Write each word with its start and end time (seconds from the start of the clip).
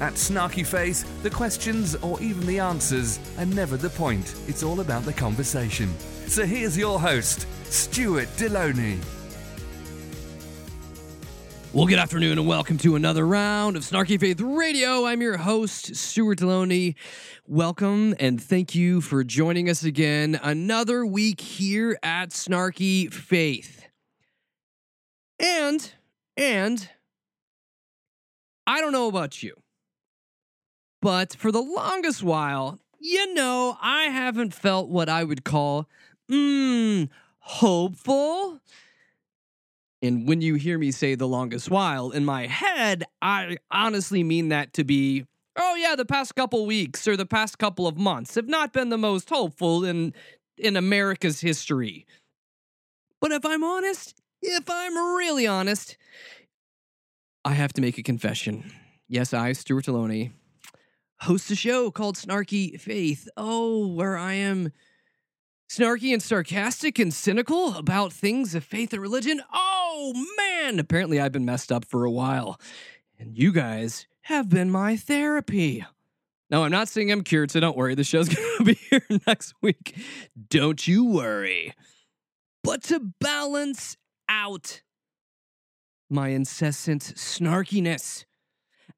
At 0.00 0.14
Snarky 0.14 0.66
Faith, 0.66 1.22
the 1.22 1.28
questions 1.28 1.94
or 1.96 2.18
even 2.22 2.46
the 2.46 2.58
answers 2.58 3.20
are 3.36 3.44
never 3.44 3.76
the 3.76 3.90
point. 3.90 4.34
It's 4.48 4.62
all 4.62 4.80
about 4.80 5.04
the 5.04 5.12
conversation. 5.12 5.92
So 6.26 6.46
here's 6.46 6.76
your 6.76 6.98
host, 6.98 7.46
Stuart 7.64 8.28
Delony. 8.38 8.98
Well, 11.74 11.86
good 11.86 11.98
afternoon 11.98 12.38
and 12.38 12.48
welcome 12.48 12.78
to 12.78 12.96
another 12.96 13.26
round 13.26 13.76
of 13.76 13.82
Snarky 13.82 14.18
Faith 14.18 14.40
Radio. 14.40 15.04
I'm 15.04 15.20
your 15.20 15.36
host, 15.36 15.94
Stuart 15.94 16.38
Delony. 16.38 16.94
Welcome 17.46 18.14
and 18.18 18.42
thank 18.42 18.74
you 18.74 19.02
for 19.02 19.22
joining 19.22 19.68
us 19.68 19.84
again. 19.84 20.40
Another 20.42 21.04
week 21.04 21.40
here 21.40 21.98
at 22.02 22.30
Snarky 22.30 23.12
Faith. 23.12 23.86
And, 25.38 25.92
and, 26.36 26.88
I 28.66 28.80
don't 28.80 28.92
know 28.92 29.08
about 29.08 29.42
you, 29.42 29.54
but 31.00 31.34
for 31.34 31.50
the 31.50 31.62
longest 31.62 32.22
while, 32.22 32.78
you 32.98 33.34
know, 33.34 33.76
I 33.80 34.04
haven't 34.04 34.54
felt 34.54 34.88
what 34.88 35.08
I 35.08 35.24
would 35.24 35.44
call, 35.44 35.88
mmm, 36.30 37.08
hopeful. 37.38 38.60
And 40.02 40.26
when 40.26 40.40
you 40.40 40.54
hear 40.54 40.78
me 40.78 40.90
say 40.90 41.14
the 41.14 41.28
longest 41.28 41.70
while, 41.70 42.10
in 42.10 42.24
my 42.24 42.46
head, 42.46 43.04
I 43.20 43.58
honestly 43.70 44.22
mean 44.22 44.48
that 44.48 44.72
to 44.74 44.84
be, 44.84 45.26
oh 45.56 45.74
yeah, 45.74 45.94
the 45.94 46.06
past 46.06 46.34
couple 46.34 46.64
weeks 46.66 47.06
or 47.06 47.16
the 47.16 47.26
past 47.26 47.58
couple 47.58 47.86
of 47.86 47.98
months 47.98 48.34
have 48.34 48.48
not 48.48 48.72
been 48.72 48.88
the 48.88 48.98
most 48.98 49.28
hopeful 49.28 49.84
in 49.84 50.14
in 50.56 50.76
America's 50.76 51.40
history. 51.40 52.06
But 53.20 53.32
if 53.32 53.44
I'm 53.44 53.64
honest, 53.64 54.14
if 54.42 54.64
I'm 54.68 55.16
really 55.16 55.46
honest, 55.46 55.96
I 57.44 57.54
have 57.54 57.72
to 57.74 57.80
make 57.80 57.98
a 57.98 58.02
confession. 58.02 58.70
Yes, 59.08 59.32
I, 59.34 59.52
Stuart 59.52 59.86
Delony, 59.86 60.32
host 61.22 61.50
a 61.50 61.56
show 61.56 61.90
called 61.90 62.16
Snarky 62.16 62.80
Faith. 62.80 63.28
Oh, 63.36 63.86
where 63.88 64.16
I 64.16 64.34
am 64.34 64.72
snarky 65.68 66.12
and 66.12 66.22
sarcastic 66.22 66.98
and 66.98 67.12
cynical 67.12 67.76
about 67.76 68.12
things 68.12 68.54
of 68.54 68.64
faith 68.64 68.92
and 68.92 69.02
religion. 69.02 69.42
Oh 69.52 70.26
man, 70.36 70.78
apparently 70.78 71.20
I've 71.20 71.32
been 71.32 71.44
messed 71.44 71.70
up 71.70 71.84
for 71.84 72.04
a 72.04 72.10
while. 72.10 72.60
And 73.18 73.36
you 73.36 73.52
guys 73.52 74.06
have 74.22 74.48
been 74.48 74.70
my 74.70 74.96
therapy. 74.96 75.84
No, 76.50 76.64
I'm 76.64 76.72
not 76.72 76.88
saying 76.88 77.12
I'm 77.12 77.22
cured, 77.22 77.50
so 77.50 77.60
don't 77.60 77.76
worry. 77.76 77.94
The 77.94 78.02
show's 78.02 78.28
going 78.34 78.58
to 78.58 78.64
be 78.64 78.74
here 78.74 79.20
next 79.26 79.54
week. 79.62 79.96
Don't 80.48 80.86
you 80.88 81.04
worry. 81.04 81.74
But 82.64 82.82
to 82.84 83.12
balance 83.20 83.96
out 84.28 84.82
my 86.08 86.28
incessant 86.28 87.02
snarkiness, 87.02 88.24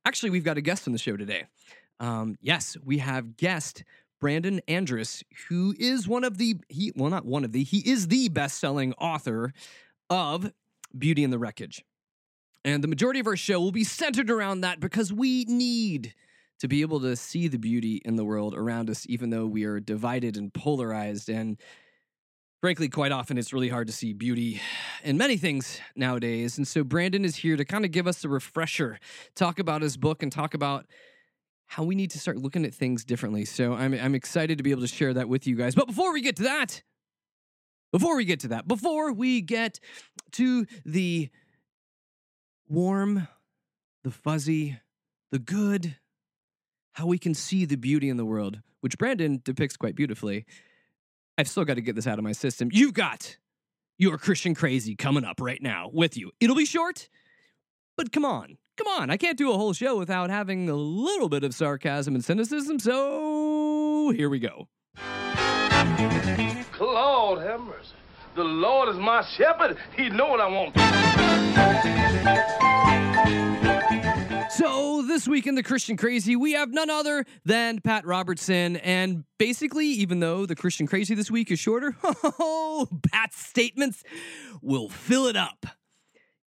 actually, 0.06 0.30
we've 0.30 0.44
got 0.44 0.56
a 0.56 0.62
guest 0.62 0.86
on 0.86 0.92
the 0.92 0.98
show 0.98 1.16
today. 1.16 1.44
Um, 2.02 2.36
yes, 2.40 2.76
we 2.84 2.98
have 2.98 3.36
guest 3.36 3.84
Brandon 4.20 4.60
Andress, 4.66 5.22
who 5.48 5.72
is 5.78 6.08
one 6.08 6.24
of 6.24 6.36
the 6.36 6.56
he 6.68 6.92
well 6.96 7.10
not 7.10 7.24
one 7.24 7.44
of 7.44 7.52
the 7.52 7.62
he 7.62 7.78
is 7.78 8.08
the 8.08 8.28
best-selling 8.28 8.92
author 8.94 9.52
of 10.10 10.52
Beauty 10.96 11.22
and 11.22 11.32
the 11.32 11.38
Wreckage. 11.38 11.84
And 12.64 12.82
the 12.82 12.88
majority 12.88 13.20
of 13.20 13.28
our 13.28 13.36
show 13.36 13.60
will 13.60 13.72
be 13.72 13.84
centered 13.84 14.30
around 14.30 14.62
that 14.62 14.80
because 14.80 15.12
we 15.12 15.44
need 15.44 16.12
to 16.58 16.68
be 16.68 16.80
able 16.80 17.00
to 17.00 17.14
see 17.14 17.46
the 17.46 17.58
beauty 17.58 18.02
in 18.04 18.16
the 18.16 18.24
world 18.24 18.54
around 18.54 18.90
us, 18.90 19.06
even 19.08 19.30
though 19.30 19.46
we 19.46 19.64
are 19.64 19.78
divided 19.80 20.36
and 20.36 20.52
polarized. 20.52 21.28
And 21.28 21.56
frankly, 22.60 22.88
quite 22.88 23.12
often 23.12 23.38
it's 23.38 23.52
really 23.52 23.68
hard 23.68 23.86
to 23.88 23.92
see 23.92 24.12
beauty 24.12 24.60
in 25.04 25.16
many 25.16 25.36
things 25.36 25.80
nowadays. 25.94 26.58
And 26.58 26.66
so 26.66 26.82
Brandon 26.82 27.24
is 27.24 27.36
here 27.36 27.56
to 27.56 27.64
kind 27.64 27.84
of 27.84 27.92
give 27.92 28.08
us 28.08 28.24
a 28.24 28.28
refresher, 28.28 28.98
talk 29.36 29.60
about 29.60 29.82
his 29.82 29.96
book, 29.96 30.22
and 30.22 30.32
talk 30.32 30.54
about 30.54 30.86
how 31.72 31.82
we 31.82 31.94
need 31.94 32.10
to 32.10 32.18
start 32.18 32.36
looking 32.36 32.66
at 32.66 32.74
things 32.74 33.02
differently. 33.02 33.46
So 33.46 33.72
I'm, 33.72 33.94
I'm 33.94 34.14
excited 34.14 34.58
to 34.58 34.62
be 34.62 34.72
able 34.72 34.82
to 34.82 34.86
share 34.86 35.14
that 35.14 35.26
with 35.26 35.46
you 35.46 35.56
guys. 35.56 35.74
But 35.74 35.86
before 35.86 36.12
we 36.12 36.20
get 36.20 36.36
to 36.36 36.42
that, 36.42 36.82
before 37.92 38.14
we 38.14 38.26
get 38.26 38.40
to 38.40 38.48
that, 38.48 38.68
before 38.68 39.10
we 39.10 39.40
get 39.40 39.80
to 40.32 40.66
the 40.84 41.30
warm, 42.68 43.26
the 44.04 44.10
fuzzy, 44.10 44.80
the 45.30 45.38
good, 45.38 45.96
how 46.92 47.06
we 47.06 47.16
can 47.16 47.32
see 47.32 47.64
the 47.64 47.76
beauty 47.76 48.10
in 48.10 48.18
the 48.18 48.26
world, 48.26 48.60
which 48.82 48.98
Brandon 48.98 49.40
depicts 49.42 49.78
quite 49.78 49.94
beautifully, 49.94 50.44
I've 51.38 51.48
still 51.48 51.64
got 51.64 51.76
to 51.76 51.80
get 51.80 51.94
this 51.94 52.06
out 52.06 52.18
of 52.18 52.24
my 52.24 52.32
system. 52.32 52.68
You've 52.70 52.92
got 52.92 53.38
your 53.96 54.18
Christian 54.18 54.54
crazy 54.54 54.94
coming 54.94 55.24
up 55.24 55.40
right 55.40 55.62
now 55.62 55.88
with 55.90 56.18
you. 56.18 56.32
It'll 56.38 56.54
be 56.54 56.66
short, 56.66 57.08
but 57.96 58.12
come 58.12 58.26
on. 58.26 58.58
Come 58.76 58.86
on, 58.86 59.10
I 59.10 59.16
can't 59.16 59.36
do 59.36 59.52
a 59.52 59.56
whole 59.56 59.72
show 59.72 59.98
without 59.98 60.30
having 60.30 60.68
a 60.68 60.74
little 60.74 61.28
bit 61.28 61.44
of 61.44 61.54
sarcasm 61.54 62.14
and 62.14 62.24
cynicism, 62.24 62.78
so 62.78 64.12
here 64.16 64.28
we 64.28 64.38
go. 64.38 64.68
Lord 66.80 67.46
have 67.46 67.60
mercy. 67.60 67.94
The 68.34 68.44
Lord 68.44 68.88
is 68.88 68.96
my 68.96 69.22
shepherd. 69.36 69.76
He 69.96 70.08
know 70.10 70.26
what 70.26 70.40
I 70.40 70.48
want. 70.48 70.76
So, 74.52 75.02
this 75.02 75.26
week 75.26 75.46
in 75.46 75.54
the 75.54 75.62
Christian 75.62 75.96
Crazy, 75.96 76.36
we 76.36 76.52
have 76.52 76.70
none 76.70 76.90
other 76.90 77.24
than 77.44 77.80
Pat 77.80 78.04
Robertson. 78.06 78.76
And 78.76 79.24
basically, 79.38 79.86
even 79.86 80.20
though 80.20 80.44
the 80.44 80.54
Christian 80.54 80.86
Crazy 80.86 81.14
this 81.14 81.30
week 81.30 81.50
is 81.50 81.58
shorter, 81.58 81.96
Pat's 83.12 83.36
statements 83.36 84.02
will 84.60 84.88
fill 84.90 85.26
it 85.26 85.36
up. 85.36 85.64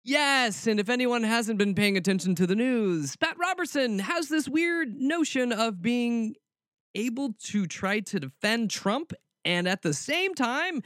Yes, 0.03 0.65
and 0.65 0.79
if 0.79 0.89
anyone 0.89 1.23
hasn't 1.23 1.59
been 1.59 1.75
paying 1.75 1.95
attention 1.95 2.33
to 2.35 2.47
the 2.47 2.55
news, 2.55 3.15
Pat 3.17 3.37
Robertson 3.37 3.99
has 3.99 4.29
this 4.29 4.49
weird 4.49 4.95
notion 4.95 5.51
of 5.51 5.81
being 5.81 6.35
able 6.95 7.33
to 7.43 7.67
try 7.67 7.99
to 7.99 8.19
defend 8.19 8.71
Trump 8.71 9.13
and 9.45 9.67
at 9.67 9.83
the 9.83 9.93
same 9.93 10.33
time 10.33 10.81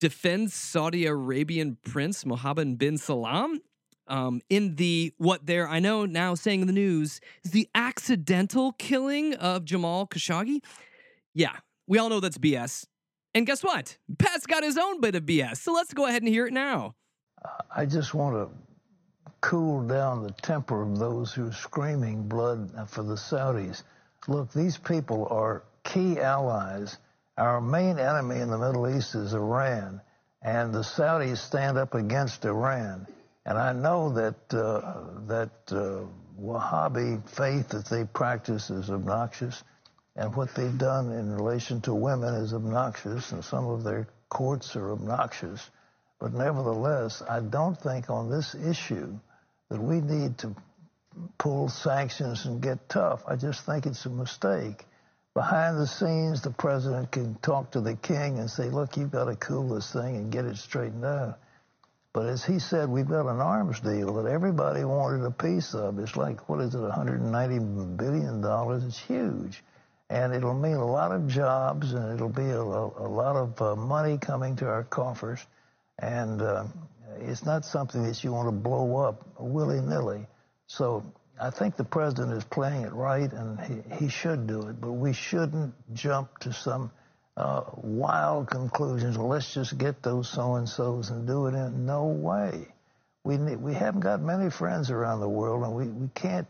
defend 0.00 0.50
Saudi 0.50 1.06
Arabian 1.06 1.78
Prince 1.84 2.26
Mohammed 2.26 2.76
bin 2.76 2.98
Salman 2.98 3.60
um, 4.08 4.40
in 4.50 4.74
the 4.74 5.14
what 5.16 5.46
they're 5.46 5.68
I 5.68 5.78
know 5.78 6.04
now 6.04 6.34
saying 6.34 6.60
in 6.60 6.66
the 6.66 6.72
news 6.72 7.20
is 7.44 7.52
the 7.52 7.68
accidental 7.74 8.72
killing 8.72 9.34
of 9.34 9.64
Jamal 9.64 10.08
Khashoggi. 10.08 10.58
Yeah, 11.34 11.56
we 11.86 11.98
all 11.98 12.08
know 12.08 12.20
that's 12.20 12.38
BS. 12.38 12.86
And 13.32 13.46
guess 13.46 13.62
what? 13.62 13.96
Pat's 14.18 14.46
got 14.46 14.62
his 14.62 14.76
own 14.76 15.00
bit 15.00 15.14
of 15.14 15.22
BS. 15.22 15.58
So 15.58 15.72
let's 15.72 15.94
go 15.94 16.06
ahead 16.06 16.22
and 16.22 16.28
hear 16.28 16.46
it 16.46 16.52
now. 16.52 16.94
I 17.74 17.86
just 17.86 18.14
want 18.14 18.36
to 18.36 18.56
cool 19.40 19.86
down 19.86 20.22
the 20.22 20.32
temper 20.32 20.82
of 20.82 20.98
those 20.98 21.34
who 21.34 21.48
are 21.48 21.52
screaming 21.52 22.28
blood 22.28 22.70
for 22.88 23.02
the 23.02 23.16
Saudis. 23.16 23.82
Look, 24.26 24.52
these 24.52 24.78
people 24.78 25.26
are 25.30 25.64
key 25.82 26.18
allies. 26.18 26.96
Our 27.36 27.60
main 27.60 27.98
enemy 27.98 28.40
in 28.40 28.48
the 28.48 28.56
Middle 28.56 28.88
East 28.88 29.14
is 29.14 29.34
Iran, 29.34 30.00
and 30.40 30.72
the 30.72 30.82
Saudis 30.82 31.38
stand 31.38 31.76
up 31.76 31.94
against 31.94 32.44
Iran. 32.44 33.06
And 33.44 33.58
I 33.58 33.72
know 33.72 34.14
that 34.14 34.54
uh, 34.54 35.26
that 35.26 35.50
uh, 35.70 36.06
Wahhabi 36.40 37.28
faith 37.28 37.68
that 37.70 37.86
they 37.86 38.04
practice 38.04 38.70
is 38.70 38.88
obnoxious, 38.88 39.62
and 40.16 40.34
what 40.34 40.54
they've 40.54 40.78
done 40.78 41.12
in 41.12 41.34
relation 41.34 41.82
to 41.82 41.94
women 41.94 42.34
is 42.34 42.54
obnoxious, 42.54 43.32
and 43.32 43.44
some 43.44 43.66
of 43.66 43.84
their 43.84 44.08
courts 44.30 44.74
are 44.74 44.92
obnoxious. 44.92 45.68
But 46.24 46.32
nevertheless, 46.32 47.22
I 47.28 47.40
don't 47.40 47.78
think 47.78 48.08
on 48.08 48.30
this 48.30 48.54
issue 48.54 49.12
that 49.68 49.78
we 49.78 50.00
need 50.00 50.38
to 50.38 50.56
pull 51.36 51.68
sanctions 51.68 52.46
and 52.46 52.62
get 52.62 52.88
tough. 52.88 53.22
I 53.28 53.36
just 53.36 53.66
think 53.66 53.84
it's 53.84 54.06
a 54.06 54.08
mistake. 54.08 54.86
Behind 55.34 55.76
the 55.76 55.86
scenes, 55.86 56.40
the 56.40 56.50
president 56.50 57.12
can 57.12 57.34
talk 57.42 57.72
to 57.72 57.82
the 57.82 57.94
king 57.96 58.38
and 58.38 58.48
say, 58.48 58.70
look, 58.70 58.96
you've 58.96 59.10
got 59.10 59.26
to 59.26 59.36
cool 59.36 59.68
this 59.68 59.92
thing 59.92 60.16
and 60.16 60.32
get 60.32 60.46
it 60.46 60.56
straightened 60.56 61.04
out. 61.04 61.40
But 62.14 62.28
as 62.28 62.42
he 62.42 62.58
said, 62.58 62.88
we've 62.88 63.06
got 63.06 63.26
an 63.26 63.42
arms 63.42 63.80
deal 63.80 64.14
that 64.14 64.26
everybody 64.26 64.82
wanted 64.82 65.26
a 65.26 65.30
piece 65.30 65.74
of. 65.74 65.98
It's 65.98 66.16
like, 66.16 66.48
what 66.48 66.62
is 66.62 66.74
it, 66.74 66.78
$190 66.78 67.96
billion? 67.98 68.42
It's 68.86 68.98
huge. 68.98 69.62
And 70.08 70.32
it'll 70.32 70.54
mean 70.54 70.76
a 70.76 70.90
lot 70.90 71.12
of 71.12 71.28
jobs 71.28 71.92
and 71.92 72.14
it'll 72.14 72.30
be 72.30 72.48
a, 72.48 72.62
a 72.62 73.08
lot 73.12 73.36
of 73.36 73.60
uh, 73.60 73.76
money 73.76 74.16
coming 74.16 74.56
to 74.56 74.66
our 74.66 74.84
coffers. 74.84 75.44
And 75.98 76.42
uh, 76.42 76.64
it's 77.20 77.44
not 77.44 77.64
something 77.64 78.02
that 78.04 78.22
you 78.24 78.32
want 78.32 78.48
to 78.48 78.52
blow 78.52 78.96
up 78.96 79.26
willy 79.38 79.80
nilly. 79.80 80.26
So 80.66 81.04
I 81.40 81.50
think 81.50 81.76
the 81.76 81.84
president 81.84 82.32
is 82.32 82.44
playing 82.44 82.82
it 82.82 82.92
right, 82.92 83.32
and 83.32 83.60
he, 83.60 84.04
he 84.04 84.08
should 84.08 84.46
do 84.46 84.62
it. 84.68 84.80
But 84.80 84.92
we 84.92 85.12
shouldn't 85.12 85.74
jump 85.94 86.38
to 86.40 86.52
some 86.52 86.90
uh, 87.36 87.62
wild 87.76 88.50
conclusions. 88.50 89.16
Let's 89.16 89.52
just 89.52 89.76
get 89.78 90.02
those 90.02 90.28
so 90.28 90.54
and 90.54 90.68
so's 90.68 91.10
and 91.10 91.26
do 91.26 91.46
it 91.46 91.54
in 91.54 91.86
no 91.86 92.04
way. 92.04 92.68
We 93.24 93.36
need, 93.36 93.56
we 93.56 93.74
haven't 93.74 94.00
got 94.00 94.20
many 94.20 94.50
friends 94.50 94.90
around 94.90 95.20
the 95.20 95.28
world, 95.28 95.64
and 95.64 95.74
we, 95.74 95.86
we 95.86 96.08
can't 96.14 96.46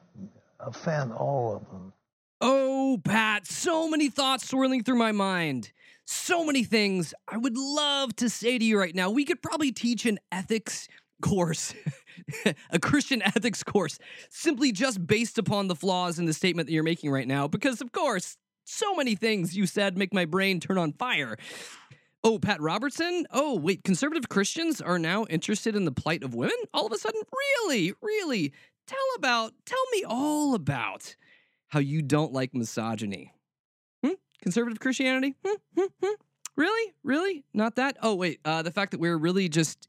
offend 0.60 1.12
all 1.12 1.56
of 1.56 1.70
them. 1.70 1.92
Oh, 2.40 3.00
Pat, 3.02 3.46
so 3.46 3.88
many 3.88 4.10
thoughts 4.10 4.48
swirling 4.48 4.82
through 4.82 4.98
my 4.98 5.12
mind. 5.12 5.72
So 6.06 6.44
many 6.44 6.64
things 6.64 7.14
I 7.28 7.36
would 7.36 7.56
love 7.56 8.14
to 8.16 8.28
say 8.28 8.58
to 8.58 8.64
you 8.64 8.78
right 8.78 8.94
now. 8.94 9.10
We 9.10 9.24
could 9.24 9.42
probably 9.42 9.72
teach 9.72 10.04
an 10.06 10.18
ethics 10.30 10.88
course, 11.22 11.74
a 12.70 12.78
Christian 12.78 13.22
ethics 13.22 13.62
course, 13.62 13.98
simply 14.28 14.72
just 14.72 15.06
based 15.06 15.38
upon 15.38 15.68
the 15.68 15.74
flaws 15.74 16.18
in 16.18 16.26
the 16.26 16.32
statement 16.32 16.66
that 16.66 16.72
you're 16.72 16.82
making 16.82 17.10
right 17.10 17.26
now, 17.26 17.48
because 17.48 17.80
of 17.80 17.92
course, 17.92 18.36
so 18.64 18.94
many 18.94 19.14
things 19.14 19.56
you 19.56 19.66
said 19.66 19.96
make 19.96 20.12
my 20.12 20.24
brain 20.24 20.60
turn 20.60 20.78
on 20.78 20.92
fire. 20.92 21.36
Oh, 22.22 22.38
Pat 22.38 22.60
Robertson? 22.60 23.26
Oh, 23.30 23.56
wait, 23.56 23.84
conservative 23.84 24.30
Christians 24.30 24.80
are 24.80 24.98
now 24.98 25.26
interested 25.26 25.76
in 25.76 25.84
the 25.84 25.92
plight 25.92 26.22
of 26.22 26.34
women? 26.34 26.56
All 26.72 26.86
of 26.86 26.92
a 26.92 26.98
sudden? 26.98 27.20
Really? 27.66 27.92
Really? 28.00 28.52
Tell 28.86 28.98
about, 29.16 29.52
tell 29.66 29.84
me 29.92 30.04
all 30.06 30.54
about 30.54 31.16
how 31.68 31.80
you 31.80 32.00
don't 32.00 32.32
like 32.32 32.54
misogyny. 32.54 33.33
Conservative 34.44 34.78
Christianity? 34.78 35.34
Hmm? 35.42 35.54
Hmm? 35.74 35.86
Hmm? 36.02 36.12
Really? 36.54 36.92
Really? 37.02 37.44
Not 37.54 37.76
that? 37.76 37.96
Oh, 38.02 38.14
wait, 38.14 38.40
uh, 38.44 38.60
the 38.60 38.70
fact 38.70 38.90
that 38.90 39.00
we're 39.00 39.16
really 39.16 39.48
just, 39.48 39.88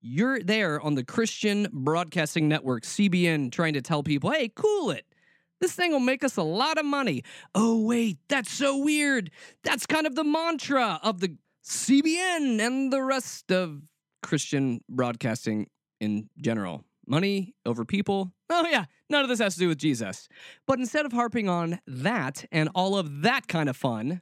you're 0.00 0.40
there 0.40 0.80
on 0.80 0.94
the 0.94 1.02
Christian 1.02 1.66
Broadcasting 1.72 2.46
Network, 2.46 2.84
CBN, 2.84 3.50
trying 3.50 3.72
to 3.74 3.82
tell 3.82 4.04
people, 4.04 4.30
hey, 4.30 4.52
cool 4.54 4.92
it. 4.92 5.04
This 5.60 5.72
thing 5.72 5.90
will 5.90 5.98
make 5.98 6.22
us 6.22 6.36
a 6.36 6.44
lot 6.44 6.78
of 6.78 6.86
money. 6.86 7.24
Oh, 7.56 7.84
wait, 7.84 8.18
that's 8.28 8.52
so 8.52 8.78
weird. 8.78 9.32
That's 9.64 9.84
kind 9.84 10.06
of 10.06 10.14
the 10.14 10.22
mantra 10.22 11.00
of 11.02 11.18
the 11.18 11.36
CBN 11.64 12.64
and 12.64 12.92
the 12.92 13.02
rest 13.02 13.50
of 13.50 13.82
Christian 14.22 14.80
broadcasting 14.88 15.66
in 16.00 16.30
general. 16.40 16.84
Money 17.08 17.54
over 17.64 17.84
people. 17.84 18.32
Oh, 18.50 18.66
yeah, 18.68 18.84
none 19.08 19.22
of 19.22 19.28
this 19.28 19.38
has 19.38 19.54
to 19.54 19.60
do 19.60 19.68
with 19.68 19.78
Jesus. 19.78 20.28
But 20.66 20.78
instead 20.78 21.06
of 21.06 21.12
harping 21.12 21.48
on 21.48 21.80
that 21.86 22.44
and 22.52 22.68
all 22.74 22.96
of 22.96 23.22
that 23.22 23.48
kind 23.48 23.68
of 23.68 23.76
fun, 23.76 24.20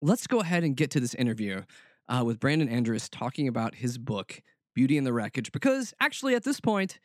let's 0.00 0.26
go 0.26 0.40
ahead 0.40 0.64
and 0.64 0.76
get 0.76 0.90
to 0.92 1.00
this 1.00 1.14
interview 1.14 1.62
uh, 2.08 2.22
with 2.24 2.40
Brandon 2.40 2.68
Andress 2.68 3.08
talking 3.10 3.48
about 3.48 3.76
his 3.76 3.98
book, 3.98 4.42
Beauty 4.74 4.96
in 4.98 5.04
the 5.04 5.12
Wreckage. 5.12 5.52
Because 5.52 5.94
actually, 6.00 6.34
at 6.34 6.44
this 6.44 6.60
point, 6.60 6.98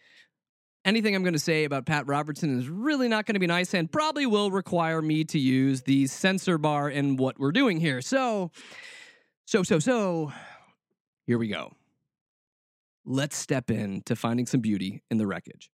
anything 0.83 1.15
I'm 1.15 1.23
going 1.23 1.33
to 1.33 1.39
say 1.39 1.63
about 1.63 1.85
Pat 1.85 2.07
Robertson 2.07 2.59
is 2.59 2.67
really 2.67 3.07
not 3.07 3.25
going 3.25 3.35
to 3.35 3.39
be 3.39 3.47
nice 3.47 3.73
and 3.73 3.91
probably 3.91 4.25
will 4.25 4.51
require 4.51 5.01
me 5.01 5.23
to 5.25 5.39
use 5.39 5.83
the 5.83 6.07
censor 6.07 6.57
bar 6.57 6.89
in 6.89 7.17
what 7.17 7.39
we're 7.39 7.51
doing 7.51 7.79
here. 7.79 8.01
So, 8.01 8.51
so, 9.45 9.63
so, 9.63 9.79
so, 9.79 10.31
here 11.25 11.37
we 11.37 11.47
go. 11.47 11.76
Let's 13.09 13.37
step 13.37 13.71
in 13.71 14.01
to 14.01 14.17
finding 14.17 14.45
some 14.45 14.59
beauty 14.59 15.01
in 15.09 15.17
the 15.17 15.25
wreckage. 15.25 15.69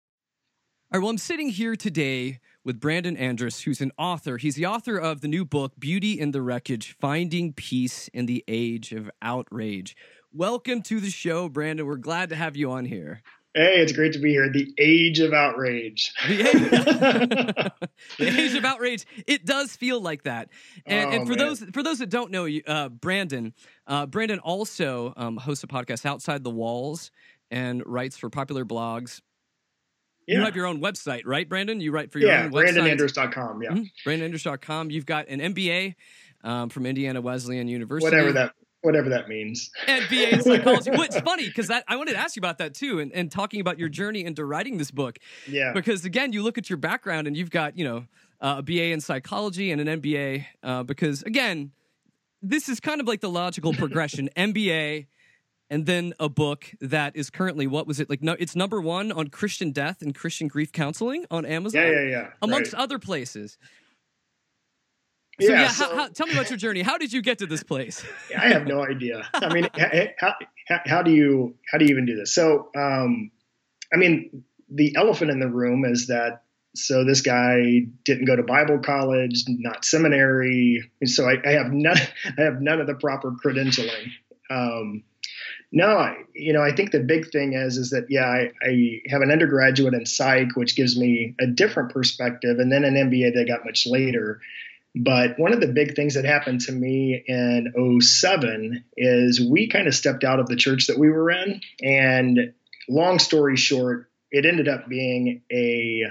All 0.91 0.99
right, 0.99 1.03
well, 1.03 1.09
I'm 1.09 1.17
sitting 1.17 1.49
here 1.49 1.75
today 1.75 2.39
with 2.63 2.79
Brandon 2.79 3.17
Andress, 3.17 3.63
who's 3.63 3.81
an 3.81 3.91
author. 3.97 4.37
He's 4.37 4.53
the 4.53 4.67
author 4.67 4.99
of 4.99 5.21
the 5.21 5.27
new 5.27 5.43
book, 5.43 5.73
Beauty 5.79 6.19
in 6.19 6.29
the 6.29 6.43
Wreckage 6.43 6.95
Finding 7.01 7.51
Peace 7.51 8.07
in 8.09 8.27
the 8.27 8.43
Age 8.47 8.91
of 8.91 9.09
Outrage. 9.19 9.97
Welcome 10.31 10.83
to 10.83 10.99
the 10.99 11.09
show, 11.09 11.49
Brandon. 11.49 11.87
We're 11.87 11.95
glad 11.95 12.29
to 12.29 12.35
have 12.35 12.55
you 12.55 12.69
on 12.69 12.85
here. 12.85 13.23
Hey, 13.55 13.81
it's 13.81 13.91
great 13.91 14.13
to 14.13 14.19
be 14.19 14.31
here. 14.31 14.51
The 14.51 14.73
age 14.79 15.19
of 15.19 15.31
outrage. 15.33 16.11
The 16.27 17.71
age, 18.19 18.55
of 18.55 18.65
outrage. 18.65 19.05
It 19.27 19.45
does 19.45 19.75
feel 19.75 20.01
like 20.01 20.23
that. 20.23 20.49
And, 20.85 21.09
Oh, 21.09 21.11
and 21.13 21.23
for 21.27 21.29
man. 21.35 21.37
those 21.39 21.59
for 21.73 21.83
those 21.83 21.99
that 21.99 22.09
don't 22.09 22.31
know, 22.31 22.45
you, 22.45 22.61
uh, 22.67 22.89
Brandon, 22.89 23.53
uh, 23.87 24.05
Brandon 24.07 24.39
also 24.39 25.13
um, 25.17 25.37
hosts 25.37 25.63
a 25.63 25.67
podcast, 25.67 26.05
Outside 26.05 26.43
the 26.43 26.49
Walls, 26.49 27.11
and 27.51 27.83
writes 27.85 28.17
for 28.17 28.29
popular 28.29 28.65
blogs. 28.65 29.21
You 30.27 30.41
have 30.41 30.55
your 30.55 30.65
own 30.67 30.79
website, 30.81 31.21
right, 31.25 31.47
Brandon? 31.47 31.81
You 31.81 31.91
write 31.91 32.11
for 32.11 32.19
your 32.19 32.29
yeah. 32.29 32.45
own 32.45 32.51
website. 32.51 32.75
BrandonAndress.com. 32.77 33.61
Yeah, 33.61 33.71
Mhm. 33.71 33.89
BrandonAndress.com. 34.07 34.89
You've 34.91 35.05
got 35.05 35.27
an 35.27 35.39
MBA 35.41 35.95
um, 36.43 36.69
from 36.69 36.85
Indiana 36.85 37.19
Wesleyan 37.21 37.67
University. 37.67 38.05
whatever 38.09 38.31
that 38.33 38.53
whatever 38.83 39.09
that 39.09 39.27
means. 39.27 39.71
and 39.87 40.07
BA 40.09 40.33
in 40.33 40.41
psychology. 40.41 40.91
well, 40.91 41.01
it's 41.01 41.19
funny 41.21 41.47
because 41.47 41.71
I 41.71 41.95
wanted 41.95 42.11
to 42.11 42.17
ask 42.17 42.35
you 42.35 42.41
about 42.41 42.59
that 42.59 42.75
too, 42.75 42.99
and, 42.99 43.11
and 43.11 43.31
talking 43.31 43.59
about 43.59 43.79
your 43.79 43.89
journey 43.89 44.23
into 44.23 44.45
writing 44.45 44.77
this 44.77 44.91
book. 44.91 45.17
Yeah, 45.47 45.73
Because 45.73 46.05
again, 46.05 46.33
you 46.33 46.43
look 46.43 46.57
at 46.57 46.69
your 46.69 46.77
background 46.77 47.27
and 47.27 47.35
you've 47.35 47.49
got, 47.49 47.77
you 47.77 47.85
know, 47.85 48.05
uh, 48.41 48.55
a 48.59 48.61
BA 48.61 48.91
in 48.91 49.01
psychology 49.01 49.71
and 49.71 49.81
an 49.81 50.01
MBA. 50.01 50.45
Uh, 50.61 50.83
because 50.83 51.23
again, 51.23 51.71
this 52.41 52.69
is 52.69 52.79
kind 52.79 53.01
of 53.01 53.07
like 53.07 53.21
the 53.21 53.29
logical 53.29 53.73
progression 53.73 54.29
MBA 54.35 55.07
and 55.69 55.85
then 55.85 56.13
a 56.19 56.29
book 56.29 56.69
that 56.81 57.15
is 57.15 57.29
currently, 57.29 57.65
what 57.65 57.87
was 57.87 57.99
it? 57.99 58.09
Like, 58.09 58.21
no, 58.21 58.35
it's 58.37 58.55
number 58.55 58.81
one 58.81 59.11
on 59.11 59.29
Christian 59.29 59.71
death 59.71 60.01
and 60.01 60.13
Christian 60.13 60.47
grief 60.47 60.71
counseling 60.71 61.25
on 61.31 61.45
Amazon, 61.45 61.81
yeah, 61.81 61.91
yeah, 61.91 62.09
yeah. 62.09 62.29
amongst 62.41 62.73
right. 62.73 62.81
other 62.83 62.99
places. 62.99 63.57
So, 65.45 65.53
yeah, 65.53 65.67
so 65.69 65.89
how, 65.89 65.95
how, 65.95 66.07
tell 66.09 66.27
me 66.27 66.33
about 66.33 66.49
your 66.49 66.57
journey. 66.57 66.81
How 66.81 66.97
did 66.97 67.13
you 67.13 67.21
get 67.21 67.39
to 67.39 67.45
this 67.45 67.63
place? 67.63 68.03
I 68.37 68.47
have 68.47 68.65
no 68.65 68.85
idea. 68.85 69.27
I 69.33 69.53
mean, 69.53 69.69
how, 70.17 70.35
how, 70.67 70.79
how 70.85 71.01
do 71.01 71.11
you 71.11 71.55
how 71.71 71.77
do 71.77 71.85
you 71.85 71.91
even 71.91 72.05
do 72.05 72.15
this? 72.15 72.33
So, 72.33 72.69
um, 72.75 73.31
I 73.93 73.97
mean, 73.97 74.43
the 74.69 74.95
elephant 74.95 75.31
in 75.31 75.39
the 75.39 75.47
room 75.47 75.85
is 75.85 76.07
that 76.07 76.43
so 76.75 77.03
this 77.03 77.21
guy 77.21 77.81
didn't 78.03 78.25
go 78.25 78.35
to 78.35 78.43
Bible 78.43 78.79
college, 78.79 79.43
not 79.47 79.85
seminary, 79.85 80.89
so 81.05 81.29
I, 81.29 81.37
I 81.45 81.51
have 81.51 81.71
none. 81.71 81.97
I 82.37 82.41
have 82.41 82.61
none 82.61 82.81
of 82.81 82.87
the 82.87 82.95
proper 82.95 83.31
credentialing. 83.31 84.09
Um, 84.49 85.03
no, 85.71 85.97
I, 85.97 86.17
you 86.35 86.53
know, 86.53 86.61
I 86.61 86.71
think 86.71 86.91
the 86.91 86.99
big 86.99 87.31
thing 87.31 87.53
is 87.53 87.77
is 87.77 87.89
that 87.91 88.05
yeah, 88.09 88.25
I, 88.25 88.51
I 88.63 89.01
have 89.09 89.21
an 89.21 89.31
undergraduate 89.31 89.93
in 89.93 90.05
psych, 90.05 90.55
which 90.55 90.75
gives 90.75 90.97
me 90.97 91.35
a 91.39 91.47
different 91.47 91.91
perspective, 91.91 92.59
and 92.59 92.71
then 92.71 92.83
an 92.83 92.95
MBA 92.95 93.33
that 93.33 93.41
I 93.41 93.45
got 93.45 93.65
much 93.65 93.85
later. 93.87 94.39
But 94.95 95.39
one 95.39 95.53
of 95.53 95.61
the 95.61 95.67
big 95.67 95.95
things 95.95 96.13
that 96.13 96.25
happened 96.25 96.61
to 96.61 96.71
me 96.71 97.23
in 97.25 97.99
07 98.01 98.83
is 98.95 99.41
we 99.41 99.67
kind 99.67 99.87
of 99.87 99.95
stepped 99.95 100.23
out 100.23 100.39
of 100.39 100.47
the 100.47 100.55
church 100.55 100.87
that 100.87 100.99
we 100.99 101.09
were 101.09 101.31
in. 101.31 101.61
And 101.81 102.53
long 102.87 103.17
story 103.17 103.57
short, 103.57 104.09
it 104.31 104.45
ended 104.45 104.67
up 104.67 104.87
being 104.87 105.41
a, 105.51 106.03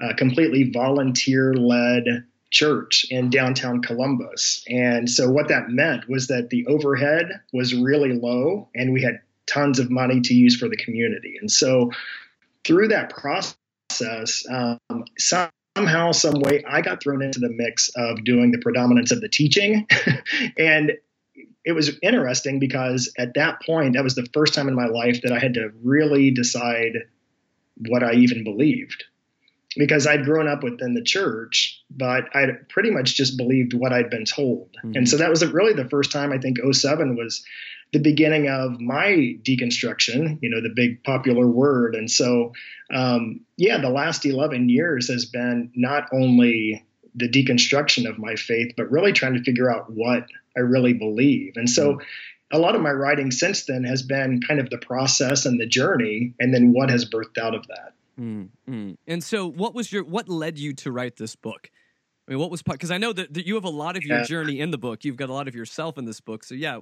a 0.00 0.14
completely 0.14 0.70
volunteer 0.72 1.54
led 1.54 2.24
church 2.50 3.06
in 3.10 3.30
downtown 3.30 3.82
Columbus. 3.82 4.64
And 4.68 5.10
so 5.10 5.30
what 5.30 5.48
that 5.48 5.68
meant 5.68 6.08
was 6.08 6.28
that 6.28 6.50
the 6.50 6.66
overhead 6.66 7.40
was 7.52 7.74
really 7.74 8.12
low 8.12 8.68
and 8.74 8.92
we 8.92 9.02
had 9.02 9.20
tons 9.46 9.78
of 9.78 9.90
money 9.90 10.20
to 10.22 10.34
use 10.34 10.56
for 10.56 10.68
the 10.68 10.76
community. 10.76 11.36
And 11.40 11.50
so 11.50 11.90
through 12.64 12.88
that 12.88 13.10
process, 13.10 14.44
um, 14.48 14.78
some 15.18 15.50
somehow, 15.76 16.12
some 16.12 16.40
way, 16.40 16.62
I 16.66 16.80
got 16.80 17.02
thrown 17.02 17.22
into 17.22 17.40
the 17.40 17.50
mix 17.50 17.90
of 17.96 18.24
doing 18.24 18.52
the 18.52 18.58
predominance 18.58 19.10
of 19.10 19.20
the 19.20 19.28
teaching. 19.28 19.86
and 20.58 20.92
it 21.64 21.72
was 21.72 21.98
interesting 22.02 22.58
because 22.58 23.12
at 23.18 23.34
that 23.34 23.62
point, 23.62 23.94
that 23.94 24.04
was 24.04 24.14
the 24.14 24.26
first 24.32 24.54
time 24.54 24.68
in 24.68 24.74
my 24.74 24.86
life 24.86 25.22
that 25.22 25.32
I 25.32 25.38
had 25.38 25.54
to 25.54 25.70
really 25.82 26.30
decide 26.30 26.92
what 27.88 28.02
I 28.02 28.14
even 28.14 28.44
believed. 28.44 29.04
Because 29.76 30.06
I'd 30.06 30.24
grown 30.24 30.46
up 30.46 30.62
within 30.62 30.94
the 30.94 31.02
church, 31.02 31.82
but 31.90 32.24
I'd 32.32 32.68
pretty 32.68 32.90
much 32.92 33.16
just 33.16 33.36
believed 33.36 33.74
what 33.74 33.92
I'd 33.92 34.08
been 34.08 34.24
told. 34.24 34.70
Mhm. 34.84 34.98
And 34.98 35.08
so 35.08 35.16
that 35.16 35.30
was 35.30 35.44
really 35.44 35.72
the 35.72 35.88
first 35.88 36.12
time 36.12 36.32
I 36.32 36.38
think 36.38 36.58
07 36.70 37.16
was 37.16 37.44
the 37.94 38.00
beginning 38.00 38.48
of 38.48 38.80
my 38.80 39.38
deconstruction, 39.44 40.40
you 40.42 40.50
know, 40.50 40.60
the 40.60 40.72
big 40.74 41.04
popular 41.04 41.46
word. 41.46 41.94
And 41.94 42.10
so, 42.10 42.52
um, 42.92 43.42
yeah, 43.56 43.80
the 43.80 43.88
last 43.88 44.26
11 44.26 44.68
years 44.68 45.08
has 45.08 45.26
been 45.26 45.70
not 45.76 46.08
only 46.12 46.84
the 47.14 47.28
deconstruction 47.28 48.08
of 48.08 48.18
my 48.18 48.34
faith, 48.34 48.72
but 48.76 48.90
really 48.90 49.12
trying 49.12 49.34
to 49.34 49.42
figure 49.44 49.70
out 49.72 49.92
what 49.92 50.26
I 50.56 50.60
really 50.60 50.92
believe. 50.92 51.52
And 51.54 51.70
so, 51.70 52.00
a 52.50 52.58
lot 52.58 52.74
of 52.74 52.82
my 52.82 52.90
writing 52.90 53.30
since 53.30 53.64
then 53.66 53.84
has 53.84 54.02
been 54.02 54.40
kind 54.46 54.58
of 54.58 54.70
the 54.70 54.78
process 54.78 55.46
and 55.46 55.60
the 55.60 55.66
journey, 55.66 56.34
and 56.40 56.52
then 56.52 56.72
what 56.72 56.90
has 56.90 57.08
birthed 57.08 57.38
out 57.38 57.54
of 57.54 57.64
that. 57.68 57.94
Mm, 58.20 58.48
mm. 58.68 58.96
And 59.06 59.22
so, 59.22 59.46
what 59.46 59.72
was 59.72 59.92
your 59.92 60.02
what 60.02 60.28
led 60.28 60.58
you 60.58 60.72
to 60.74 60.90
write 60.90 61.16
this 61.16 61.36
book? 61.36 61.70
I 62.26 62.32
mean, 62.32 62.40
what 62.40 62.50
was 62.50 62.62
because 62.62 62.90
I 62.90 62.98
know 62.98 63.12
that, 63.12 63.34
that 63.34 63.46
you 63.46 63.54
have 63.54 63.64
a 63.64 63.70
lot 63.70 63.96
of 63.96 64.02
your 64.04 64.18
Yeah. 64.18 64.24
journey 64.24 64.58
in 64.58 64.72
the 64.72 64.78
book. 64.78 65.04
You've 65.04 65.16
got 65.16 65.28
a 65.28 65.32
lot 65.32 65.46
of 65.46 65.54
yourself 65.54 65.96
in 65.96 66.04
this 66.04 66.20
book. 66.20 66.42
So, 66.42 66.54
yeah, 66.56 66.80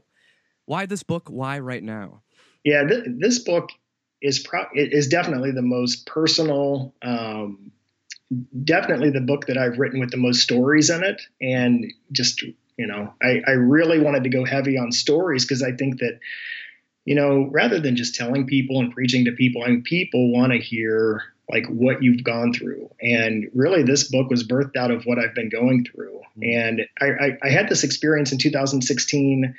why 0.66 0.86
this 0.86 1.02
book? 1.02 1.28
Why 1.28 1.58
right 1.58 1.82
now? 1.82 2.22
Yeah, 2.64 2.84
th- 2.84 3.04
this 3.06 3.40
book 3.40 3.70
is 4.20 4.38
pro- 4.38 4.68
it 4.72 4.92
is 4.92 5.08
definitely 5.08 5.50
the 5.50 5.62
most 5.62 6.06
personal, 6.06 6.94
um, 7.02 7.72
definitely 8.64 9.10
the 9.10 9.20
book 9.20 9.46
that 9.46 9.58
I've 9.58 9.78
written 9.78 10.00
with 10.00 10.10
the 10.10 10.16
most 10.16 10.40
stories 10.40 10.90
in 10.90 11.02
it, 11.02 11.20
and 11.40 11.92
just 12.12 12.42
you 12.42 12.86
know, 12.86 13.12
I, 13.22 13.42
I 13.46 13.50
really 13.52 14.00
wanted 14.00 14.24
to 14.24 14.30
go 14.30 14.44
heavy 14.44 14.78
on 14.78 14.92
stories 14.92 15.44
because 15.44 15.62
I 15.62 15.72
think 15.72 15.98
that 15.98 16.18
you 17.04 17.16
know, 17.16 17.48
rather 17.50 17.80
than 17.80 17.96
just 17.96 18.14
telling 18.14 18.46
people 18.46 18.78
and 18.78 18.92
preaching 18.92 19.24
to 19.24 19.32
people, 19.32 19.62
I 19.64 19.68
mean, 19.68 19.82
people 19.82 20.32
want 20.32 20.52
to 20.52 20.58
hear 20.58 21.22
like 21.50 21.66
what 21.66 22.02
you've 22.02 22.22
gone 22.22 22.52
through. 22.52 22.88
And 23.00 23.50
really, 23.54 23.82
this 23.82 24.08
book 24.08 24.30
was 24.30 24.46
birthed 24.46 24.76
out 24.76 24.90
of 24.90 25.04
what 25.04 25.18
I've 25.18 25.34
been 25.34 25.48
going 25.48 25.84
through. 25.84 26.20
Mm-hmm. 26.38 26.42
And 26.42 26.80
I, 27.00 27.26
I, 27.26 27.38
I, 27.42 27.50
had 27.50 27.68
this 27.68 27.84
experience 27.84 28.32
in 28.32 28.38
2016, 28.38 29.54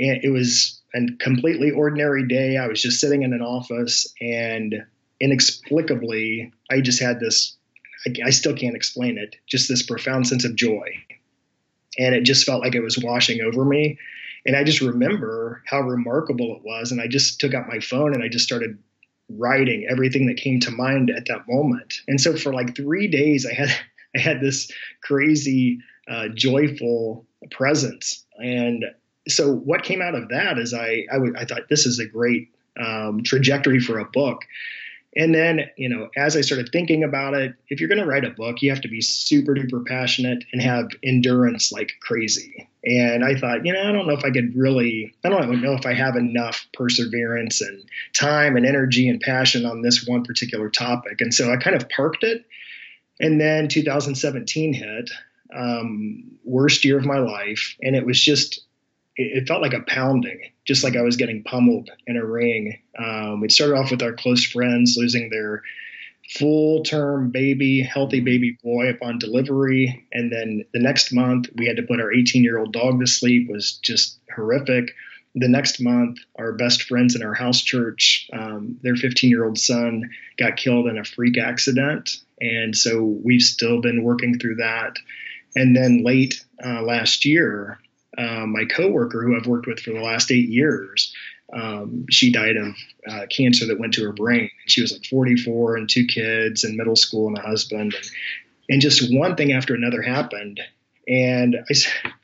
and 0.00 0.24
it 0.24 0.30
was 0.30 0.80
a 0.94 1.06
completely 1.20 1.70
ordinary 1.70 2.26
day. 2.26 2.56
I 2.56 2.66
was 2.66 2.82
just 2.82 3.00
sitting 3.00 3.22
in 3.22 3.32
an 3.32 3.42
office, 3.42 4.12
and 4.20 4.74
inexplicably, 5.20 6.52
I 6.70 6.80
just 6.80 7.00
had 7.00 7.20
this. 7.20 7.56
I, 8.06 8.28
I 8.28 8.30
still 8.30 8.54
can't 8.54 8.76
explain 8.76 9.18
it. 9.18 9.36
Just 9.46 9.68
this 9.68 9.82
profound 9.82 10.26
sense 10.26 10.44
of 10.44 10.56
joy, 10.56 10.88
and 11.98 12.14
it 12.14 12.24
just 12.24 12.44
felt 12.44 12.62
like 12.62 12.74
it 12.74 12.82
was 12.82 12.98
washing 12.98 13.40
over 13.42 13.64
me. 13.64 13.98
And 14.46 14.56
I 14.56 14.64
just 14.64 14.80
remember 14.80 15.62
how 15.66 15.80
remarkable 15.80 16.56
it 16.56 16.62
was. 16.64 16.92
And 16.92 17.00
I 17.00 17.06
just 17.06 17.40
took 17.40 17.52
out 17.52 17.68
my 17.68 17.80
phone 17.80 18.14
and 18.14 18.22
I 18.22 18.28
just 18.28 18.46
started 18.46 18.78
writing 19.28 19.86
everything 19.88 20.26
that 20.26 20.38
came 20.38 20.60
to 20.60 20.70
mind 20.70 21.10
at 21.10 21.26
that 21.26 21.46
moment. 21.46 22.00
And 22.08 22.20
so 22.20 22.36
for 22.36 22.52
like 22.52 22.74
three 22.74 23.08
days, 23.08 23.46
I 23.46 23.52
had 23.52 23.68
I 24.16 24.18
had 24.18 24.40
this 24.40 24.72
crazy, 25.04 25.78
uh, 26.08 26.28
joyful 26.34 27.26
presence. 27.52 28.24
And 28.38 28.84
so 29.28 29.52
what 29.52 29.82
came 29.82 30.02
out 30.02 30.14
of 30.14 30.28
that 30.30 30.58
is 30.58 30.74
I 30.74 31.06
I, 31.10 31.14
w- 31.14 31.34
I 31.36 31.44
thought 31.44 31.68
this 31.68 31.86
is 31.86 31.98
a 31.98 32.06
great 32.06 32.48
um, 32.78 33.22
trajectory 33.22 33.80
for 33.80 33.98
a 33.98 34.04
book. 34.04 34.44
And 35.16 35.34
then, 35.34 35.62
you 35.76 35.88
know, 35.88 36.08
as 36.16 36.36
I 36.36 36.40
started 36.40 36.70
thinking 36.70 37.02
about 37.02 37.34
it, 37.34 37.54
if 37.68 37.80
you're 37.80 37.88
going 37.88 38.00
to 38.00 38.06
write 38.06 38.24
a 38.24 38.30
book, 38.30 38.62
you 38.62 38.70
have 38.70 38.82
to 38.82 38.88
be 38.88 39.00
super 39.00 39.54
duper 39.54 39.84
passionate 39.84 40.44
and 40.52 40.62
have 40.62 40.86
endurance 41.02 41.72
like 41.72 41.90
crazy. 42.00 42.68
And 42.84 43.24
I 43.24 43.34
thought, 43.34 43.66
you 43.66 43.72
know, 43.72 43.80
I 43.80 43.90
don't 43.90 44.06
know 44.06 44.14
if 44.14 44.24
I 44.24 44.30
could 44.30 44.54
really, 44.54 45.12
I 45.24 45.28
don't 45.28 45.60
know 45.62 45.74
if 45.74 45.84
I 45.84 45.94
have 45.94 46.14
enough 46.14 46.64
perseverance 46.72 47.60
and 47.60 47.82
time 48.14 48.56
and 48.56 48.64
energy 48.64 49.08
and 49.08 49.20
passion 49.20 49.66
on 49.66 49.82
this 49.82 50.06
one 50.06 50.22
particular 50.22 50.70
topic. 50.70 51.20
And 51.20 51.34
so 51.34 51.52
I 51.52 51.56
kind 51.56 51.74
of 51.74 51.88
parked 51.88 52.22
it. 52.22 52.44
And 53.18 53.40
then 53.40 53.66
2017 53.66 54.72
hit, 54.72 55.10
um, 55.54 56.22
worst 56.44 56.84
year 56.84 56.96
of 56.96 57.04
my 57.04 57.18
life. 57.18 57.76
And 57.82 57.96
it 57.96 58.06
was 58.06 58.22
just, 58.22 58.60
it, 59.20 59.48
felt 59.48 59.62
like 59.62 59.74
a 59.74 59.80
pounding, 59.80 60.40
just 60.64 60.84
like 60.84 60.96
I 60.96 61.02
was 61.02 61.16
getting 61.16 61.42
pummeled 61.42 61.90
in 62.06 62.16
a 62.16 62.24
ring. 62.24 62.78
Um, 62.98 63.42
it 63.44 63.52
started 63.52 63.76
off 63.76 63.90
with 63.90 64.02
our 64.02 64.12
close 64.12 64.44
friends 64.44 64.96
losing 64.96 65.30
their 65.30 65.62
full 66.38 66.82
term 66.84 67.30
baby, 67.30 67.82
healthy 67.82 68.20
baby 68.20 68.58
boy 68.62 68.88
upon 68.88 69.18
delivery. 69.18 70.06
And 70.12 70.32
then 70.32 70.64
the 70.72 70.80
next 70.80 71.12
month, 71.12 71.48
we 71.56 71.66
had 71.66 71.76
to 71.76 71.82
put 71.82 72.00
our 72.00 72.12
18 72.12 72.42
year 72.42 72.58
old 72.58 72.72
dog 72.72 73.00
to 73.00 73.06
sleep, 73.06 73.48
it 73.48 73.52
was 73.52 73.72
just 73.82 74.18
horrific. 74.34 74.90
The 75.36 75.48
next 75.48 75.80
month, 75.80 76.18
our 76.36 76.52
best 76.52 76.84
friends 76.84 77.14
in 77.14 77.22
our 77.22 77.34
house 77.34 77.62
church, 77.62 78.28
um, 78.32 78.78
their 78.82 78.96
15 78.96 79.30
year 79.30 79.44
old 79.44 79.58
son 79.58 80.10
got 80.38 80.56
killed 80.56 80.88
in 80.88 80.98
a 80.98 81.04
freak 81.04 81.38
accident. 81.38 82.16
And 82.40 82.76
so 82.76 83.02
we've 83.04 83.42
still 83.42 83.80
been 83.80 84.02
working 84.02 84.38
through 84.38 84.56
that. 84.56 84.96
And 85.54 85.76
then 85.76 86.04
late 86.04 86.44
uh, 86.64 86.82
last 86.82 87.24
year, 87.24 87.80
uh, 88.20 88.46
my 88.46 88.64
coworker, 88.64 89.22
who 89.22 89.36
I've 89.36 89.46
worked 89.46 89.66
with 89.66 89.80
for 89.80 89.92
the 89.92 90.00
last 90.00 90.30
eight 90.30 90.48
years, 90.48 91.14
um, 91.52 92.06
she 92.10 92.30
died 92.30 92.56
of 92.56 92.74
uh, 93.08 93.26
cancer 93.30 93.66
that 93.66 93.80
went 93.80 93.94
to 93.94 94.04
her 94.04 94.12
brain. 94.12 94.50
She 94.66 94.82
was 94.82 94.92
like 94.92 95.04
44 95.06 95.76
and 95.76 95.88
two 95.88 96.06
kids 96.06 96.64
and 96.64 96.76
middle 96.76 96.96
school 96.96 97.28
and 97.28 97.38
a 97.38 97.40
husband. 97.40 97.94
And, 97.94 98.10
and 98.68 98.80
just 98.80 99.12
one 99.12 99.36
thing 99.36 99.52
after 99.52 99.74
another 99.74 100.02
happened. 100.02 100.60
And 101.08 101.56
I, 101.56 101.74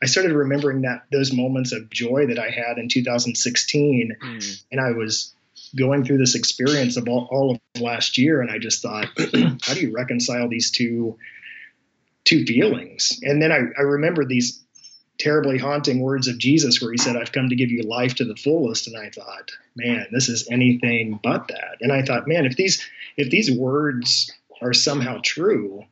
I 0.03 0.07
started 0.07 0.33
remembering 0.33 0.83
that 0.83 1.07
those 1.11 1.33
moments 1.33 1.73
of 1.73 1.91
joy 1.91 2.27
that 2.27 2.39
I 2.39 2.51
had 2.51 2.79
in 2.79 2.89
2016. 2.89 4.17
Mm. 4.23 4.65
And 4.71 4.81
I 4.81 4.93
was 4.93 5.35
going 5.77 6.05
through 6.05 6.19
this 6.19 6.35
experience 6.35 6.97
of 6.97 7.09
all, 7.09 7.27
all 7.31 7.51
of 7.53 7.81
last 7.81 8.19
year. 8.19 8.43
And 8.43 8.51
I 8.51 8.59
just 8.59 8.83
thought, 8.83 9.07
how 9.63 9.75
do 9.75 9.81
you 9.81 9.93
reconcile 9.93 10.49
these 10.49 10.71
two, 10.71 11.19
two 12.25 12.45
feelings? 12.45 13.19
And 13.23 13.43
then 13.43 13.51
I, 13.51 13.63
I 13.77 13.83
remember 13.83 14.25
these 14.25 14.63
terribly 15.19 15.59
haunting 15.59 16.01
words 16.01 16.29
of 16.29 16.39
Jesus 16.39 16.81
where 16.81 16.93
he 16.93 16.99
said, 16.99 17.17
I've 17.17 17.33
come 17.33 17.49
to 17.49 17.57
give 17.57 17.71
you 17.71 17.83
life 17.83 18.17
to 18.17 18.25
the 18.25 18.37
fullest. 18.37 18.87
And 18.87 18.97
I 18.97 19.11
thought, 19.11 19.51
man, 19.75 20.07
this 20.13 20.29
is 20.29 20.49
anything 20.51 21.19
but 21.23 21.49
that. 21.49 21.79
And 21.81 21.93
I 21.93 22.03
thought, 22.03 22.29
man, 22.29 22.47
if 22.47 22.57
these 22.57 22.87
if 23.17 23.31
these 23.31 23.51
words 23.51 24.31
are 24.61 24.75
somehow 24.75 25.21
true, 25.23 25.85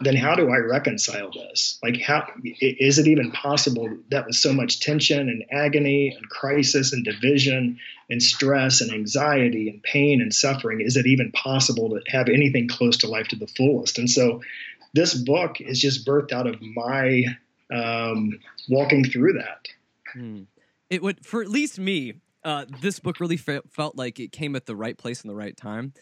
then 0.00 0.16
how 0.16 0.34
do 0.34 0.48
I 0.50 0.56
reconcile 0.58 1.30
this? 1.30 1.78
Like, 1.82 2.00
how 2.00 2.26
is 2.42 2.98
it 2.98 3.06
even 3.06 3.32
possible 3.32 3.98
that 4.10 4.26
with 4.26 4.36
so 4.36 4.52
much 4.52 4.80
tension 4.80 5.28
and 5.28 5.44
agony 5.52 6.14
and 6.16 6.28
crisis 6.28 6.92
and 6.92 7.04
division 7.04 7.78
and 8.08 8.22
stress 8.22 8.80
and 8.80 8.92
anxiety 8.92 9.68
and 9.68 9.82
pain 9.82 10.22
and 10.22 10.34
suffering, 10.34 10.80
is 10.80 10.96
it 10.96 11.06
even 11.06 11.32
possible 11.32 11.90
to 11.90 12.00
have 12.10 12.28
anything 12.28 12.66
close 12.66 12.96
to 12.98 13.08
life 13.08 13.28
to 13.28 13.36
the 13.36 13.46
fullest? 13.46 13.98
And 13.98 14.08
so, 14.08 14.40
this 14.92 15.14
book 15.14 15.60
is 15.60 15.80
just 15.80 16.04
birthed 16.04 16.32
out 16.32 16.48
of 16.48 16.60
my 16.60 17.24
um, 17.72 18.38
walking 18.68 19.04
through 19.04 19.34
that. 19.34 19.68
Hmm. 20.12 20.42
It 20.88 21.02
would, 21.02 21.24
for 21.24 21.42
at 21.42 21.48
least 21.48 21.78
me, 21.78 22.14
uh, 22.44 22.64
this 22.80 22.98
book 22.98 23.20
really 23.20 23.36
fe- 23.36 23.60
felt 23.70 23.96
like 23.96 24.18
it 24.18 24.32
came 24.32 24.56
at 24.56 24.66
the 24.66 24.74
right 24.74 24.96
place 24.96 25.22
in 25.22 25.28
the 25.28 25.34
right 25.34 25.56
time. 25.56 25.92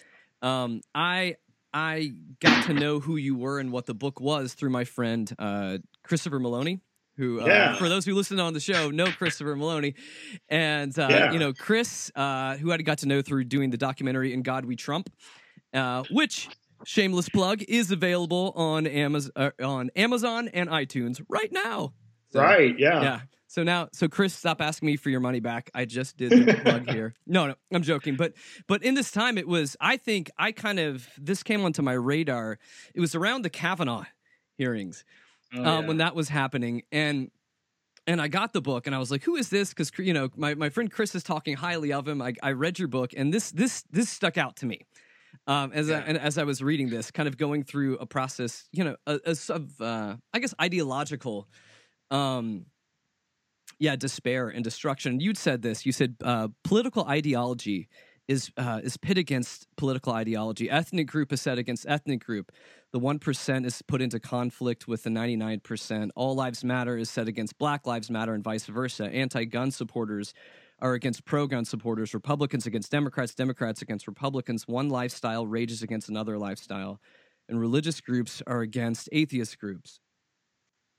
Um, 0.41 0.81
I 0.95 1.37
I 1.73 2.13
got 2.41 2.67
to 2.67 2.73
know 2.73 3.01
who 3.01 3.17
you 3.17 3.37
were 3.37 3.59
and 3.59 3.71
what 3.71 3.87
the 3.87 3.95
book 3.95 4.21
was 4.21 4.55
through 4.55 4.71
my 4.71 4.85
friend 4.85 5.31
uh, 5.39 5.79
Christopher 6.03 6.39
Maloney, 6.39 6.81
who, 7.17 7.41
uh, 7.41 7.47
yeah. 7.47 7.77
for 7.77 7.89
those 7.89 8.05
who 8.07 8.15
listen 8.15 8.41
on 8.41 8.55
the 8.55 8.61
show, 8.61 8.91
know 8.91 9.07
Christopher 9.07 9.55
Maloney. 9.55 9.95
And, 10.49 10.97
uh, 10.99 11.09
yeah. 11.11 11.33
you 11.33 11.39
know, 11.39 11.53
Chris, 11.53 12.11
uh, 12.15 12.57
who 12.57 12.73
I 12.73 12.79
got 12.79 12.99
to 12.99 13.07
know 13.07 13.21
through 13.21 13.45
doing 13.45 13.71
the 13.71 13.77
documentary 13.77 14.33
In 14.33 14.43
God 14.43 14.65
We 14.65 14.77
Trump, 14.77 15.11
uh, 15.75 16.05
which 16.11 16.49
shameless 16.85 17.29
plug 17.29 17.63
is 17.69 17.91
available 17.91 18.53
on 18.57 18.87
Amazon 18.87 19.33
uh, 19.37 19.51
on 19.63 19.91
Amazon 19.97 20.49
and 20.49 20.69
iTunes 20.69 21.23
right 21.29 21.53
now. 21.53 21.95
So, 22.31 22.41
right, 22.41 22.79
yeah. 22.79 23.03
Yeah. 23.03 23.21
So 23.49 23.63
now 23.63 23.89
so 23.93 24.09
Chris 24.09 24.35
stop 24.35 24.61
asking 24.61 24.87
me 24.87 24.97
for 24.97 25.09
your 25.09 25.21
money 25.21 25.41
back. 25.41 25.71
I 25.75 25.87
just 25.87 26.19
did 26.19 26.33
the 26.33 26.55
plug 26.63 26.89
here. 26.91 27.15
No, 27.27 27.49
no, 27.49 27.55
I'm 27.73 27.83
joking, 27.83 28.17
but 28.17 28.35
but 28.67 28.83
in 28.83 28.95
this 28.95 29.11
time 29.11 29.39
it 29.39 29.49
was 29.49 29.77
I 29.81 29.97
think 29.97 30.31
I 30.39 30.53
kind 30.53 30.79
of 30.79 31.09
this 31.17 31.43
came 31.43 31.65
onto 31.65 31.81
my 31.81 31.95
radar. 31.95 32.59
It 32.95 33.01
was 33.01 33.15
around 33.15 33.43
the 33.43 33.51
Kavanaugh 33.51 34.05
hearings. 34.59 35.05
Oh, 35.55 35.65
um, 35.65 35.87
when 35.87 35.97
that 35.97 36.15
was 36.15 36.29
happening 36.29 36.83
and 36.93 37.31
and 38.07 38.21
I 38.21 38.29
got 38.29 38.53
the 38.53 38.61
book 38.61 38.87
and 38.87 38.95
I 38.95 38.99
was 38.99 39.11
like, 39.11 39.23
who 39.23 39.37
is 39.37 39.49
this? 39.49 39.71
Because 39.71 39.91
you 39.99 40.13
know, 40.13 40.29
my, 40.37 40.55
my 40.55 40.69
friend 40.69 40.91
Chris 40.91 41.15
is 41.15 41.23
talking 41.23 41.57
highly 41.57 41.93
of 41.93 42.07
him. 42.07 42.21
I, 42.21 42.35
I 42.43 42.53
read 42.53 42.79
your 42.79 42.89
book 42.89 43.13
and 43.17 43.33
this 43.33 43.51
this 43.51 43.83
this 43.91 44.11
stuck 44.11 44.37
out 44.37 44.57
to 44.57 44.67
me 44.67 44.83
um, 45.49 45.73
as 45.73 45.89
yeah. 45.89 45.97
I, 45.97 46.01
and 46.03 46.19
as 46.19 46.37
I 46.37 46.45
was 46.45 46.63
reading 46.63 46.91
this, 46.91 47.11
kind 47.11 47.27
of 47.27 47.39
going 47.39 47.65
through 47.65 47.97
a 47.97 48.07
process, 48.07 48.69
you 48.71 48.85
know, 48.85 48.97
of 49.07 49.81
uh, 49.81 50.17
I 50.33 50.39
guess 50.39 50.55
ideological, 50.61 51.49
um, 52.11 52.67
yeah, 53.79 53.97
despair 53.97 54.51
and 54.51 54.63
destruction. 54.63 55.21
You'd 55.21 55.39
said 55.39 55.63
this. 55.63 55.87
You 55.87 55.93
said 55.93 56.17
uh, 56.23 56.49
political 56.65 57.05
ideology 57.07 57.89
is 58.29 58.51
uh, 58.59 58.81
is 58.85 58.99
pit 58.99 59.17
against 59.17 59.67
political 59.77 60.13
ideology. 60.13 60.69
Ethnic 60.69 61.07
group 61.07 61.33
is 61.33 61.41
set 61.41 61.57
against 61.57 61.87
ethnic 61.89 62.23
group. 62.25 62.53
The 62.93 62.99
one 62.99 63.19
percent 63.19 63.67
is 63.67 63.83
put 63.83 64.01
into 64.01 64.19
conflict 64.19 64.89
with 64.89 65.03
the 65.03 65.11
ninety 65.11 65.37
nine 65.37 65.61
percent. 65.61 66.11
All 66.17 66.35
lives 66.35 66.65
matter 66.65 66.97
is 66.97 67.11
set 67.11 67.29
against 67.29 67.59
Black 67.59 67.87
lives 67.87 68.11
matter, 68.11 68.35
and 68.35 68.43
vice 68.43 68.67
versa. 68.67 69.05
Anti 69.05 69.45
gun 69.45 69.71
supporters 69.71 70.33
are 70.81 70.95
against 70.95 71.25
pro 71.25 71.47
gun 71.47 71.65
supporters, 71.65 72.15
Republicans 72.15 72.67
against 72.67 72.91
Democrats, 72.91 73.35
Democrats 73.35 73.83
against 73.83 74.07
Republicans. 74.07 74.67
One 74.67 74.89
lifestyle 74.89 75.47
rages 75.47 75.83
against 75.83 76.09
another 76.09 76.39
lifestyle, 76.39 77.01
and 77.49 77.61
religious 77.61 78.01
groups 78.01 78.43
are 78.47 78.61
against 78.61 79.09
atheist 79.13 79.59
groups. 79.59 80.01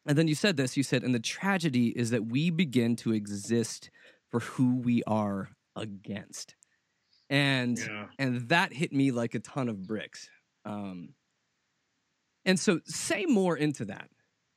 And 0.06 0.18
then 0.18 0.28
you 0.28 0.36
said 0.36 0.58
this 0.58 0.78
you 0.78 0.84
said, 0.84 1.04
and 1.04 1.14
the 1.14 1.20
tragedy 1.20 1.88
is 1.88 2.12
that 2.12 2.26
we 2.26 2.50
begin 2.50 2.96
to 2.98 3.14
exist 3.14 3.90
for 4.30 4.40
who 4.42 4.78
we 4.78 5.04
are 5.08 5.50
against. 5.76 6.56
And 7.30 7.78
yeah. 7.78 8.08
and 8.18 8.50
that 8.50 8.74
hit 8.74 8.92
me 8.92 9.12
like 9.12 9.36
a 9.36 9.40
ton 9.40 9.70
of 9.70 9.88
bricks. 9.88 10.30
Um, 10.66 11.10
and 12.50 12.60
so 12.60 12.80
say 12.86 13.26
more 13.26 13.56
into 13.56 13.86
that. 13.86 14.10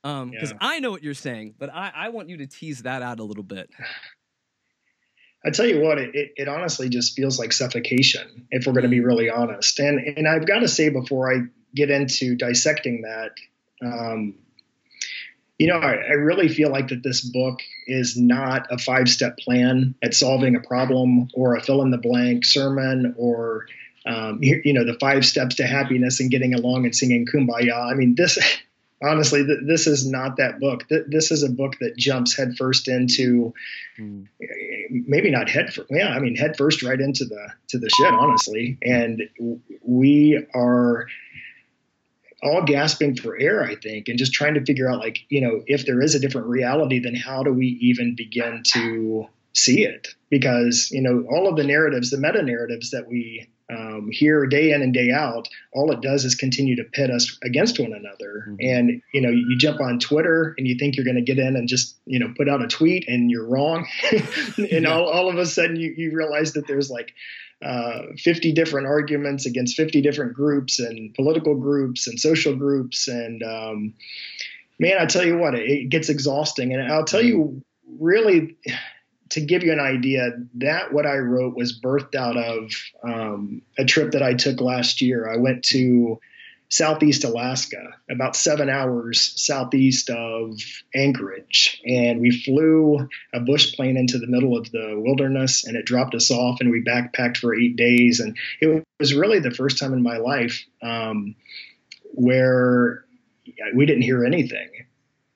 Um, 0.02 0.30
because 0.30 0.50
yeah. 0.50 0.58
I 0.60 0.80
know 0.80 0.90
what 0.90 1.02
you're 1.02 1.14
saying, 1.14 1.54
but 1.58 1.70
I, 1.72 1.92
I 1.94 2.08
want 2.08 2.30
you 2.30 2.38
to 2.38 2.46
tease 2.46 2.82
that 2.82 3.02
out 3.02 3.20
a 3.20 3.22
little 3.22 3.44
bit. 3.44 3.70
I 5.44 5.50
tell 5.50 5.66
you 5.66 5.80
what, 5.80 5.98
it, 5.98 6.14
it, 6.14 6.32
it, 6.36 6.48
honestly 6.48 6.88
just 6.88 7.16
feels 7.16 7.36
like 7.36 7.52
suffocation, 7.52 8.46
if 8.52 8.64
we're 8.64 8.74
going 8.74 8.84
to 8.84 8.88
be 8.88 9.00
really 9.00 9.28
honest. 9.28 9.80
And 9.80 9.98
and 9.98 10.28
I've 10.28 10.46
got 10.46 10.60
to 10.60 10.68
say 10.68 10.88
before 10.88 11.34
I 11.34 11.40
get 11.74 11.90
into 11.90 12.36
dissecting 12.36 13.02
that, 13.02 13.32
um, 13.84 14.36
you 15.58 15.66
know, 15.66 15.78
I, 15.78 15.94
I, 15.94 16.12
really 16.12 16.48
feel 16.48 16.70
like 16.70 16.88
that 16.88 17.02
this 17.02 17.22
book 17.22 17.58
is 17.88 18.16
not 18.16 18.68
a 18.70 18.78
five 18.78 19.08
step 19.08 19.36
plan 19.36 19.96
at 20.00 20.14
solving 20.14 20.54
a 20.54 20.60
problem 20.60 21.28
or 21.34 21.56
a 21.56 21.60
fill 21.60 21.82
in 21.82 21.90
the 21.90 21.98
blank 21.98 22.44
sermon 22.44 23.16
or 23.18 23.66
um, 24.06 24.38
you, 24.42 24.60
you 24.64 24.72
know 24.72 24.84
the 24.84 24.98
five 24.98 25.24
steps 25.24 25.56
to 25.56 25.66
happiness 25.66 26.20
and 26.20 26.30
getting 26.30 26.54
along 26.54 26.84
and 26.84 26.94
singing 26.94 27.26
kumbaya. 27.26 27.90
I 27.90 27.94
mean 27.94 28.14
this. 28.14 28.38
honestly, 29.02 29.44
th- 29.44 29.60
this 29.66 29.86
is 29.86 30.06
not 30.06 30.36
that 30.36 30.60
book. 30.60 30.88
Th- 30.88 31.04
this 31.06 31.30
is 31.30 31.42
a 31.42 31.50
book 31.50 31.76
that 31.80 31.96
jumps 31.96 32.36
headfirst 32.36 32.88
into 32.88 33.52
mm. 33.98 34.26
maybe 34.90 35.30
not 35.30 35.48
head. 35.48 35.70
Yeah, 35.90 36.08
I 36.08 36.20
mean 36.20 36.36
headfirst 36.36 36.82
right 36.82 37.00
into 37.00 37.24
the 37.24 37.48
to 37.68 37.78
the 37.78 37.90
shit, 37.90 38.12
honestly. 38.12 38.78
And 38.82 39.22
we 39.82 40.46
are 40.54 41.06
all 42.42 42.62
gasping 42.64 43.16
for 43.16 43.38
air, 43.38 43.62
I 43.62 43.76
think, 43.76 44.08
and 44.08 44.18
just 44.18 44.32
trying 44.32 44.54
to 44.54 44.64
figure 44.64 44.90
out 44.90 44.98
like 44.98 45.20
you 45.28 45.40
know 45.40 45.62
if 45.66 45.86
there 45.86 46.00
is 46.00 46.14
a 46.14 46.20
different 46.20 46.46
reality, 46.46 47.00
then 47.00 47.14
how 47.14 47.42
do 47.42 47.52
we 47.52 47.66
even 47.80 48.14
begin 48.14 48.62
to 48.74 49.26
see 49.52 49.84
it? 49.84 50.08
Because 50.30 50.90
you 50.90 51.02
know 51.02 51.26
all 51.30 51.48
of 51.48 51.56
the 51.56 51.64
narratives, 51.64 52.10
the 52.10 52.18
meta 52.18 52.42
narratives 52.42 52.90
that 52.90 53.08
we 53.08 53.48
um, 53.72 54.08
here 54.10 54.46
day 54.46 54.72
in 54.72 54.82
and 54.82 54.92
day 54.92 55.10
out, 55.10 55.48
all 55.72 55.90
it 55.92 56.00
does 56.00 56.24
is 56.24 56.34
continue 56.34 56.76
to 56.76 56.84
pit 56.84 57.10
us 57.10 57.38
against 57.42 57.80
one 57.80 57.92
another. 57.92 58.46
Mm-hmm. 58.48 58.56
And 58.60 59.02
you 59.12 59.20
know, 59.20 59.30
you 59.30 59.56
jump 59.58 59.80
on 59.80 59.98
Twitter 59.98 60.54
and 60.58 60.66
you 60.66 60.76
think 60.78 60.96
you're 60.96 61.04
going 61.04 61.16
to 61.16 61.22
get 61.22 61.38
in 61.38 61.56
and 61.56 61.68
just 61.68 61.96
you 62.06 62.18
know 62.18 62.32
put 62.36 62.48
out 62.48 62.62
a 62.62 62.68
tweet, 62.68 63.08
and 63.08 63.30
you're 63.30 63.46
wrong. 63.46 63.86
and 64.12 64.84
yeah. 64.84 64.90
all, 64.90 65.06
all 65.06 65.28
of 65.30 65.38
a 65.38 65.46
sudden, 65.46 65.76
you, 65.76 65.94
you 65.96 66.12
realize 66.14 66.52
that 66.54 66.66
there's 66.66 66.90
like 66.90 67.12
uh, 67.64 68.02
50 68.18 68.52
different 68.52 68.88
arguments 68.88 69.46
against 69.46 69.76
50 69.76 70.02
different 70.02 70.34
groups 70.34 70.80
and 70.80 71.14
political 71.14 71.54
groups 71.54 72.08
and 72.08 72.18
social 72.18 72.56
groups. 72.56 73.06
And 73.06 73.42
um, 73.42 73.94
man, 74.78 74.98
I 74.98 75.06
tell 75.06 75.24
you 75.24 75.38
what, 75.38 75.54
it, 75.54 75.70
it 75.70 75.88
gets 75.88 76.08
exhausting. 76.08 76.72
And 76.74 76.92
I'll 76.92 77.04
tell 77.04 77.22
you, 77.22 77.62
really 78.00 78.56
to 79.32 79.40
give 79.40 79.62
you 79.62 79.72
an 79.72 79.80
idea, 79.80 80.30
that 80.56 80.92
what 80.92 81.06
I 81.06 81.16
wrote 81.16 81.56
was 81.56 81.80
birthed 81.80 82.14
out 82.14 82.36
of 82.36 82.70
um, 83.02 83.62
a 83.78 83.84
trip 83.84 84.12
that 84.12 84.22
I 84.22 84.34
took 84.34 84.60
last 84.60 85.00
year. 85.00 85.30
I 85.30 85.38
went 85.38 85.64
to 85.64 86.20
Southeast 86.68 87.24
Alaska, 87.24 87.94
about 88.10 88.36
seven 88.36 88.68
hours 88.68 89.32
southeast 89.36 90.10
of 90.10 90.58
Anchorage, 90.94 91.80
and 91.86 92.20
we 92.20 92.30
flew 92.30 93.08
a 93.32 93.40
bush 93.40 93.74
plane 93.74 93.96
into 93.96 94.18
the 94.18 94.26
middle 94.26 94.56
of 94.56 94.70
the 94.70 94.94
wilderness, 94.96 95.64
and 95.64 95.76
it 95.76 95.86
dropped 95.86 96.14
us 96.14 96.30
off, 96.30 96.60
and 96.60 96.70
we 96.70 96.82
backpacked 96.82 97.38
for 97.38 97.54
eight 97.54 97.76
days, 97.76 98.20
and 98.20 98.36
it 98.60 98.84
was 99.00 99.14
really 99.14 99.38
the 99.38 99.50
first 99.50 99.78
time 99.78 99.94
in 99.94 100.02
my 100.02 100.18
life 100.18 100.62
um, 100.82 101.34
where 102.12 103.04
we 103.74 103.86
didn't 103.86 104.02
hear 104.02 104.24
anything 104.24 104.68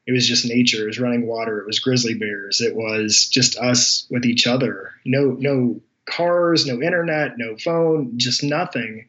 it 0.07 0.13
was 0.13 0.27
just 0.27 0.47
nature. 0.47 0.85
It 0.85 0.89
was 0.89 1.01
running 1.01 1.27
water. 1.27 1.59
It 1.59 1.67
was 1.67 1.81
grizzly 1.81 2.15
bears. 2.15 2.61
It 2.61 2.77
was 2.77 3.29
just 3.29 3.59
us 3.59 4.07
with 4.11 4.25
each 4.25 4.47
other. 4.47 4.93
No, 5.05 5.37
no 5.39 5.81
cars, 6.09 6.65
no 6.67 6.81
internet, 6.81 7.37
no 7.37 7.57
phone, 7.57 8.19
just 8.19 8.45
nothing. 8.45 9.09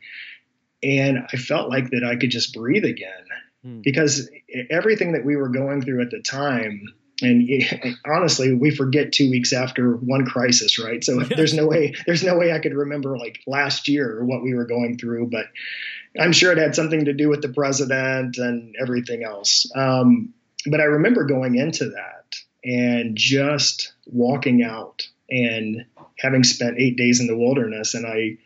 And 0.81 1.19
I 1.31 1.37
felt 1.37 1.69
like 1.69 1.91
that 1.91 2.03
I 2.03 2.15
could 2.15 2.31
just 2.31 2.53
breathe 2.53 2.85
again 2.85 3.25
hmm. 3.63 3.81
because 3.81 4.29
everything 4.69 5.13
that 5.13 5.25
we 5.25 5.35
were 5.35 5.49
going 5.49 5.83
through 5.83 6.01
at 6.01 6.09
the 6.09 6.21
time, 6.21 6.87
and 7.21 7.47
it, 7.47 7.95
honestly, 8.05 8.53
we 8.53 8.71
forget 8.71 9.11
two 9.11 9.29
weeks 9.29 9.53
after 9.53 9.95
one 9.95 10.25
crisis, 10.25 10.79
right? 10.79 11.03
So 11.03 11.19
there's 11.19 11.53
no 11.53 11.67
way, 11.67 11.93
there's 12.07 12.23
no 12.23 12.37
way 12.37 12.51
I 12.51 12.59
could 12.59 12.73
remember 12.73 13.17
like 13.17 13.39
last 13.45 13.87
year 13.87 14.23
what 14.23 14.43
we 14.43 14.55
were 14.55 14.65
going 14.65 14.97
through, 14.97 15.29
but 15.29 15.45
I'm 16.19 16.31
sure 16.31 16.51
it 16.51 16.57
had 16.57 16.75
something 16.75 17.05
to 17.05 17.13
do 17.13 17.29
with 17.29 17.43
the 17.43 17.49
president 17.49 18.37
and 18.37 18.75
everything 18.79 19.23
else. 19.23 19.71
Um, 19.75 20.33
but 20.69 20.79
I 20.79 20.85
remember 20.85 21.25
going 21.25 21.55
into 21.55 21.89
that 21.89 22.35
and 22.63 23.15
just 23.15 23.93
walking 24.05 24.63
out 24.63 25.07
and 25.29 25.85
having 26.19 26.43
spent 26.43 26.79
eight 26.79 26.97
days 26.97 27.19
in 27.19 27.27
the 27.27 27.37
wilderness 27.37 27.93
and 27.93 28.05
I 28.05 28.37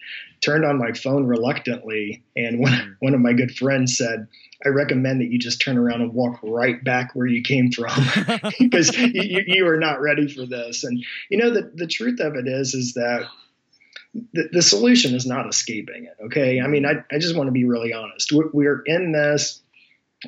turned 0.42 0.66
on 0.66 0.78
my 0.78 0.92
phone 0.94 1.26
reluctantly 1.26 2.24
and 2.36 2.60
one, 2.60 2.74
mm. 2.74 2.96
one 3.00 3.14
of 3.14 3.22
my 3.22 3.34
good 3.34 3.56
friends 3.56 3.98
said, 3.98 4.28
I 4.66 4.70
recommend 4.70 5.22
that 5.22 5.32
you 5.32 5.40
just 5.40 5.62
turn 5.62 5.78
around 5.78 6.02
and 6.02 6.14
walk 6.14 6.40
right 6.44 6.84
back 6.84 7.12
where 7.14 7.28
you 7.28 7.44
came 7.44 7.72
from 7.72 7.92
because 8.60 8.96
you, 8.96 9.44
you 9.46 9.68
are 9.68 9.78
not 9.78 10.02
ready 10.02 10.28
for 10.28 10.46
this. 10.46 10.84
And 10.84 11.04
you 11.30 11.38
know, 11.38 11.52
the, 11.52 11.72
the 11.74 11.88
truth 11.88 12.20
of 12.20 12.36
it 12.36 12.48
is, 12.48 12.74
is 12.74 12.94
that 12.94 13.28
the, 14.34 14.50
the 14.52 14.62
solution 14.62 15.16
is 15.16 15.26
not 15.26 15.48
escaping 15.48 16.06
it. 16.06 16.26
Okay. 16.26 16.60
I 16.60 16.68
mean, 16.68 16.86
I, 16.86 17.04
I 17.14 17.20
just 17.20 17.36
want 17.36 17.48
to 17.48 17.52
be 17.52 17.66
really 17.66 17.94
honest. 17.94 18.32
We're, 18.32 18.50
we're 18.52 18.82
in 18.86 19.12
this 19.12 19.62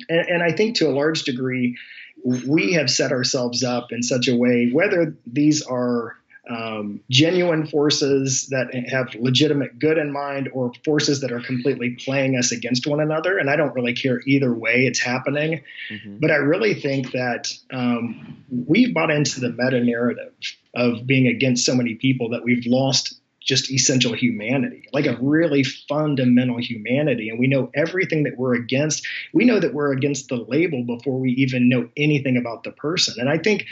and, 0.08 0.28
and 0.28 0.42
I 0.42 0.52
think 0.52 0.76
to 0.76 0.88
a 0.88 0.92
large 0.92 1.22
degree, 1.24 1.76
we 2.24 2.72
have 2.74 2.90
set 2.90 3.12
ourselves 3.12 3.62
up 3.62 3.92
in 3.92 4.02
such 4.02 4.28
a 4.28 4.36
way, 4.36 4.70
whether 4.72 5.16
these 5.26 5.62
are 5.62 6.16
um, 6.48 7.00
genuine 7.10 7.66
forces 7.66 8.48
that 8.48 8.74
have 8.88 9.14
legitimate 9.14 9.78
good 9.78 9.96
in 9.96 10.12
mind 10.12 10.50
or 10.52 10.72
forces 10.84 11.20
that 11.20 11.32
are 11.32 11.40
completely 11.40 11.96
playing 11.98 12.36
us 12.36 12.52
against 12.52 12.86
one 12.86 13.00
another. 13.00 13.38
And 13.38 13.48
I 13.48 13.56
don't 13.56 13.74
really 13.74 13.94
care 13.94 14.20
either 14.26 14.52
way 14.52 14.86
it's 14.86 15.00
happening. 15.00 15.62
Mm-hmm. 15.90 16.18
But 16.18 16.30
I 16.30 16.36
really 16.36 16.74
think 16.74 17.12
that 17.12 17.52
um, 17.72 18.44
we've 18.50 18.92
bought 18.92 19.10
into 19.10 19.40
the 19.40 19.50
meta 19.50 19.80
narrative 19.80 20.32
of 20.74 21.06
being 21.06 21.26
against 21.26 21.64
so 21.64 21.74
many 21.74 21.94
people 21.94 22.30
that 22.30 22.44
we've 22.44 22.66
lost 22.66 23.18
just 23.44 23.70
essential 23.70 24.14
humanity, 24.14 24.88
like 24.92 25.06
a 25.06 25.16
really 25.20 25.62
fundamental 25.62 26.58
humanity. 26.58 27.28
And 27.28 27.38
we 27.38 27.46
know 27.46 27.70
everything 27.74 28.24
that 28.24 28.36
we're 28.36 28.54
against. 28.54 29.06
We 29.32 29.44
know 29.44 29.60
that 29.60 29.74
we're 29.74 29.92
against 29.92 30.28
the 30.28 30.36
label 30.36 30.82
before 30.82 31.18
we 31.18 31.32
even 31.32 31.68
know 31.68 31.88
anything 31.96 32.36
about 32.36 32.64
the 32.64 32.72
person. 32.72 33.16
And 33.18 33.28
I 33.28 33.38
think 33.38 33.66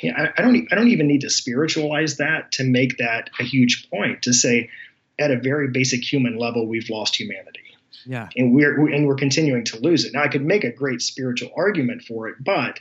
you 0.00 0.12
know, 0.12 0.18
I, 0.18 0.32
I 0.36 0.42
don't 0.42 0.68
I 0.70 0.74
don't 0.74 0.88
even 0.88 1.06
need 1.06 1.22
to 1.22 1.30
spiritualize 1.30 2.18
that 2.18 2.52
to 2.52 2.64
make 2.64 2.98
that 2.98 3.30
a 3.40 3.44
huge 3.44 3.88
point 3.90 4.22
to 4.22 4.32
say 4.32 4.70
at 5.18 5.30
a 5.30 5.38
very 5.38 5.68
basic 5.68 6.02
human 6.02 6.36
level 6.36 6.66
we've 6.66 6.90
lost 6.90 7.18
humanity. 7.18 7.60
Yeah. 8.04 8.28
And 8.36 8.52
we're 8.54 8.88
and 8.88 9.06
we're 9.06 9.14
continuing 9.14 9.64
to 9.66 9.78
lose 9.78 10.04
it. 10.04 10.12
Now 10.12 10.22
I 10.22 10.28
could 10.28 10.44
make 10.44 10.64
a 10.64 10.72
great 10.72 11.00
spiritual 11.00 11.50
argument 11.56 12.02
for 12.02 12.28
it, 12.28 12.36
but 12.40 12.80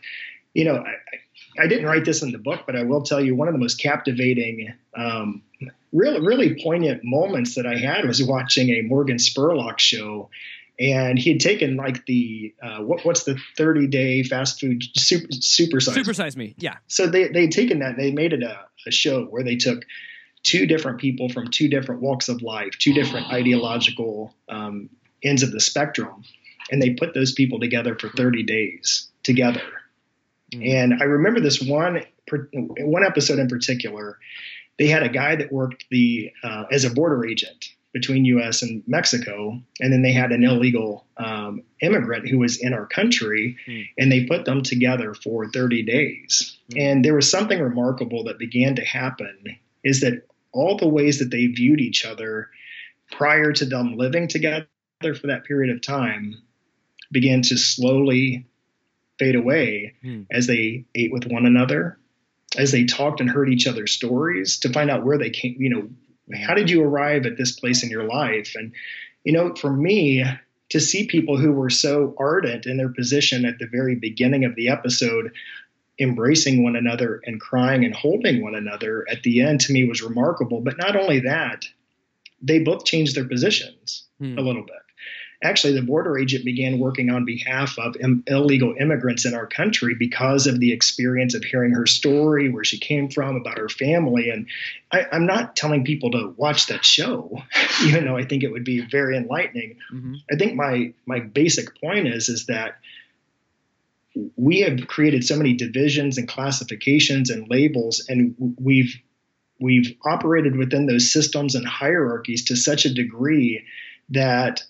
you 0.54 0.66
know, 0.66 0.78
I, 0.78 1.64
I 1.64 1.68
didn't 1.68 1.86
write 1.86 2.04
this 2.04 2.24
in 2.24 2.32
the 2.32 2.38
book, 2.38 2.62
but 2.66 2.76
I 2.76 2.84
will 2.84 3.04
tell 3.04 3.22
you 3.22 3.36
one 3.36 3.48
of 3.48 3.54
the 3.54 3.60
most 3.60 3.80
captivating 3.80 4.74
um, 4.96 5.44
really 5.92 6.20
really 6.20 6.62
poignant 6.62 7.02
moments 7.04 7.56
that 7.56 7.66
I 7.66 7.78
had 7.78 8.06
was 8.06 8.24
watching 8.24 8.70
a 8.70 8.82
Morgan 8.82 9.18
Spurlock 9.18 9.80
show, 9.80 10.30
and 10.80 11.18
he 11.20 11.32
had 11.32 11.40
taken 11.40 11.76
like 11.76 12.06
the 12.06 12.54
uh, 12.62 12.80
what, 12.80 13.06
what's 13.06 13.24
the 13.24 13.38
30 13.58 13.88
day 13.88 14.24
fast 14.24 14.60
food 14.60 14.84
super 14.96 15.28
supersize 15.28 15.98
supersize 15.98 16.36
me 16.36 16.56
yeah. 16.58 16.78
So 16.88 17.08
they 17.08 17.28
they 17.28 17.42
had 17.42 17.52
taken 17.52 17.80
that 17.80 17.98
they 17.98 18.12
made 18.12 18.34
it 18.34 18.44
a, 18.44 18.66
a 18.88 18.92
show 18.92 19.26
where 19.26 19.44
they 19.44 19.56
took 19.56 19.84
two 20.44 20.66
different 20.66 21.00
people 21.00 21.30
from 21.30 21.50
two 21.50 21.68
different 21.68 22.02
walks 22.02 22.30
of 22.30 22.42
life, 22.42 22.72
two 22.80 22.94
different 22.94 23.28
ideological 23.32 24.34
um, 24.50 24.90
ends 25.24 25.44
of 25.44 25.52
the 25.52 25.60
spectrum, 25.60 26.24
and 26.72 26.82
they 26.82 26.92
put 26.92 27.14
those 27.14 27.34
people 27.34 27.60
together 27.60 27.96
for 27.96 28.10
30 28.10 28.44
days 28.44 29.10
together. 29.24 29.62
Mm. 30.54 30.70
And 30.74 30.94
I 31.02 31.06
remember 31.06 31.40
this 31.40 31.62
one 31.62 32.04
one 32.58 33.04
episode 33.04 33.40
in 33.40 33.48
particular 33.50 34.18
they 34.78 34.88
had 34.88 35.04
a 35.04 35.10
guy 35.10 35.36
that 35.36 35.52
worked 35.52 35.86
the 35.92 36.32
uh, 36.44 36.66
as 36.72 36.86
a 36.86 36.90
border 36.90 37.26
agent 37.26 37.70
between 37.94 38.24
U.S. 38.26 38.62
and 38.62 38.84
Mexico, 38.88 39.60
and 39.82 39.92
then 39.92 40.02
they 40.02 40.14
had 40.14 40.32
an 40.32 40.44
illegal 40.44 41.06
um, 41.18 41.64
immigrant 41.82 42.28
who 42.28 42.40
was 42.40 42.58
in 42.58 42.74
our 42.74 42.86
country, 42.86 43.58
mm. 43.68 43.88
and 43.98 44.12
they 44.12 44.26
put 44.26 44.46
them 44.46 44.62
together 44.64 45.14
for 45.14 45.50
30 45.50 45.84
days. 45.84 46.58
Mm. 46.72 46.82
And 46.82 47.06
there 47.06 47.16
was 47.16 47.30
something 47.30 47.60
remarkable 47.60 48.26
that 48.26 48.40
began 48.40 48.76
to 48.76 48.86
happen 48.86 49.58
is 49.84 50.02
that 50.02 50.26
all 50.54 50.78
the 50.78 50.88
ways 50.88 51.20
that 51.20 51.32
they 51.32 51.48
viewed 51.48 51.82
each 51.82 52.06
other 52.06 52.50
prior 53.12 53.52
to 53.52 53.66
them 53.66 53.98
living 53.98 54.28
together 54.28 54.68
for 55.02 55.28
that 55.28 55.44
period 55.44 55.76
of 55.76 55.82
time 55.82 56.36
began 57.12 57.42
to 57.42 57.58
slowly 57.58 58.46
fade 59.20 59.36
away 59.36 59.96
mm. 60.04 60.26
as 60.32 60.48
they 60.48 60.86
ate 60.96 61.12
with 61.12 61.26
one 61.26 61.46
another 61.46 61.98
as 62.58 62.72
they 62.72 62.86
talked 62.86 63.22
and 63.22 63.30
heard 63.30 63.50
each 63.50 63.68
other's 63.68 63.92
stories 63.92 64.60
to 64.60 64.70
find 64.70 64.90
out 64.90 65.06
where 65.06 65.18
they 65.18 65.30
came, 65.30 65.56
you 65.60 65.70
know, 65.70 65.90
how 66.38 66.54
did 66.54 66.70
you 66.70 66.84
arrive 66.84 67.26
at 67.26 67.38
this 67.38 67.52
place 67.52 67.84
in 67.84 67.90
your 67.90 68.04
life? 68.04 68.54
And, 68.56 68.74
you 69.24 69.34
know, 69.34 69.56
for 69.56 69.72
me, 69.72 70.24
to 70.70 70.80
see 70.80 71.06
people 71.06 71.38
who 71.38 71.52
were 71.52 71.70
so 71.70 72.16
ardent 72.18 72.66
in 72.66 72.78
their 72.78 72.90
position 72.90 73.46
at 73.46 73.60
the 73.60 73.68
very 73.68 73.96
beginning 73.96 74.46
of 74.46 74.56
the 74.56 74.70
episode, 74.70 75.34
embracing 76.00 76.64
one 76.64 76.78
another 76.78 77.22
and 77.26 77.42
crying 77.42 77.84
and 77.84 77.94
holding 77.94 78.42
one 78.42 78.56
another 78.56 79.06
at 79.10 79.24
the 79.24 79.42
end 79.42 79.60
to 79.62 79.74
me 79.74 79.88
was 79.88 80.02
remarkable. 80.02 80.62
But 80.62 80.78
not 80.78 80.96
only 80.96 81.22
that, 81.22 81.66
they 82.42 82.60
both 82.60 82.86
changed 82.86 83.16
their 83.16 83.28
positions 83.28 84.06
hmm. 84.20 84.38
a 84.38 84.42
little 84.42 84.64
bit 84.64 84.76
actually 85.44 85.74
the 85.74 85.82
border 85.82 86.18
agent 86.18 86.46
began 86.46 86.80
working 86.80 87.10
on 87.10 87.26
behalf 87.26 87.78
of 87.80 87.96
Im- 87.98 88.24
illegal 88.28 88.76
immigrants 88.80 89.26
in 89.26 89.34
our 89.34 89.48
country 89.48 89.96
because 89.98 90.48
of 90.48 90.60
the 90.60 90.72
experience 90.72 91.34
of 91.34 91.44
hearing 91.44 91.72
her 91.72 91.88
story, 91.88 92.50
where 92.50 92.64
she 92.64 92.78
came 92.78 93.10
from, 93.10 93.36
about 93.36 93.58
her 93.58 93.70
family. 93.70 94.30
And 94.30 94.48
I, 94.92 95.08
am 95.12 95.26
not 95.26 95.56
telling 95.56 95.84
people 95.84 96.12
to 96.12 96.34
watch 96.38 96.68
that 96.68 96.86
show, 96.86 97.42
even 97.84 98.06
though 98.06 98.18
I 98.18 98.26
think 98.26 98.44
it 98.44 98.52
would 98.52 98.66
be 98.66 98.82
very 98.82 99.18
enlightening. 99.18 99.78
Mm-hmm. 99.92 100.16
I 100.32 100.36
think 100.36 100.56
my 100.56 100.94
my 101.06 101.20
basic 101.20 101.80
point 101.82 102.08
is 102.08 102.30
is 102.30 102.46
that 102.46 102.78
we 104.36 104.60
have 104.62 104.88
created 104.88 105.24
so 105.24 105.38
many 105.38 105.54
divisions 105.54 106.18
and 106.18 106.28
classifications 106.28 107.30
and 107.30 107.50
labels, 107.50 108.06
and 108.08 108.36
we've 108.60 108.96
we've 109.60 109.96
operated 110.06 110.56
within 110.56 110.88
those 110.88 111.12
systems 111.12 111.56
and 111.56 111.66
hierarchies 111.68 112.46
to 112.46 112.56
such 112.56 112.86
a 112.86 112.94
degree 112.94 113.64
that 114.10 114.64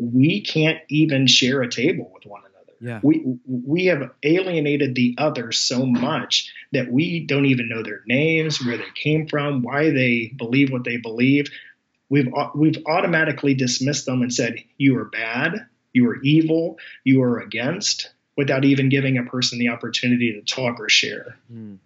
we 0.00 0.40
can't 0.40 0.78
even 0.88 1.26
share 1.26 1.60
a 1.60 1.70
table 1.70 2.10
with 2.12 2.24
one 2.24 2.40
another. 2.40 2.72
Yeah. 2.80 3.00
We 3.02 3.38
we 3.46 3.86
have 3.86 4.10
alienated 4.22 4.94
the 4.94 5.14
other 5.18 5.52
so 5.52 5.84
much 5.84 6.50
that 6.72 6.90
we 6.90 7.26
don't 7.26 7.44
even 7.44 7.68
know 7.68 7.82
their 7.82 8.00
names, 8.06 8.64
where 8.64 8.78
they 8.78 8.84
came 8.94 9.28
from, 9.28 9.62
why 9.62 9.90
they 9.90 10.32
believe 10.36 10.72
what 10.72 10.84
they 10.84 10.96
believe. 10.96 11.50
We've 12.08 12.32
we've 12.54 12.82
automatically 12.86 13.54
dismissed 13.54 14.06
them 14.06 14.22
and 14.22 14.32
said 14.32 14.56
you 14.78 14.98
are 14.98 15.04
bad, 15.04 15.66
you 15.92 16.08
are 16.08 16.20
evil, 16.22 16.78
you 17.04 17.22
are 17.22 17.38
against, 17.38 18.10
without 18.36 18.64
even 18.64 18.88
giving 18.88 19.18
a 19.18 19.24
person 19.24 19.58
the 19.58 19.68
opportunity 19.68 20.32
to 20.32 20.40
talk 20.40 20.80
or 20.80 20.88
share. 20.88 21.36
Mm. 21.52 21.78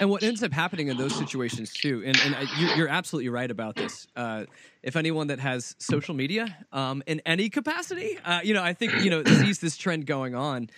And 0.00 0.10
what 0.10 0.22
ends 0.22 0.42
up 0.42 0.52
happening 0.52 0.88
in 0.88 0.96
those 0.96 1.14
situations 1.14 1.72
too, 1.72 2.02
and, 2.04 2.18
and 2.24 2.48
you, 2.58 2.84
are 2.84 2.88
absolutely 2.88 3.30
right 3.30 3.50
about 3.50 3.76
this. 3.76 4.06
Uh, 4.14 4.44
if 4.82 4.94
anyone 4.96 5.28
that 5.28 5.40
has 5.40 5.74
social 5.78 6.14
media 6.14 6.54
um, 6.72 7.02
in 7.06 7.22
any 7.24 7.48
capacity, 7.48 8.18
uh, 8.24 8.40
you 8.42 8.52
know, 8.52 8.62
I 8.62 8.74
think 8.74 9.02
you 9.02 9.10
know 9.10 9.24
sees 9.24 9.58
this 9.58 9.76
trend 9.76 10.06
going 10.06 10.34
on. 10.34 10.68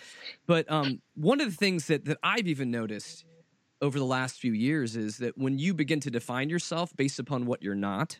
But 0.47 0.71
um, 0.71 1.01
one 1.15 1.41
of 1.41 1.49
the 1.49 1.55
things 1.55 1.87
that 1.87 2.05
that 2.05 2.17
I've 2.23 2.47
even 2.47 2.71
noticed 2.71 3.25
over 3.81 3.97
the 3.97 4.05
last 4.05 4.39
few 4.39 4.53
years 4.53 4.95
is 4.95 5.17
that 5.17 5.37
when 5.37 5.57
you 5.57 5.73
begin 5.73 5.99
to 6.01 6.11
define 6.11 6.49
yourself 6.49 6.95
based 6.95 7.19
upon 7.19 7.45
what 7.45 7.61
you're 7.61 7.75
not, 7.75 8.19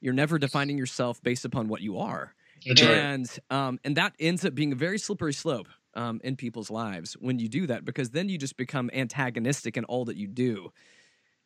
you're 0.00 0.14
never 0.14 0.38
defining 0.38 0.78
yourself 0.78 1.22
based 1.22 1.44
upon 1.44 1.68
what 1.68 1.80
you 1.80 1.98
are. 1.98 2.34
That's 2.66 2.82
and 2.82 3.28
right. 3.50 3.66
um, 3.68 3.80
and 3.84 3.96
that 3.96 4.14
ends 4.20 4.44
up 4.44 4.54
being 4.54 4.72
a 4.72 4.76
very 4.76 4.98
slippery 4.98 5.32
slope 5.32 5.68
um, 5.94 6.20
in 6.24 6.36
people's 6.36 6.70
lives 6.70 7.14
when 7.14 7.38
you 7.38 7.48
do 7.48 7.66
that 7.66 7.84
because 7.84 8.10
then 8.10 8.28
you 8.28 8.38
just 8.38 8.56
become 8.56 8.90
antagonistic 8.92 9.76
in 9.76 9.84
all 9.84 10.04
that 10.06 10.16
you 10.16 10.26
do. 10.26 10.72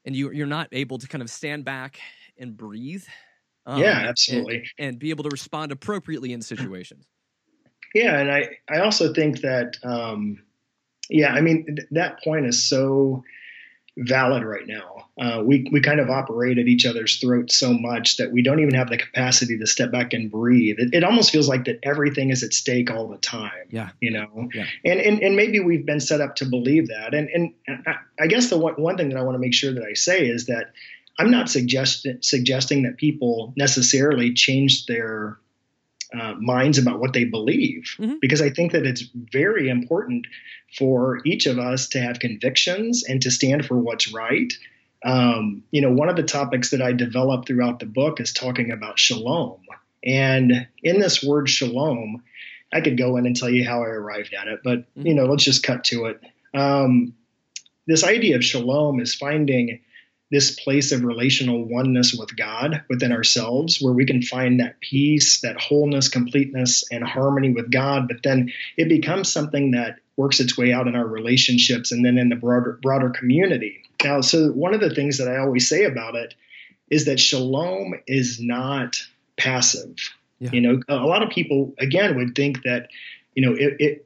And 0.05 0.15
you, 0.15 0.31
you're 0.31 0.47
not 0.47 0.69
able 0.71 0.99
to 0.99 1.09
kind 1.09 1.21
of 1.21 1.29
stand 1.31 1.65
back 1.65 1.99
and 2.39 2.57
breathe 2.57 3.05
um, 3.67 3.83
yeah 3.83 4.07
absolutely. 4.09 4.65
and, 4.79 4.89
and, 4.89 4.99
be 4.99 5.11
able 5.11 5.25
to 5.25 5.31
respond 5.31 5.73
appropriately 5.73 6.33
in 6.33 6.41
situations. 6.41 7.07
Yeah 7.95 8.19
and 8.19 8.31
i 8.31 8.49
i 8.71 8.81
also 8.81 9.13
think 9.13 9.41
that 9.41 9.77
um 9.83 10.43
yeah 11.09 11.33
i 11.33 11.41
mean 11.41 11.65
th- 11.65 11.89
that 11.93 12.23
point 12.23 12.47
is 12.47 12.63
so 12.63 13.25
valid 13.97 14.45
right 14.45 14.67
now. 14.67 15.07
Uh, 15.19 15.43
we 15.43 15.67
we 15.73 15.81
kind 15.81 15.99
of 15.99 16.11
operate 16.11 16.59
at 16.59 16.67
each 16.67 16.85
other's 16.85 17.17
throats 17.19 17.57
so 17.57 17.73
much 17.73 18.19
that 18.19 18.31
we 18.31 18.43
don't 18.43 18.61
even 18.61 18.75
have 18.75 18.91
the 18.91 18.99
capacity 18.99 19.57
to 19.57 19.67
step 19.67 19.91
back 19.91 20.13
and 20.13 20.31
breathe. 20.31 20.77
It, 20.79 20.91
it 20.93 21.05
almost 21.05 21.31
feels 21.31 21.49
like 21.49 21.65
that 21.65 21.79
everything 21.83 22.29
is 22.29 22.43
at 22.43 22.53
stake 22.53 22.91
all 22.91 23.09
the 23.09 23.17
time. 23.17 23.51
Yeah, 23.71 23.91
you 24.01 24.11
know. 24.11 24.51
Yeah. 24.53 24.67
And 24.85 25.01
and 25.01 25.23
and 25.23 25.37
maybe 25.37 25.61
we've 25.61 25.87
been 25.87 26.01
set 26.01 26.21
up 26.21 26.37
to 26.37 26.45
believe 26.45 26.89
that. 26.89 27.15
And 27.15 27.31
and 27.31 27.55
I 28.21 28.27
guess 28.27 28.51
the 28.51 28.59
one 28.59 28.75
one 28.75 28.99
thing 28.99 29.09
that 29.09 29.19
I 29.19 29.23
want 29.23 29.37
to 29.37 29.41
make 29.41 29.55
sure 29.55 29.73
that 29.73 29.85
I 29.85 29.95
say 29.95 30.29
is 30.29 30.47
that 30.47 30.73
I'm 31.19 31.31
not 31.31 31.49
suggesting 31.49 32.19
suggesting 32.21 32.83
that 32.83 32.99
people 32.99 33.55
necessarily 33.57 34.35
change 34.35 34.85
their 34.85 35.39
uh, 36.21 36.35
minds 36.35 36.79
about 36.79 37.01
what 37.01 37.13
they 37.13 37.25
believe 37.25 37.95
mm-hmm. 37.99 38.17
because 38.21 38.43
I 38.43 38.51
think 38.51 38.73
that 38.73 38.87
it's 38.87 39.05
very 39.15 39.69
important 39.69 40.27
for 40.77 41.21
each 41.25 41.47
of 41.47 41.59
us 41.59 41.89
to 41.91 42.01
have 42.01 42.19
convictions 42.19 43.05
and 43.05 43.21
to 43.23 43.31
stand 43.31 43.67
for 43.67 43.77
what's 43.77 44.13
right. 44.13 44.53
Um, 45.05 45.63
you 45.71 45.81
know, 45.81 45.93
one 45.93 46.09
of 46.09 46.17
the 46.17 46.23
topics 46.23 46.71
that 46.71 46.83
I 46.83 46.93
developed 46.93 47.49
throughout 47.49 47.79
the 47.79 47.87
book 47.87 48.21
is 48.21 48.33
talking 48.33 48.71
about 48.71 48.99
shalom. 48.99 49.61
And 50.05 50.67
in 50.83 51.01
this 51.01 51.23
word 51.23 51.49
shalom, 51.49 52.23
I 52.73 52.81
could 52.81 52.99
go 52.99 53.17
in 53.17 53.27
and 53.27 53.37
tell 53.37 53.51
you 53.51 53.65
how 53.65 53.83
I 53.83 53.87
arrived 53.87 54.35
at 54.35 54.49
it, 54.49 54.61
but 54.65 54.81
mm-hmm. 54.81 55.07
you 55.07 55.15
know, 55.15 55.27
let's 55.27 55.45
just 55.45 55.63
cut 55.63 55.85
to 55.85 56.07
it. 56.07 56.21
Um, 56.55 57.15
this 57.87 58.05
idea 58.05 58.37
of 58.37 58.45
shalom 58.45 59.01
is 59.01 59.15
finding 59.15 59.81
this 60.31 60.59
place 60.59 60.91
of 60.93 61.05
relational 61.05 61.65
oneness 61.65 62.13
with 62.13 62.37
God 62.37 62.83
within 62.89 63.13
ourselves, 63.13 63.79
where 63.81 63.93
we 63.93 64.07
can 64.07 64.23
find 64.23 64.61
that 64.61 64.81
peace, 64.81 65.41
that 65.43 65.61
wholeness, 65.61 66.09
completeness, 66.09 66.85
and 66.91 67.05
harmony 67.05 67.51
with 67.51 67.71
God. 67.71 68.09
But 68.09 68.23
then 68.25 68.53
it 68.77 68.89
becomes 68.89 69.31
something 69.31 69.71
that 69.73 69.99
works 70.17 70.41
its 70.41 70.59
way 70.59 70.73
out 70.73 70.89
in 70.89 70.97
our 70.97 71.07
relationships 71.07 71.93
and 71.93 72.05
then 72.05 72.19
in 72.19 72.29
the 72.29 72.37
broader 72.37 72.79
broader 72.83 73.11
community. 73.11 73.83
Now, 74.03 74.21
so 74.21 74.49
one 74.49 74.75
of 74.75 74.81
the 74.81 74.95
things 74.95 75.19
that 75.19 75.29
I 75.29 75.39
always 75.39 75.69
say 75.69 75.85
about 75.85 76.17
it 76.17 76.35
is 76.91 77.05
that 77.07 77.21
shalom 77.21 77.95
is 78.07 78.41
not 78.41 79.01
passive. 79.37 79.97
Yeah. 80.39 80.51
You 80.53 80.61
know, 80.61 80.81
a 80.89 81.07
lot 81.07 81.23
of 81.23 81.31
people 81.31 81.75
again 81.79 82.17
would 82.17 82.35
think 82.35 82.63
that, 82.65 82.89
you 83.35 83.47
know, 83.47 83.55
it, 83.55 83.77
it 83.79 84.06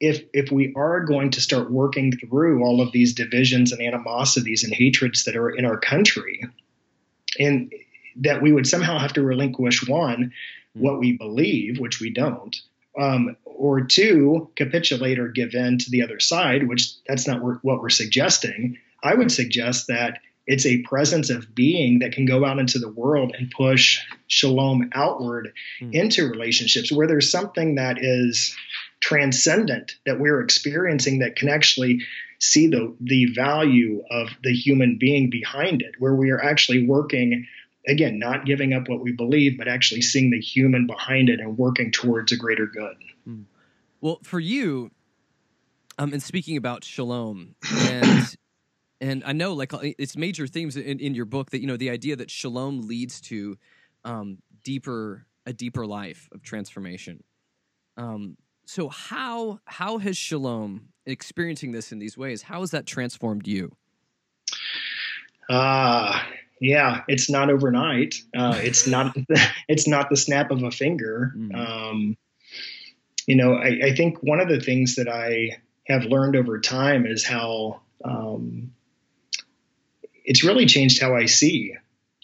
if 0.00 0.24
if 0.32 0.52
we 0.52 0.72
are 0.76 1.00
going 1.00 1.30
to 1.30 1.40
start 1.40 1.70
working 1.70 2.12
through 2.12 2.62
all 2.62 2.80
of 2.80 2.92
these 2.92 3.14
divisions 3.14 3.72
and 3.72 3.82
animosities 3.82 4.64
and 4.64 4.72
hatreds 4.72 5.24
that 5.24 5.36
are 5.36 5.50
in 5.50 5.64
our 5.64 5.78
country, 5.78 6.44
and 7.38 7.72
that 8.16 8.42
we 8.42 8.52
would 8.52 8.66
somehow 8.66 8.98
have 8.98 9.12
to 9.14 9.22
relinquish 9.22 9.86
one, 9.86 10.32
hmm. 10.74 10.80
what 10.80 10.98
we 10.98 11.16
believe, 11.16 11.78
which 11.78 12.00
we 12.00 12.10
don't, 12.10 12.56
um, 12.98 13.36
or 13.44 13.80
two, 13.80 14.50
capitulate 14.56 15.18
or 15.18 15.28
give 15.28 15.54
in 15.54 15.78
to 15.78 15.90
the 15.90 16.02
other 16.02 16.20
side, 16.20 16.68
which 16.68 16.92
that's 17.06 17.26
not 17.26 17.42
what 17.42 17.80
we're 17.80 17.88
suggesting. 17.88 18.78
I 19.02 19.14
would 19.14 19.32
suggest 19.32 19.86
that 19.88 20.20
it's 20.48 20.64
a 20.64 20.78
presence 20.82 21.28
of 21.28 21.54
being 21.54 21.98
that 21.98 22.12
can 22.12 22.24
go 22.24 22.44
out 22.44 22.58
into 22.58 22.78
the 22.78 22.88
world 22.88 23.34
and 23.38 23.50
push 23.50 24.00
shalom 24.28 24.90
outward 24.94 25.52
mm. 25.80 25.92
into 25.92 26.26
relationships 26.26 26.90
where 26.90 27.06
there's 27.06 27.30
something 27.30 27.74
that 27.74 27.98
is 28.00 28.56
transcendent 29.00 29.96
that 30.06 30.18
we're 30.18 30.40
experiencing 30.40 31.20
that 31.20 31.36
can 31.36 31.48
actually 31.48 32.00
see 32.40 32.68
the 32.68 32.94
the 33.00 33.26
value 33.34 34.02
of 34.10 34.28
the 34.42 34.52
human 34.52 34.96
being 34.98 35.30
behind 35.30 35.82
it 35.82 35.94
where 35.98 36.14
we 36.14 36.30
are 36.30 36.42
actually 36.42 36.86
working 36.86 37.46
again 37.86 38.18
not 38.18 38.44
giving 38.44 38.72
up 38.72 38.88
what 38.88 39.00
we 39.00 39.12
believe 39.12 39.58
but 39.58 39.68
actually 39.68 40.02
seeing 40.02 40.30
the 40.30 40.40
human 40.40 40.86
behind 40.86 41.28
it 41.28 41.40
and 41.40 41.58
working 41.58 41.90
towards 41.90 42.30
a 42.32 42.36
greater 42.36 42.66
good 42.66 42.96
mm. 43.28 43.44
well 44.00 44.18
for 44.22 44.38
you 44.38 44.90
um 45.98 46.12
and 46.12 46.22
speaking 46.22 46.56
about 46.56 46.84
shalom 46.84 47.54
and 47.88 48.36
and 49.00 49.24
i 49.24 49.32
know 49.32 49.52
like 49.52 49.72
it's 49.82 50.16
major 50.16 50.46
themes 50.46 50.76
in, 50.76 51.00
in 51.00 51.14
your 51.14 51.24
book 51.24 51.50
that 51.50 51.60
you 51.60 51.66
know 51.66 51.76
the 51.76 51.90
idea 51.90 52.14
that 52.14 52.30
shalom 52.30 52.86
leads 52.86 53.20
to 53.20 53.56
um 54.04 54.38
deeper 54.62 55.26
a 55.44 55.52
deeper 55.52 55.86
life 55.86 56.28
of 56.30 56.42
transformation 56.42 57.22
um 57.96 58.36
so 58.68 58.90
how 58.90 59.60
how 59.64 59.96
has 59.96 60.18
Shalom 60.18 60.90
experiencing 61.06 61.72
this 61.72 61.90
in 61.90 61.98
these 61.98 62.18
ways? 62.18 62.42
How 62.42 62.60
has 62.60 62.70
that 62.72 62.84
transformed 62.84 63.48
you? 63.48 63.72
Uh 65.48 66.20
yeah, 66.60 67.02
it's 67.08 67.30
not 67.30 67.50
overnight. 67.50 68.16
Uh, 68.36 68.58
it's 68.62 68.86
not 68.86 69.16
it's 69.68 69.88
not 69.88 70.10
the 70.10 70.16
snap 70.16 70.50
of 70.50 70.62
a 70.62 70.70
finger. 70.70 71.32
Mm-hmm. 71.34 71.54
Um, 71.54 72.16
you 73.26 73.36
know, 73.36 73.54
I, 73.54 73.78
I, 73.84 73.94
think 73.94 74.22
one 74.22 74.40
of 74.40 74.48
the 74.48 74.60
things 74.60 74.96
that 74.96 75.08
I 75.08 75.60
have 75.86 76.04
learned 76.04 76.34
over 76.34 76.60
time 76.60 77.06
is 77.06 77.24
how 77.24 77.82
um, 78.04 78.72
it's 80.24 80.44
really 80.44 80.66
changed 80.66 81.00
how 81.00 81.14
I 81.14 81.26
see 81.26 81.74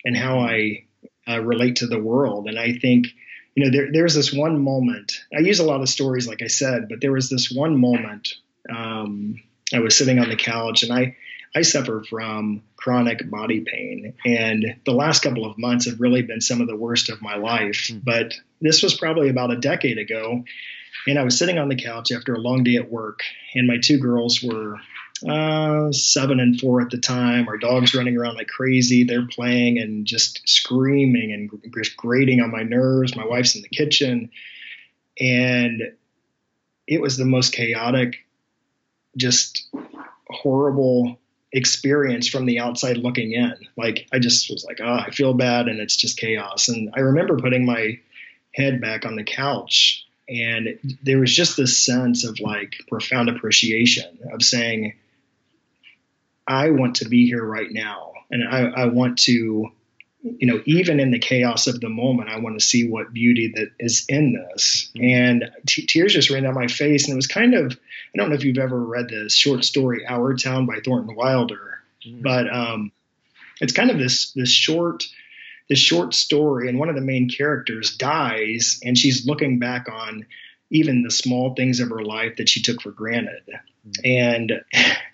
and 0.05 0.17
how 0.17 0.41
I 0.41 0.85
uh, 1.29 1.41
relate 1.41 1.77
to 1.77 1.87
the 1.87 1.99
world. 1.99 2.49
And 2.49 2.59
I 2.59 2.73
think 2.79 3.09
you 3.55 3.65
know, 3.65 3.71
there, 3.71 3.93
there's 3.93 4.15
this 4.15 4.33
one 4.33 4.63
moment. 4.63 5.25
I 5.35 5.41
use 5.41 5.61
a 5.61 5.65
lot 5.65 5.81
of 5.81 5.89
stories, 5.89 6.27
like 6.27 6.43
I 6.43 6.49
said, 6.49 6.89
but 6.89 7.01
there 7.01 7.13
was 7.13 7.31
this 7.31 7.51
one 7.51 7.79
moment. 7.79 8.35
Um, 8.69 9.43
I 9.73 9.79
was 9.79 9.97
sitting 9.97 10.19
on 10.19 10.29
the 10.29 10.37
couch, 10.37 10.83
and 10.83 10.93
I 10.93 11.17
I 11.57 11.63
suffer 11.63 12.03
from 12.03 12.63
chronic 12.77 13.31
body 13.31 13.61
pain, 13.61 14.15
and 14.25 14.77
the 14.85 14.93
last 14.93 15.23
couple 15.23 15.49
of 15.49 15.57
months 15.57 15.87
have 15.87 16.01
really 16.01 16.23
been 16.23 16.41
some 16.41 16.61
of 16.61 16.67
the 16.67 16.77
worst 16.77 17.11
of 17.11 17.23
my 17.23 17.37
life. 17.37 17.89
Mm. 17.91 18.05
But 18.05 18.35
this 18.61 18.83
was 18.83 18.95
probably 18.95 19.29
about 19.29 19.53
a 19.53 19.57
decade 19.57 19.99
ago, 19.99 20.45
and 21.07 21.19
I 21.19 21.23
was 21.23 21.39
sitting 21.39 21.59
on 21.59 21.69
the 21.69 21.77
couch 21.77 22.11
after 22.11 22.35
a 22.35 22.41
long 22.41 22.65
day 22.65 22.77
at 22.77 22.91
work, 22.91 23.21
and 23.55 23.69
my 23.69 23.79
two 23.79 23.99
girls 23.99 24.43
were 24.43 24.81
uh, 25.27 25.93
seven 25.93 26.41
and 26.41 26.61
four 26.61 26.81
at 26.81 26.91
the 26.91 26.99
time. 26.99 27.49
Our 27.49 27.57
dog's 27.57 27.95
running 27.95 28.17
around 28.17 28.37
like 28.37 28.49
crazy. 28.49 29.05
They're 29.05 29.27
playing 29.27 29.79
and 29.79 30.07
just 30.07 30.49
screaming 30.49 31.33
and 31.33 31.51
just 31.75 31.97
grating 31.97 32.41
on 32.41 32.51
my 32.51 32.63
nerves. 32.63 33.17
My 33.17 33.27
wife's 33.27 33.55
in 33.55 33.63
the 33.63 33.69
kitchen. 33.69 34.31
And 35.19 35.95
it 36.87 37.01
was 37.01 37.17
the 37.17 37.25
most 37.25 37.53
chaotic, 37.53 38.27
just 39.17 39.69
horrible 40.29 41.19
experience 41.53 42.29
from 42.29 42.47
the 42.47 42.59
outside 42.59 42.97
looking 42.97 43.33
in. 43.33 43.55
Like, 43.77 44.09
I 44.13 44.19
just 44.19 44.51
was 44.51 44.65
like, 44.65 44.81
oh, 44.83 44.93
I 45.07 45.11
feel 45.11 45.35
bad 45.35 45.69
and 45.69 45.79
it's 45.79 45.97
just 45.97 46.19
chaos. 46.19 46.69
And 46.69 46.91
I 46.95 47.01
remember 47.01 47.39
putting 47.39 47.65
my 47.65 48.01
head 48.53 48.81
back 48.81 49.07
on 49.07 49.17
the 49.17 49.25
couch 49.25 50.05
and 50.29 50.79
there 51.03 51.19
was 51.19 51.35
just 51.35 51.57
this 51.57 51.79
sense 51.79 52.25
of 52.25 52.41
like 52.41 52.77
profound 52.89 53.29
appreciation 53.29 54.19
of 54.33 54.43
saying 54.43 54.95
I 56.47 56.71
want 56.71 56.97
to 56.97 57.09
be 57.09 57.27
here 57.27 57.45
right 57.45 57.71
now. 57.71 58.13
And 58.31 58.47
I, 58.47 58.83
I 58.83 58.87
want 58.87 59.19
to, 59.21 59.71
you 60.23 60.47
know, 60.47 60.63
even 60.65 61.01
in 61.01 61.11
the 61.11 61.19
chaos 61.19 61.67
of 61.67 61.81
the 61.81 61.89
moment, 61.89 62.31
I 62.31 62.39
want 62.39 62.59
to 62.59 62.65
see 62.65 62.89
what 62.89 63.13
beauty 63.13 63.53
that 63.57 63.69
is 63.79 64.05
in 64.09 64.33
this. 64.33 64.91
Mm-hmm. 64.95 65.05
And 65.05 65.51
t- 65.67 65.87
tears 65.87 66.15
just 66.15 66.31
ran 66.31 66.43
down 66.43 66.55
my 66.55 66.67
face. 66.67 67.05
And 67.05 67.13
it 67.13 67.17
was 67.17 67.27
kind 67.27 67.55
of, 67.55 67.73
I 67.73 68.19
don't 68.19 68.31
know 68.31 68.35
if 68.35 68.45
you've 68.45 68.59
ever 68.59 68.79
read 68.79 69.09
the 69.09 69.29
short 69.29 69.65
story 69.65 70.05
Our 70.07 70.35
Town 70.35 70.67
by 70.67 70.81
Thornton 70.85 71.15
Wilder, 71.15 71.81
mm-hmm. 72.07 72.23
but 72.23 72.53
um, 72.53 72.93
it's 73.61 73.73
kind 73.73 73.91
of 73.91 73.99
this, 73.99 74.33
this 74.33 74.51
short, 74.51 75.05
this 75.69 75.79
short 75.79 76.15
story. 76.15 76.69
And 76.69 76.79
one 76.79 76.89
of 76.89 76.95
the 76.95 77.01
main 77.01 77.29
characters 77.29 77.97
dies 77.97 78.81
and 78.85 78.99
she's 78.99 79.27
looking 79.27 79.59
back 79.59 79.89
on 79.91 80.27
even 80.71 81.03
the 81.03 81.11
small 81.11 81.55
things 81.55 81.81
of 81.81 81.91
her 81.91 82.03
life 82.03 82.37
that 82.37 82.49
she 82.49 82.63
took 82.63 82.83
for 82.83 82.91
granted. 82.91 83.43
And 84.05 84.53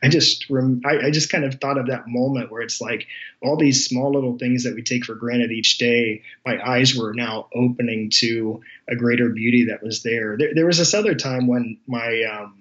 I 0.02 0.08
just, 0.08 0.48
rem- 0.48 0.82
I, 0.84 1.06
I, 1.06 1.10
just 1.10 1.30
kind 1.30 1.44
of 1.44 1.54
thought 1.54 1.78
of 1.78 1.88
that 1.88 2.06
moment 2.06 2.50
where 2.50 2.62
it's 2.62 2.80
like 2.80 3.06
all 3.42 3.56
these 3.56 3.84
small 3.84 4.12
little 4.12 4.38
things 4.38 4.64
that 4.64 4.74
we 4.74 4.82
take 4.82 5.04
for 5.04 5.14
granted 5.14 5.50
each 5.50 5.78
day. 5.78 6.22
My 6.46 6.64
eyes 6.64 6.94
were 6.94 7.12
now 7.12 7.48
opening 7.54 8.10
to 8.14 8.62
a 8.88 8.94
greater 8.94 9.28
beauty 9.30 9.66
that 9.66 9.82
was 9.82 10.02
there. 10.02 10.36
There, 10.38 10.54
there 10.54 10.66
was 10.66 10.78
this 10.78 10.94
other 10.94 11.14
time 11.14 11.46
when 11.46 11.78
my, 11.86 12.22
um, 12.22 12.56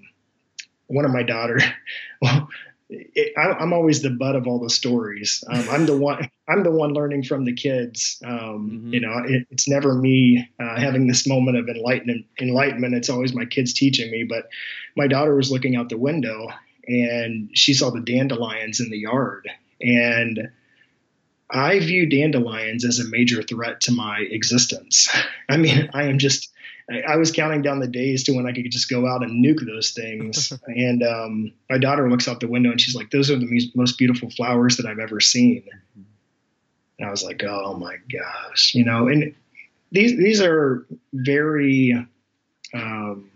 one 0.88 1.06
of 1.06 1.12
my 1.12 1.24
daughter, 1.24 1.60
it, 2.90 3.34
I, 3.38 3.62
am 3.62 3.74
always 3.74 4.02
the 4.02 4.10
butt 4.10 4.36
of 4.36 4.48
all 4.48 4.60
the 4.60 4.70
stories. 4.70 5.44
Um, 5.48 5.70
I'm 5.70 5.86
the 5.86 5.98
one. 5.98 6.30
I'm 6.48 6.64
the 6.64 6.72
one 6.72 6.94
learning 6.94 7.24
from 7.24 7.46
the 7.46 7.54
kids. 7.54 8.20
Um, 8.26 8.72
mm-hmm. 8.72 8.94
You 8.94 9.00
know, 9.02 9.24
it, 9.26 9.48
it's 9.52 9.68
never 9.68 9.94
me 9.94 10.50
uh, 10.60 10.80
having 10.80 11.08
this 11.08 11.28
moment 11.28 11.58
of 11.58 11.70
enlightenment. 11.70 12.26
Enlightenment. 12.40 12.96
It's 12.96 13.10
always 13.10 13.34
my 13.34 13.46
kids 13.46 13.74
teaching 13.74 14.10
me. 14.10 14.24
But 14.24 14.50
my 14.96 15.08
daughter 15.08 15.36
was 15.36 15.52
looking 15.52 15.76
out 15.76 15.90
the 15.90 15.98
window 15.98 16.48
and 16.90 17.52
she 17.54 17.76
saw 17.76 17.92
the 17.92 18.02
dandelions 18.02 18.80
in 18.80 18.90
the 18.90 18.98
yard, 18.98 19.48
and 19.80 20.50
I 21.50 21.80
view 21.80 22.10
dandelions 22.10 22.84
as 22.84 23.00
a 23.00 23.08
major 23.08 23.44
threat 23.44 23.82
to 23.82 23.92
my 23.92 24.20
existence. 24.20 25.10
I 25.50 25.58
mean, 25.58 25.90
I 25.94 26.06
am 26.06 26.18
just 26.18 26.52
I, 26.90 27.18
was 27.18 27.32
counting 27.32 27.62
down 27.62 27.80
the 27.80 27.88
days 27.88 28.24
to 28.24 28.34
when 28.34 28.48
I 28.48 28.54
could 28.54 28.70
just 28.72 28.90
go 28.90 29.08
out 29.08 29.22
and 29.24 29.44
nuke 29.44 29.66
those 29.66 29.92
things. 29.92 30.52
and 30.68 31.04
um, 31.04 31.52
my 31.70 31.78
daughter 31.78 32.10
looks 32.10 32.28
out 32.28 32.40
the 32.40 32.48
window 32.48 32.72
and 32.72 32.82
she's 32.82 32.96
like, 32.96 33.12
"Those 33.12 33.30
are 33.30 33.38
the 33.38 33.72
most 33.76 33.98
beautiful 33.98 34.30
flowers 34.30 34.78
that 34.78 34.86
I've 34.86 35.00
ever 35.00 35.20
seen." 35.20 35.64
And 36.98 37.08
I 37.08 37.12
was 37.12 37.24
like, 37.24 37.44
"Oh 37.44 37.76
my 37.76 37.98
gosh," 38.12 38.74
you 38.74 38.86
know. 38.86 39.08
And 39.08 39.36
these 39.92 40.18
these 40.18 40.42
are 40.42 40.86
very 41.14 42.08
um, 42.74 43.30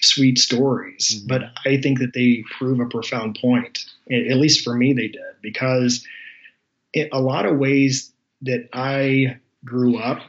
sweet 0.00 0.38
stories, 0.38 1.16
mm-hmm. 1.16 1.28
but 1.28 1.42
I 1.64 1.80
think 1.80 2.00
that 2.00 2.12
they 2.12 2.44
prove 2.58 2.80
a 2.80 2.86
profound 2.86 3.38
point. 3.40 3.84
At 4.10 4.36
least 4.36 4.64
for 4.64 4.74
me, 4.74 4.92
they 4.92 5.08
did 5.08 5.22
because 5.42 6.04
in 6.92 7.08
a 7.12 7.20
lot 7.20 7.46
of 7.46 7.56
ways 7.56 8.12
that 8.42 8.68
I 8.72 9.38
grew 9.64 9.98
up 9.98 10.20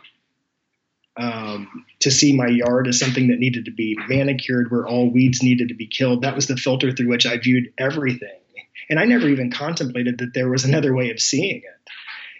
um, 1.17 1.85
to 2.05 2.11
see 2.11 2.35
my 2.35 2.45
yard 2.45 2.87
as 2.87 2.99
something 2.99 3.29
that 3.29 3.39
needed 3.39 3.65
to 3.65 3.71
be 3.71 3.97
manicured, 4.07 4.69
where 4.69 4.85
all 4.85 5.11
weeds 5.11 5.41
needed 5.41 5.69
to 5.69 5.73
be 5.73 5.87
killed. 5.87 6.21
That 6.21 6.35
was 6.35 6.45
the 6.45 6.55
filter 6.55 6.91
through 6.91 7.09
which 7.09 7.25
I 7.25 7.39
viewed 7.39 7.73
everything. 7.79 8.39
And 8.91 8.99
I 8.99 9.05
never 9.05 9.27
even 9.27 9.49
contemplated 9.49 10.19
that 10.19 10.35
there 10.35 10.47
was 10.47 10.65
another 10.65 10.93
way 10.93 11.09
of 11.09 11.19
seeing 11.19 11.57
it. 11.57 11.91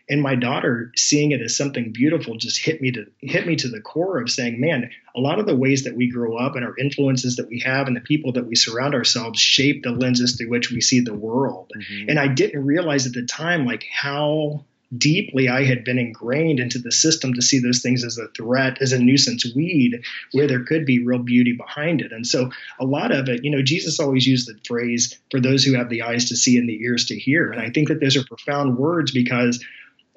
And 0.07 0.21
my 0.21 0.35
daughter 0.35 0.91
seeing 0.95 1.31
it 1.31 1.41
as 1.41 1.57
something 1.57 1.91
beautiful 1.91 2.37
just 2.37 2.63
hit 2.63 2.79
me 2.79 2.91
to 2.91 3.05
hit 3.21 3.47
me 3.47 3.55
to 3.55 3.67
the 3.67 3.81
core 3.81 4.21
of 4.21 4.29
saying, 4.29 4.61
man, 4.61 4.91
a 5.15 5.19
lot 5.19 5.39
of 5.39 5.47
the 5.47 5.55
ways 5.55 5.85
that 5.85 5.95
we 5.95 6.11
grow 6.11 6.37
up 6.37 6.55
and 6.55 6.63
our 6.63 6.77
influences 6.77 7.37
that 7.37 7.49
we 7.49 7.61
have 7.61 7.87
and 7.87 7.95
the 7.95 8.01
people 8.01 8.33
that 8.33 8.45
we 8.45 8.55
surround 8.55 8.93
ourselves 8.93 9.39
shape 9.39 9.81
the 9.81 9.89
lenses 9.89 10.35
through 10.35 10.51
which 10.51 10.69
we 10.69 10.79
see 10.79 10.99
the 10.99 11.15
world. 11.15 11.71
Mm-hmm. 11.75 12.09
And 12.09 12.19
I 12.19 12.27
didn't 12.27 12.63
realize 12.63 13.07
at 13.07 13.13
the 13.13 13.25
time 13.25 13.65
like 13.65 13.83
how 13.91 14.65
deeply 14.97 15.49
I 15.49 15.63
had 15.63 15.83
been 15.83 15.97
ingrained 15.97 16.59
into 16.59 16.79
the 16.79 16.91
system 16.91 17.33
to 17.33 17.41
see 17.41 17.59
those 17.59 17.81
things 17.81 18.03
as 18.03 18.17
a 18.17 18.27
threat, 18.29 18.81
as 18.81 18.91
a 18.91 18.99
nuisance 18.99 19.45
weed, 19.55 20.01
where 20.31 20.47
there 20.47 20.63
could 20.63 20.85
be 20.85 21.03
real 21.03 21.19
beauty 21.19 21.53
behind 21.53 22.01
it. 22.01 22.11
And 22.11 22.25
so 22.25 22.51
a 22.79 22.85
lot 22.85 23.11
of 23.11 23.29
it, 23.29 23.43
you 23.43 23.51
know, 23.51 23.61
Jesus 23.61 23.99
always 23.99 24.27
used 24.27 24.47
the 24.47 24.59
phrase, 24.65 25.17
for 25.31 25.39
those 25.39 25.63
who 25.63 25.73
have 25.73 25.89
the 25.89 26.03
eyes 26.03 26.29
to 26.29 26.35
see 26.35 26.57
and 26.57 26.69
the 26.69 26.81
ears 26.81 27.05
to 27.05 27.19
hear. 27.19 27.51
And 27.51 27.61
I 27.61 27.69
think 27.69 27.87
that 27.87 27.99
those 27.99 28.15
are 28.15 28.25
profound 28.25 28.77
words 28.77 29.11
because 29.11 29.63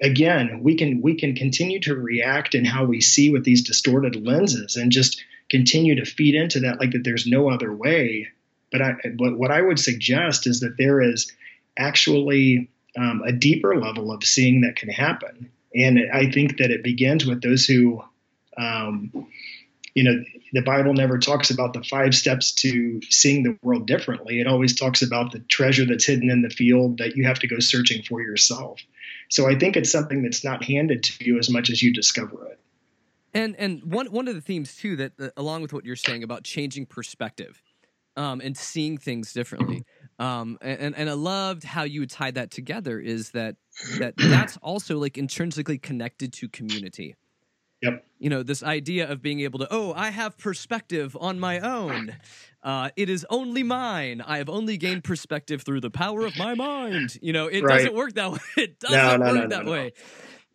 again, 0.01 0.61
we 0.63 0.75
can 0.75 1.01
we 1.01 1.15
can 1.15 1.35
continue 1.35 1.79
to 1.81 1.95
react 1.95 2.55
in 2.55 2.65
how 2.65 2.85
we 2.85 3.01
see 3.01 3.31
with 3.31 3.43
these 3.43 3.63
distorted 3.63 4.15
lenses 4.15 4.75
and 4.75 4.91
just 4.91 5.23
continue 5.49 5.95
to 5.95 6.05
feed 6.05 6.35
into 6.35 6.61
that 6.61 6.79
like 6.79 6.91
that 6.91 7.03
there's 7.03 7.25
no 7.25 7.49
other 7.49 7.73
way. 7.73 8.27
But 8.71 8.81
I 8.81 8.93
but 9.17 9.37
what 9.37 9.51
I 9.51 9.61
would 9.61 9.79
suggest 9.79 10.47
is 10.47 10.61
that 10.61 10.77
there 10.77 11.01
is 11.01 11.31
actually 11.77 12.69
um, 12.97 13.21
a 13.25 13.31
deeper 13.31 13.79
level 13.79 14.11
of 14.11 14.23
seeing 14.23 14.61
that 14.61 14.75
can 14.75 14.89
happen. 14.89 15.51
And 15.75 15.99
I 16.11 16.31
think 16.31 16.57
that 16.57 16.71
it 16.71 16.83
begins 16.83 17.25
with 17.25 17.41
those 17.41 17.65
who, 17.65 18.01
um, 18.57 19.27
you 19.93 20.03
know, 20.03 20.23
the 20.53 20.61
Bible 20.61 20.93
never 20.93 21.19
talks 21.19 21.51
about 21.51 21.73
the 21.73 21.83
five 21.83 22.15
steps 22.15 22.53
to 22.53 23.01
seeing 23.09 23.43
the 23.43 23.57
world 23.61 23.85
differently. 23.85 24.39
It 24.39 24.47
always 24.47 24.75
talks 24.75 25.01
about 25.01 25.31
the 25.31 25.39
treasure 25.39 25.85
that's 25.85 26.05
hidden 26.05 26.31
in 26.31 26.41
the 26.41 26.49
field 26.49 26.97
that 26.97 27.15
you 27.15 27.25
have 27.27 27.39
to 27.39 27.47
go 27.47 27.59
searching 27.59 28.01
for 28.03 28.21
yourself. 28.21 28.81
So 29.29 29.47
I 29.47 29.57
think 29.57 29.77
it's 29.77 29.91
something 29.91 30.23
that's 30.23 30.43
not 30.43 30.63
handed 30.63 31.03
to 31.03 31.23
you 31.23 31.37
as 31.37 31.49
much 31.49 31.69
as 31.69 31.83
you 31.83 31.93
discover 31.93 32.47
it. 32.47 32.59
And 33.31 33.55
and 33.57 33.83
one 33.83 34.07
one 34.07 34.27
of 34.27 34.33
the 34.33 34.41
themes 34.41 34.75
too 34.75 34.95
that 34.95 35.11
uh, 35.19 35.29
along 35.37 35.61
with 35.61 35.71
what 35.71 35.85
you're 35.85 35.95
saying 35.95 36.23
about 36.23 36.43
changing 36.43 36.87
perspective 36.87 37.61
um, 38.17 38.41
and 38.41 38.57
seeing 38.57 38.97
things 38.97 39.33
differently. 39.33 39.85
Um, 40.19 40.57
and 40.61 40.95
and 40.95 41.09
I 41.09 41.13
loved 41.13 41.63
how 41.63 41.83
you 41.83 42.01
would 42.01 42.09
tie 42.09 42.31
that 42.31 42.51
together. 42.51 42.99
Is 42.99 43.31
that 43.31 43.55
that 43.99 44.15
that's 44.17 44.57
also 44.61 44.97
like 44.97 45.17
intrinsically 45.17 45.77
connected 45.77 46.33
to 46.33 46.49
community. 46.49 47.15
Yep. 47.81 48.03
You 48.17 48.29
know, 48.29 48.43
this 48.43 48.61
idea 48.61 49.09
of 49.09 49.21
being 49.21 49.39
able 49.39 49.59
to, 49.59 49.67
oh, 49.71 49.93
I 49.93 50.09
have 50.09 50.37
perspective 50.37 51.15
on 51.19 51.39
my 51.39 51.59
own. 51.61 52.13
Uh, 52.61 52.89
it 52.97 53.09
is 53.09 53.25
only 53.29 53.63
mine. 53.63 54.21
I 54.21 54.39
have 54.39 54.49
only 54.49 54.75
gained 54.75 55.05
perspective 55.05 55.61
through 55.61 55.79
the 55.79 55.89
power 55.89 56.25
of 56.25 56.37
my 56.37 56.55
mind. 56.55 57.17
You 57.21 57.31
know, 57.31 57.47
it 57.47 57.63
right. 57.63 57.77
doesn't 57.77 57.93
work 57.93 58.15
that 58.15 58.31
way. 58.33 58.39
It 58.57 58.79
doesn't 58.81 58.97
no, 58.97 59.15
no, 59.15 59.33
work 59.33 59.49
no, 59.49 59.55
that 59.55 59.65
way. 59.65 59.93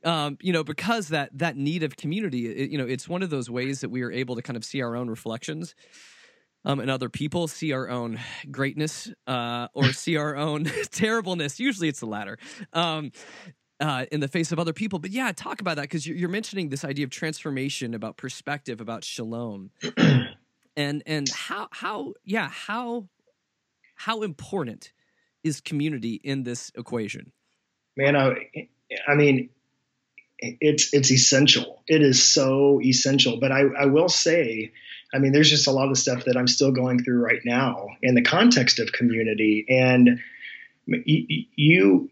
Um, 0.05 0.37
you 0.43 0.53
know, 0.53 0.63
because 0.63 1.09
that 1.09 1.31
that 1.39 1.57
need 1.57 1.83
of 1.83 1.97
community, 1.97 2.47
it, 2.47 2.71
you 2.71 2.77
know, 2.77 2.87
it's 2.87 3.09
one 3.09 3.23
of 3.23 3.31
those 3.31 3.49
ways 3.49 3.81
that 3.81 3.89
we 3.89 4.03
are 4.03 4.13
able 4.13 4.37
to 4.37 4.43
kind 4.43 4.59
of 4.59 4.65
see 4.65 4.83
our 4.83 4.95
own 4.95 5.09
reflections 5.09 5.75
um, 6.65 6.81
and 6.81 6.91
other 6.91 7.09
people, 7.09 7.49
see 7.49 7.73
our 7.73 7.89
own 7.89 8.19
greatness 8.51 9.11
uh, 9.27 9.69
or 9.75 9.93
see 9.93 10.17
our 10.17 10.37
own 10.37 10.65
terribleness. 10.91 11.61
Usually 11.61 11.89
it's 11.89 12.01
the 12.01 12.07
latter. 12.07 12.39
Um, 12.73 13.13
uh, 13.81 14.07
in 14.13 14.21
the 14.21 14.29
face 14.29 14.53
of 14.53 14.59
other 14.59 14.73
people. 14.73 14.99
But 14.99 15.11
yeah, 15.11 15.33
talk 15.33 15.61
about 15.61 15.77
that 15.77 15.83
because 15.83 16.07
you're, 16.07 16.17
you're, 16.17 16.29
mentioning 16.29 16.69
this 16.69 16.85
idea 16.85 17.05
of 17.05 17.11
transformation, 17.11 17.93
about 17.93 18.17
perspective, 18.17 18.81
about 18.81 19.03
shalom, 19.03 19.71
and 20.77 21.03
and 21.07 21.29
how 21.29 21.69
how 21.73 22.15
yeah 22.25 22.49
how 22.49 23.09
how 23.97 24.23
important 24.23 24.93
is 25.43 25.61
community 25.61 26.21
in 26.23 26.43
this 26.43 26.73
equation? 26.77 27.33
Man, 27.97 28.17
I, 28.17 28.69
I 29.07 29.15
mean, 29.15 29.51
it's 30.39 30.93
it's 30.93 31.11
essential. 31.11 31.83
It 31.87 32.03
is 32.03 32.23
so 32.23 32.81
essential. 32.83 33.39
But 33.39 33.53
I, 33.53 33.63
I 33.79 33.87
will 33.87 34.09
say 34.09 34.73
I 35.15 35.19
mean, 35.19 35.33
there's 35.33 35.51
just 35.51 35.69
a 35.69 35.73
lot 35.73 35.91
of 35.91 35.97
stuff 35.97 36.25
that 36.25 36.37
I'm 36.37 36.49
still 36.49 36.73
going 36.73 37.03
through 37.05 37.23
right 37.23 37.41
now 37.45 37.89
in 38.03 38.15
the 38.15 38.23
context 38.23 38.81
of 38.81 38.93
community. 38.93 39.65
And 39.69 40.21
you, 40.87 42.11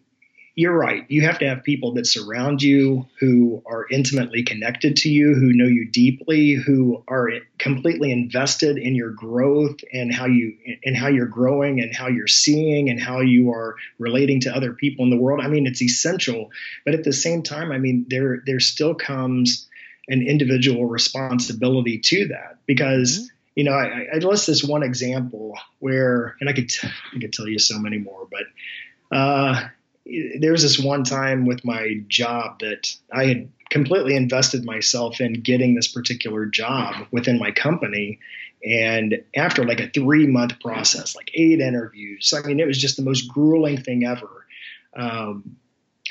you're 0.55 0.77
right. 0.77 1.05
You 1.09 1.23
have 1.23 1.39
to 1.39 1.49
have 1.49 1.65
people 1.65 1.95
that 1.95 2.07
surround 2.07 2.63
you 2.63 3.07
who 3.19 3.63
are 3.67 3.87
intimately 3.91 4.43
connected 4.43 4.97
to 4.97 5.09
you, 5.09 5.35
who 5.35 5.53
know 5.53 5.67
you 5.67 5.89
deeply, 5.89 6.53
who 6.53 7.03
are 7.09 7.31
completely 7.59 8.13
invested 8.13 8.77
in 8.77 8.95
your 8.95 9.11
growth 9.11 9.81
and 9.93 10.15
how 10.15 10.27
you 10.27 10.57
and 10.85 10.95
how 10.95 11.09
you're 11.09 11.27
growing 11.27 11.81
and 11.81 11.95
how 11.95 12.09
you're 12.09 12.27
seeing 12.27 12.91
and 12.91 13.01
how 13.01 13.21
you 13.21 13.51
are 13.51 13.77
relating 13.99 14.41
to 14.41 14.55
other 14.55 14.75
people 14.75 15.05
in 15.05 15.11
the 15.11 15.17
world. 15.17 15.41
I 15.43 15.49
mean, 15.49 15.67
it's 15.67 15.83
essential. 15.83 16.51
But 16.85 16.95
at 16.95 17.05
the 17.05 17.15
same 17.15 17.43
time, 17.43 17.73
I 17.73 17.79
mean, 17.79 18.05
there 18.09 18.43
there 18.45 18.61
still 18.61 18.95
comes 18.95 19.69
an 20.09 20.27
individual 20.27 20.87
responsibility 20.87 21.99
to 21.99 22.29
that. 22.29 22.59
Because 22.67 23.19
mm-hmm. 23.19 23.27
you 23.57 23.65
know 23.65 23.73
I, 23.73 24.07
I 24.15 24.19
list 24.19 24.47
this 24.47 24.65
one 24.65 24.83
example 24.83 25.55
where 25.79 26.37
and 26.41 26.49
I 26.49 26.53
could 26.53 26.69
t- 26.69 26.89
I 27.15 27.19
could 27.19 27.33
tell 27.33 27.49
you 27.49 27.59
so 27.59 27.79
many 27.79 27.99
more 27.99 28.27
but 28.31 29.17
uh, 29.17 29.69
there 30.05 30.53
was 30.53 30.63
this 30.63 30.79
one 30.79 31.05
time 31.05 31.47
with 31.47 31.65
my 31.65 32.03
job 32.09 32.61
that 32.61 32.95
I 33.13 33.27
had 33.27 33.51
completely 33.71 34.17
invested 34.17 34.65
myself 34.65 35.21
in 35.21 35.35
getting 35.35 35.75
this 35.75 35.89
particular 35.89 36.47
job 36.47 37.07
within 37.11 37.39
my 37.39 37.53
company. 37.53 38.19
And 38.65 39.23
after 39.37 39.65
like 39.65 39.81
a 39.81 39.89
three 39.89 40.27
month 40.27 40.61
process 40.61 41.17
like 41.17 41.31
eight 41.35 41.61
interviews 41.61 42.33
I 42.37 42.47
mean 42.47 42.61
it 42.61 42.67
was 42.67 42.81
just 42.81 42.97
the 42.97 43.03
most 43.03 43.29
grueling 43.29 43.81
thing 43.81 44.05
ever. 44.05 44.47
Um, 44.95 45.57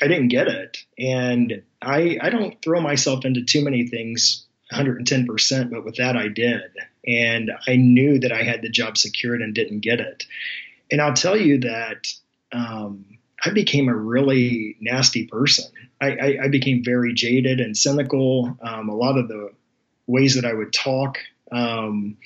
I 0.02 0.08
didn't 0.08 0.28
get 0.28 0.48
it. 0.48 0.78
And 0.98 1.62
I, 1.80 2.18
I 2.20 2.30
don't 2.30 2.60
throw 2.60 2.80
myself 2.80 3.24
into 3.24 3.44
too 3.44 3.62
many 3.62 3.86
things 3.86 4.44
110%, 4.72 5.70
but 5.70 5.84
with 5.84 5.96
that 5.96 6.16
I 6.16 6.26
did. 6.26 6.72
And 7.06 7.52
I 7.68 7.76
knew 7.76 8.18
that 8.18 8.32
I 8.32 8.42
had 8.42 8.62
the 8.62 8.68
job 8.68 8.98
secured 8.98 9.42
and 9.42 9.54
didn't 9.54 9.80
get 9.80 10.00
it. 10.00 10.24
And 10.90 11.00
I'll 11.00 11.14
tell 11.14 11.36
you 11.36 11.60
that 11.60 12.08
um, 12.50 13.04
I 13.44 13.50
became 13.50 13.88
a 13.88 13.94
really 13.94 14.76
nasty 14.80 15.26
person. 15.26 15.66
I, 16.00 16.10
I, 16.10 16.38
I 16.44 16.48
became 16.48 16.82
very 16.84 17.14
jaded 17.14 17.60
and 17.60 17.76
cynical. 17.76 18.58
Um, 18.60 18.88
a 18.88 18.96
lot 18.96 19.16
of 19.16 19.28
the 19.28 19.52
ways 20.08 20.34
that 20.34 20.44
I 20.44 20.52
would 20.52 20.72
talk, 20.72 21.18
um, 21.52 22.16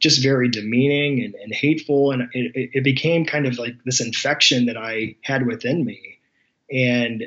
just 0.00 0.20
very 0.20 0.48
demeaning 0.48 1.24
and, 1.24 1.34
and 1.36 1.54
hateful. 1.54 2.10
And 2.10 2.22
it, 2.32 2.70
it 2.74 2.82
became 2.82 3.24
kind 3.24 3.46
of 3.46 3.56
like 3.56 3.76
this 3.84 4.00
infection 4.00 4.66
that 4.66 4.76
I 4.76 5.14
had 5.22 5.46
within 5.46 5.84
me 5.84 6.13
and 6.74 7.24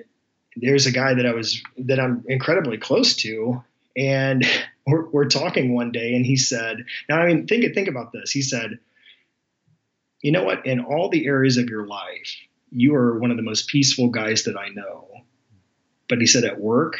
there's 0.58 0.86
a 0.86 0.92
guy 0.92 1.14
that 1.14 1.26
I 1.26 1.34
was 1.34 1.64
that 1.78 2.00
I'm 2.00 2.26
incredibly 2.28 2.78
close 2.78 3.16
to, 3.18 3.64
and 3.96 4.46
we're, 4.88 5.10
we're 5.10 5.30
talking 5.30 5.74
one 5.74 5.92
day, 5.92 6.14
and 6.14 6.26
he 6.26 6.36
said, 6.36 6.86
"Now, 7.10 7.22
I 7.22 7.28
mean, 7.28 7.48
think 7.48 7.74
think 7.74 7.88
about 7.88 8.12
this." 8.12 8.32
He 8.32 8.42
said, 8.42 8.80
"You 10.22 10.34
know 10.34 10.44
what? 10.44 10.66
In 10.66 10.82
all 10.82 11.10
the 11.10 11.26
areas 11.26 11.58
of 11.58 11.70
your 11.70 11.88
life, 11.88 12.36
you 12.70 12.94
are 12.96 13.18
one 13.18 13.32
of 13.32 13.38
the 13.38 13.44
most 13.44 13.70
peaceful 13.70 14.10
guys 14.10 14.44
that 14.44 14.58
I 14.58 14.70
know." 14.70 15.08
But 16.10 16.20
he 16.20 16.28
said, 16.28 16.44
"At 16.44 16.60
work, 16.60 16.98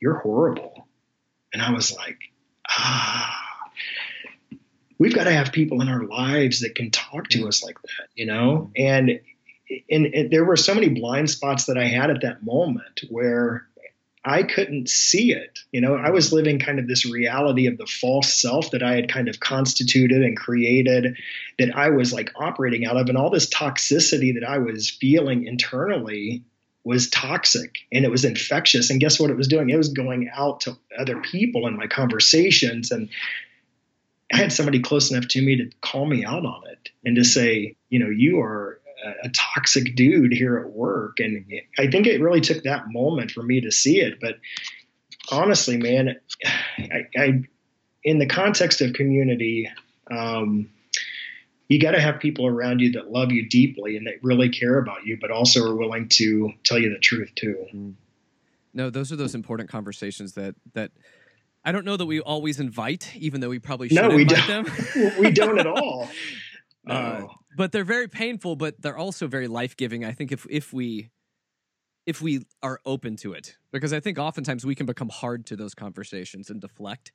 you're 0.00 0.18
horrible," 0.18 0.86
and 1.52 1.60
I 1.60 1.72
was 1.72 1.94
like, 1.94 2.18
"Ah." 2.68 3.42
We've 4.98 5.14
got 5.14 5.24
to 5.24 5.32
have 5.32 5.52
people 5.52 5.82
in 5.82 5.90
our 5.90 6.04
lives 6.04 6.60
that 6.60 6.74
can 6.74 6.90
talk 6.90 7.28
to 7.28 7.46
us 7.48 7.62
like 7.62 7.76
that, 7.82 8.08
you 8.14 8.24
know? 8.24 8.70
And 8.74 9.20
and, 9.90 10.06
and 10.06 10.30
there 10.30 10.44
were 10.44 10.56
so 10.56 10.74
many 10.74 10.88
blind 10.88 11.30
spots 11.30 11.66
that 11.66 11.78
I 11.78 11.84
had 11.86 12.10
at 12.10 12.22
that 12.22 12.44
moment 12.44 13.00
where 13.08 13.66
I 14.24 14.42
couldn't 14.42 14.88
see 14.88 15.32
it. 15.32 15.60
You 15.70 15.80
know, 15.80 15.94
I 15.94 16.10
was 16.10 16.32
living 16.32 16.58
kind 16.58 16.80
of 16.80 16.88
this 16.88 17.06
reality 17.06 17.68
of 17.68 17.78
the 17.78 17.86
false 17.86 18.34
self 18.34 18.72
that 18.72 18.82
I 18.82 18.96
had 18.96 19.08
kind 19.08 19.28
of 19.28 19.38
constituted 19.38 20.22
and 20.22 20.36
created 20.36 21.16
that 21.60 21.76
I 21.76 21.90
was 21.90 22.12
like 22.12 22.32
operating 22.34 22.84
out 22.84 22.96
of. 22.96 23.08
And 23.08 23.16
all 23.16 23.30
this 23.30 23.48
toxicity 23.48 24.34
that 24.34 24.44
I 24.46 24.58
was 24.58 24.90
feeling 24.90 25.46
internally 25.46 26.42
was 26.82 27.08
toxic 27.08 27.78
and 27.92 28.04
it 28.04 28.10
was 28.10 28.24
infectious. 28.24 28.90
And 28.90 29.00
guess 29.00 29.20
what 29.20 29.30
it 29.30 29.36
was 29.36 29.48
doing? 29.48 29.70
It 29.70 29.76
was 29.76 29.90
going 29.90 30.28
out 30.34 30.62
to 30.62 30.76
other 30.98 31.20
people 31.20 31.68
in 31.68 31.76
my 31.76 31.86
conversations. 31.86 32.90
And 32.90 33.10
I 34.32 34.38
had 34.38 34.52
somebody 34.52 34.80
close 34.80 35.12
enough 35.12 35.28
to 35.28 35.40
me 35.40 35.56
to 35.58 35.70
call 35.80 36.04
me 36.04 36.24
out 36.24 36.44
on 36.44 36.62
it 36.66 36.90
and 37.04 37.14
to 37.14 37.22
say, 37.22 37.76
you 37.90 38.00
know, 38.00 38.10
you 38.10 38.40
are 38.40 38.80
a, 39.24 39.28
toxic 39.30 39.94
dude 39.94 40.32
here 40.32 40.58
at 40.58 40.70
work. 40.70 41.18
And 41.20 41.44
I 41.78 41.88
think 41.88 42.06
it 42.06 42.20
really 42.20 42.40
took 42.40 42.64
that 42.64 42.84
moment 42.88 43.30
for 43.30 43.42
me 43.42 43.60
to 43.62 43.70
see 43.70 44.00
it. 44.00 44.18
But 44.20 44.38
honestly, 45.30 45.76
man, 45.76 46.16
I, 46.78 47.06
I 47.16 47.42
in 48.04 48.18
the 48.18 48.26
context 48.26 48.80
of 48.80 48.92
community, 48.92 49.68
um, 50.10 50.70
you 51.68 51.80
got 51.80 51.92
to 51.92 52.00
have 52.00 52.20
people 52.20 52.46
around 52.46 52.80
you 52.80 52.92
that 52.92 53.10
love 53.10 53.32
you 53.32 53.48
deeply 53.48 53.96
and 53.96 54.06
that 54.06 54.14
really 54.22 54.50
care 54.50 54.78
about 54.78 55.04
you, 55.04 55.18
but 55.20 55.30
also 55.30 55.64
are 55.64 55.74
willing 55.74 56.08
to 56.10 56.52
tell 56.64 56.78
you 56.78 56.90
the 56.90 56.98
truth 56.98 57.30
too. 57.34 57.56
Mm-hmm. 57.68 57.90
No, 58.72 58.90
those 58.90 59.10
are 59.10 59.16
those 59.16 59.34
important 59.34 59.70
conversations 59.70 60.34
that 60.34 60.54
that 60.74 60.92
I 61.64 61.72
don't 61.72 61.84
know 61.84 61.96
that 61.96 62.06
we 62.06 62.20
always 62.20 62.60
invite, 62.60 63.10
even 63.16 63.40
though 63.40 63.48
we 63.48 63.58
probably 63.58 63.88
should 63.88 63.96
no, 63.96 64.10
we 64.10 64.22
invite 64.22 64.46
don't. 64.46 64.66
them. 64.66 65.12
we 65.18 65.30
don't 65.30 65.58
at 65.58 65.66
all. 65.66 66.08
Uh, 66.88 67.26
but 67.56 67.72
they're 67.72 67.84
very 67.84 68.06
painful, 68.06 68.54
but 68.54 68.80
they're 68.80 68.98
also 68.98 69.26
very 69.26 69.48
life 69.48 69.76
giving. 69.76 70.04
I 70.04 70.12
think 70.12 70.30
if 70.30 70.46
if 70.50 70.72
we 70.72 71.10
if 72.04 72.20
we 72.20 72.44
are 72.62 72.80
open 72.84 73.16
to 73.16 73.32
it, 73.32 73.56
because 73.72 73.92
I 73.92 74.00
think 74.00 74.18
oftentimes 74.18 74.64
we 74.64 74.74
can 74.74 74.86
become 74.86 75.08
hard 75.08 75.46
to 75.46 75.56
those 75.56 75.74
conversations 75.74 76.50
and 76.50 76.60
deflect. 76.60 77.12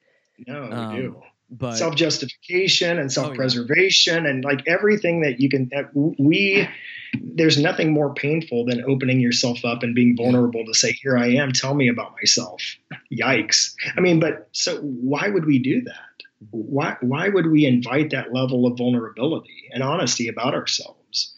No, 0.48 0.64
we 0.64 0.72
um, 0.72 0.96
do. 0.96 1.22
But 1.50 1.78
self 1.78 1.96
justification 1.96 2.98
and 2.98 3.12
self 3.12 3.36
preservation 3.36 4.20
oh, 4.20 4.24
yeah. 4.24 4.30
and 4.30 4.44
like 4.44 4.68
everything 4.68 5.22
that 5.22 5.40
you 5.40 5.50
can. 5.50 5.70
That 5.72 5.92
We 5.94 6.68
there's 7.14 7.58
nothing 7.60 7.92
more 7.92 8.14
painful 8.14 8.66
than 8.66 8.84
opening 8.86 9.20
yourself 9.20 9.66
up 9.66 9.84
and 9.84 9.94
being 9.94 10.16
vulnerable 10.16 10.66
to 10.66 10.74
say, 10.74 10.94
"Here 10.94 11.18
I 11.18 11.34
am. 11.34 11.52
Tell 11.52 11.74
me 11.74 11.90
about 11.90 12.16
myself." 12.20 12.78
Yikes! 13.12 13.74
I 13.96 14.00
mean, 14.00 14.20
but 14.20 14.48
so 14.54 14.78
why 14.80 15.28
would 15.28 15.46
we 15.46 15.60
do 15.60 15.82
that? 15.82 16.11
Why 16.50 16.98
why 17.02 17.30
would 17.30 17.46
we 17.46 17.66
invite 17.66 18.12
that 18.12 18.34
level 18.34 18.66
of 18.66 18.78
vulnerability 18.78 19.70
and 19.72 19.84
honesty 19.84 20.28
about 20.28 20.56
ourselves? 20.56 21.36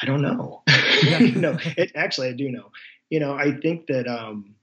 I 0.00 0.06
don't 0.06 0.22
know. 0.22 0.62
no, 1.36 1.58
it, 1.76 1.92
actually, 1.94 2.28
I 2.28 2.32
do 2.32 2.50
know. 2.50 2.70
You 3.10 3.20
know, 3.20 3.34
I 3.34 3.52
think 3.52 3.86
that 3.86 4.06
um, 4.06 4.54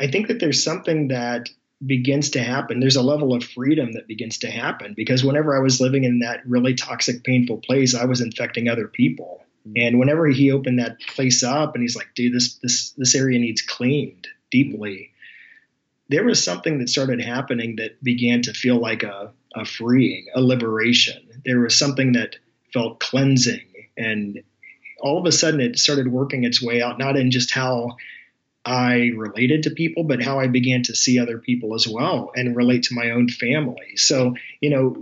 I 0.00 0.08
think 0.08 0.28
that 0.28 0.40
there's 0.40 0.62
something 0.62 1.08
that 1.08 1.48
begins 1.84 2.30
to 2.30 2.42
happen. 2.42 2.80
There's 2.80 2.96
a 2.96 3.02
level 3.02 3.34
of 3.34 3.44
freedom 3.44 3.92
that 3.92 4.08
begins 4.08 4.38
to 4.38 4.50
happen 4.50 4.94
because 4.94 5.24
whenever 5.24 5.56
I 5.56 5.60
was 5.60 5.80
living 5.80 6.04
in 6.04 6.20
that 6.20 6.46
really 6.46 6.74
toxic, 6.74 7.22
painful 7.24 7.58
place, 7.58 7.94
I 7.94 8.04
was 8.04 8.20
infecting 8.20 8.68
other 8.68 8.88
people. 8.88 9.44
Mm-hmm. 9.66 9.72
And 9.76 9.98
whenever 9.98 10.26
he 10.26 10.50
opened 10.50 10.78
that 10.78 11.00
place 11.00 11.42
up 11.42 11.74
and 11.74 11.82
he's 11.82 11.96
like, 11.96 12.14
dude, 12.14 12.34
this 12.34 12.54
this 12.54 12.90
this 12.96 13.14
area 13.14 13.38
needs 13.38 13.62
cleaned 13.62 14.28
deeply 14.50 15.10
there 16.08 16.24
was 16.24 16.42
something 16.42 16.78
that 16.78 16.88
started 16.88 17.20
happening 17.20 17.76
that 17.76 18.02
began 18.02 18.42
to 18.42 18.52
feel 18.52 18.78
like 18.78 19.02
a, 19.02 19.32
a 19.54 19.64
freeing, 19.64 20.26
a 20.34 20.40
liberation. 20.40 21.22
There 21.44 21.60
was 21.60 21.78
something 21.78 22.12
that 22.12 22.36
felt 22.72 23.00
cleansing. 23.00 23.66
And 23.96 24.42
all 25.00 25.18
of 25.18 25.26
a 25.26 25.32
sudden, 25.32 25.60
it 25.60 25.78
started 25.78 26.08
working 26.08 26.44
its 26.44 26.62
way 26.62 26.82
out, 26.82 26.98
not 26.98 27.16
in 27.16 27.30
just 27.30 27.52
how 27.52 27.96
I 28.64 29.12
related 29.16 29.64
to 29.64 29.70
people, 29.70 30.04
but 30.04 30.22
how 30.22 30.40
I 30.40 30.46
began 30.46 30.82
to 30.84 30.94
see 30.94 31.18
other 31.18 31.38
people 31.38 31.74
as 31.74 31.86
well 31.86 32.32
and 32.34 32.56
relate 32.56 32.84
to 32.84 32.94
my 32.94 33.10
own 33.10 33.28
family. 33.28 33.96
So, 33.96 34.34
you 34.60 34.70
know, 34.70 34.96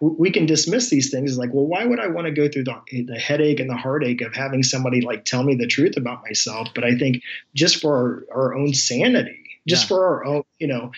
we 0.00 0.30
can 0.30 0.46
dismiss 0.46 0.90
these 0.90 1.10
things 1.10 1.38
like, 1.38 1.50
well, 1.52 1.66
why 1.66 1.84
would 1.84 2.00
I 2.00 2.08
want 2.08 2.26
to 2.26 2.32
go 2.32 2.48
through 2.48 2.64
the, 2.64 3.04
the 3.06 3.18
headache 3.18 3.60
and 3.60 3.70
the 3.70 3.76
heartache 3.76 4.22
of 4.22 4.34
having 4.34 4.62
somebody 4.62 5.00
like 5.00 5.24
tell 5.24 5.42
me 5.42 5.54
the 5.54 5.66
truth 5.66 5.96
about 5.96 6.22
myself? 6.22 6.68
But 6.74 6.84
I 6.84 6.96
think 6.96 7.22
just 7.54 7.80
for 7.80 8.26
our, 8.32 8.36
our 8.36 8.54
own 8.54 8.74
sanity, 8.74 9.43
just 9.66 9.84
yeah. 9.84 9.88
for 9.88 10.06
our 10.06 10.24
own, 10.24 10.42
you 10.58 10.66
know, 10.66 10.92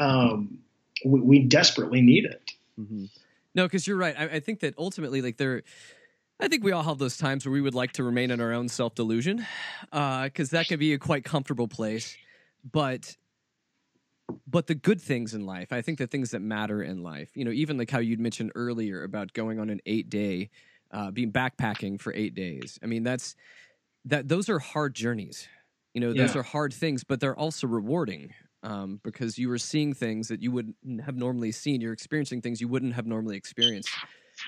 um, 0.00 0.58
we, 1.04 1.20
we, 1.20 1.38
desperately 1.40 2.00
need 2.00 2.24
it. 2.24 2.52
Mm-hmm. 2.78 3.04
No, 3.54 3.64
because 3.64 3.86
you're 3.86 3.96
right. 3.96 4.14
I, 4.18 4.24
I, 4.24 4.40
think 4.40 4.60
that 4.60 4.74
ultimately, 4.78 5.20
like 5.20 5.36
there, 5.36 5.62
I 6.40 6.48
think 6.48 6.64
we 6.64 6.72
all 6.72 6.82
have 6.82 6.98
those 6.98 7.16
times 7.16 7.44
where 7.44 7.52
we 7.52 7.60
would 7.60 7.74
like 7.74 7.92
to 7.92 8.04
remain 8.04 8.30
in 8.30 8.40
our 8.40 8.52
own 8.52 8.68
self 8.68 8.94
delusion, 8.94 9.46
because 9.90 10.52
uh, 10.52 10.56
that 10.56 10.68
can 10.68 10.78
be 10.78 10.92
a 10.94 10.98
quite 10.98 11.24
comfortable 11.24 11.68
place. 11.68 12.16
But 12.70 13.16
but 14.46 14.66
the 14.66 14.74
good 14.74 15.00
things 15.00 15.34
in 15.34 15.46
life, 15.46 15.72
I 15.72 15.82
think 15.82 15.98
the 15.98 16.06
things 16.06 16.30
that 16.30 16.40
matter 16.40 16.82
in 16.82 17.02
life, 17.02 17.30
you 17.34 17.44
know, 17.44 17.50
even 17.50 17.76
like 17.76 17.90
how 17.90 17.98
you'd 17.98 18.20
mentioned 18.20 18.52
earlier 18.54 19.04
about 19.04 19.32
going 19.32 19.58
on 19.58 19.68
an 19.70 19.80
eight 19.86 20.08
day, 20.08 20.50
uh, 20.90 21.10
being 21.10 21.32
backpacking 21.32 22.00
for 22.00 22.12
eight 22.14 22.34
days. 22.34 22.78
I 22.82 22.86
mean, 22.86 23.02
that's 23.02 23.36
that 24.04 24.28
those 24.28 24.48
are 24.48 24.58
hard 24.58 24.94
journeys. 24.94 25.48
You 25.94 26.00
know, 26.00 26.12
those 26.12 26.34
yeah. 26.34 26.40
are 26.40 26.44
hard 26.44 26.72
things, 26.72 27.04
but 27.04 27.20
they're 27.20 27.36
also 27.36 27.66
rewarding 27.66 28.32
um, 28.62 29.00
because 29.02 29.38
you 29.38 29.50
are 29.52 29.58
seeing 29.58 29.92
things 29.94 30.28
that 30.28 30.42
you 30.42 30.50
wouldn't 30.50 30.76
have 31.02 31.16
normally 31.16 31.52
seen. 31.52 31.80
You're 31.80 31.92
experiencing 31.92 32.40
things 32.40 32.60
you 32.60 32.68
wouldn't 32.68 32.94
have 32.94 33.06
normally 33.06 33.36
experienced, 33.36 33.90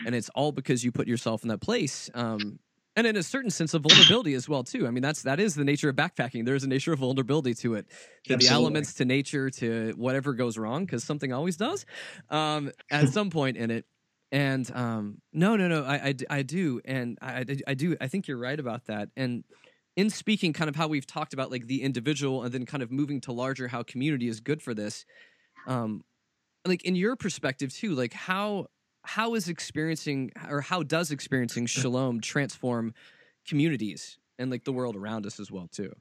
and 0.06 0.14
it's 0.14 0.30
all 0.30 0.52
because 0.52 0.84
you 0.84 0.92
put 0.92 1.06
yourself 1.06 1.42
in 1.42 1.48
that 1.48 1.60
place. 1.60 2.10
Um, 2.14 2.58
and 2.96 3.06
in 3.06 3.16
a 3.16 3.22
certain 3.22 3.50
sense 3.50 3.74
of 3.74 3.82
vulnerability 3.82 4.34
as 4.34 4.48
well 4.48 4.62
too. 4.62 4.86
I 4.86 4.90
mean, 4.90 5.02
that's 5.02 5.22
that 5.22 5.40
is 5.40 5.54
the 5.54 5.64
nature 5.64 5.88
of 5.88 5.96
backpacking. 5.96 6.44
There 6.44 6.54
is 6.54 6.64
a 6.64 6.68
nature 6.68 6.92
of 6.92 7.00
vulnerability 7.00 7.54
to 7.54 7.74
it, 7.74 7.88
to 7.88 8.34
Absolutely. 8.34 8.46
the 8.46 8.52
elements, 8.52 8.94
to 8.94 9.04
nature, 9.04 9.50
to 9.50 9.94
whatever 9.96 10.32
goes 10.32 10.56
wrong, 10.56 10.84
because 10.84 11.04
something 11.04 11.32
always 11.32 11.56
does 11.56 11.86
um, 12.30 12.70
at 12.90 13.08
some 13.08 13.30
point 13.30 13.56
in 13.56 13.70
it. 13.70 13.84
And 14.30 14.68
um, 14.74 15.20
no, 15.32 15.56
no, 15.56 15.68
no, 15.68 15.84
I, 15.84 15.94
I, 15.94 16.14
I 16.30 16.42
do, 16.42 16.80
and 16.84 17.18
I, 17.22 17.44
I 17.68 17.74
do. 17.74 17.96
I 18.00 18.08
think 18.08 18.26
you're 18.26 18.38
right 18.38 18.58
about 18.58 18.86
that. 18.86 19.10
And 19.16 19.44
in 19.96 20.10
speaking 20.10 20.52
kind 20.52 20.68
of 20.68 20.76
how 20.76 20.88
we've 20.88 21.06
talked 21.06 21.32
about 21.32 21.50
like 21.50 21.66
the 21.66 21.82
individual 21.82 22.42
and 22.42 22.52
then 22.52 22.66
kind 22.66 22.82
of 22.82 22.90
moving 22.90 23.20
to 23.22 23.32
larger 23.32 23.68
how 23.68 23.82
community 23.82 24.28
is 24.28 24.40
good 24.40 24.60
for 24.60 24.74
this 24.74 25.04
um 25.66 26.02
like 26.66 26.84
in 26.84 26.96
your 26.96 27.16
perspective 27.16 27.72
too 27.72 27.94
like 27.94 28.12
how 28.12 28.66
how 29.04 29.34
is 29.34 29.48
experiencing 29.48 30.30
or 30.48 30.60
how 30.60 30.82
does 30.82 31.10
experiencing 31.10 31.66
shalom 31.66 32.20
transform 32.20 32.94
communities 33.46 34.18
and 34.38 34.50
like 34.50 34.64
the 34.64 34.72
world 34.72 34.96
around 34.96 35.26
us 35.26 35.38
as 35.38 35.50
well 35.50 35.68
too? 35.68 35.92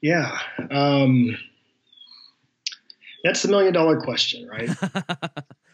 Yeah 0.00 0.38
um 0.70 1.36
that's 3.24 3.42
the 3.42 3.48
million 3.48 3.72
dollar 3.72 4.00
question 4.00 4.46
right 4.46 4.70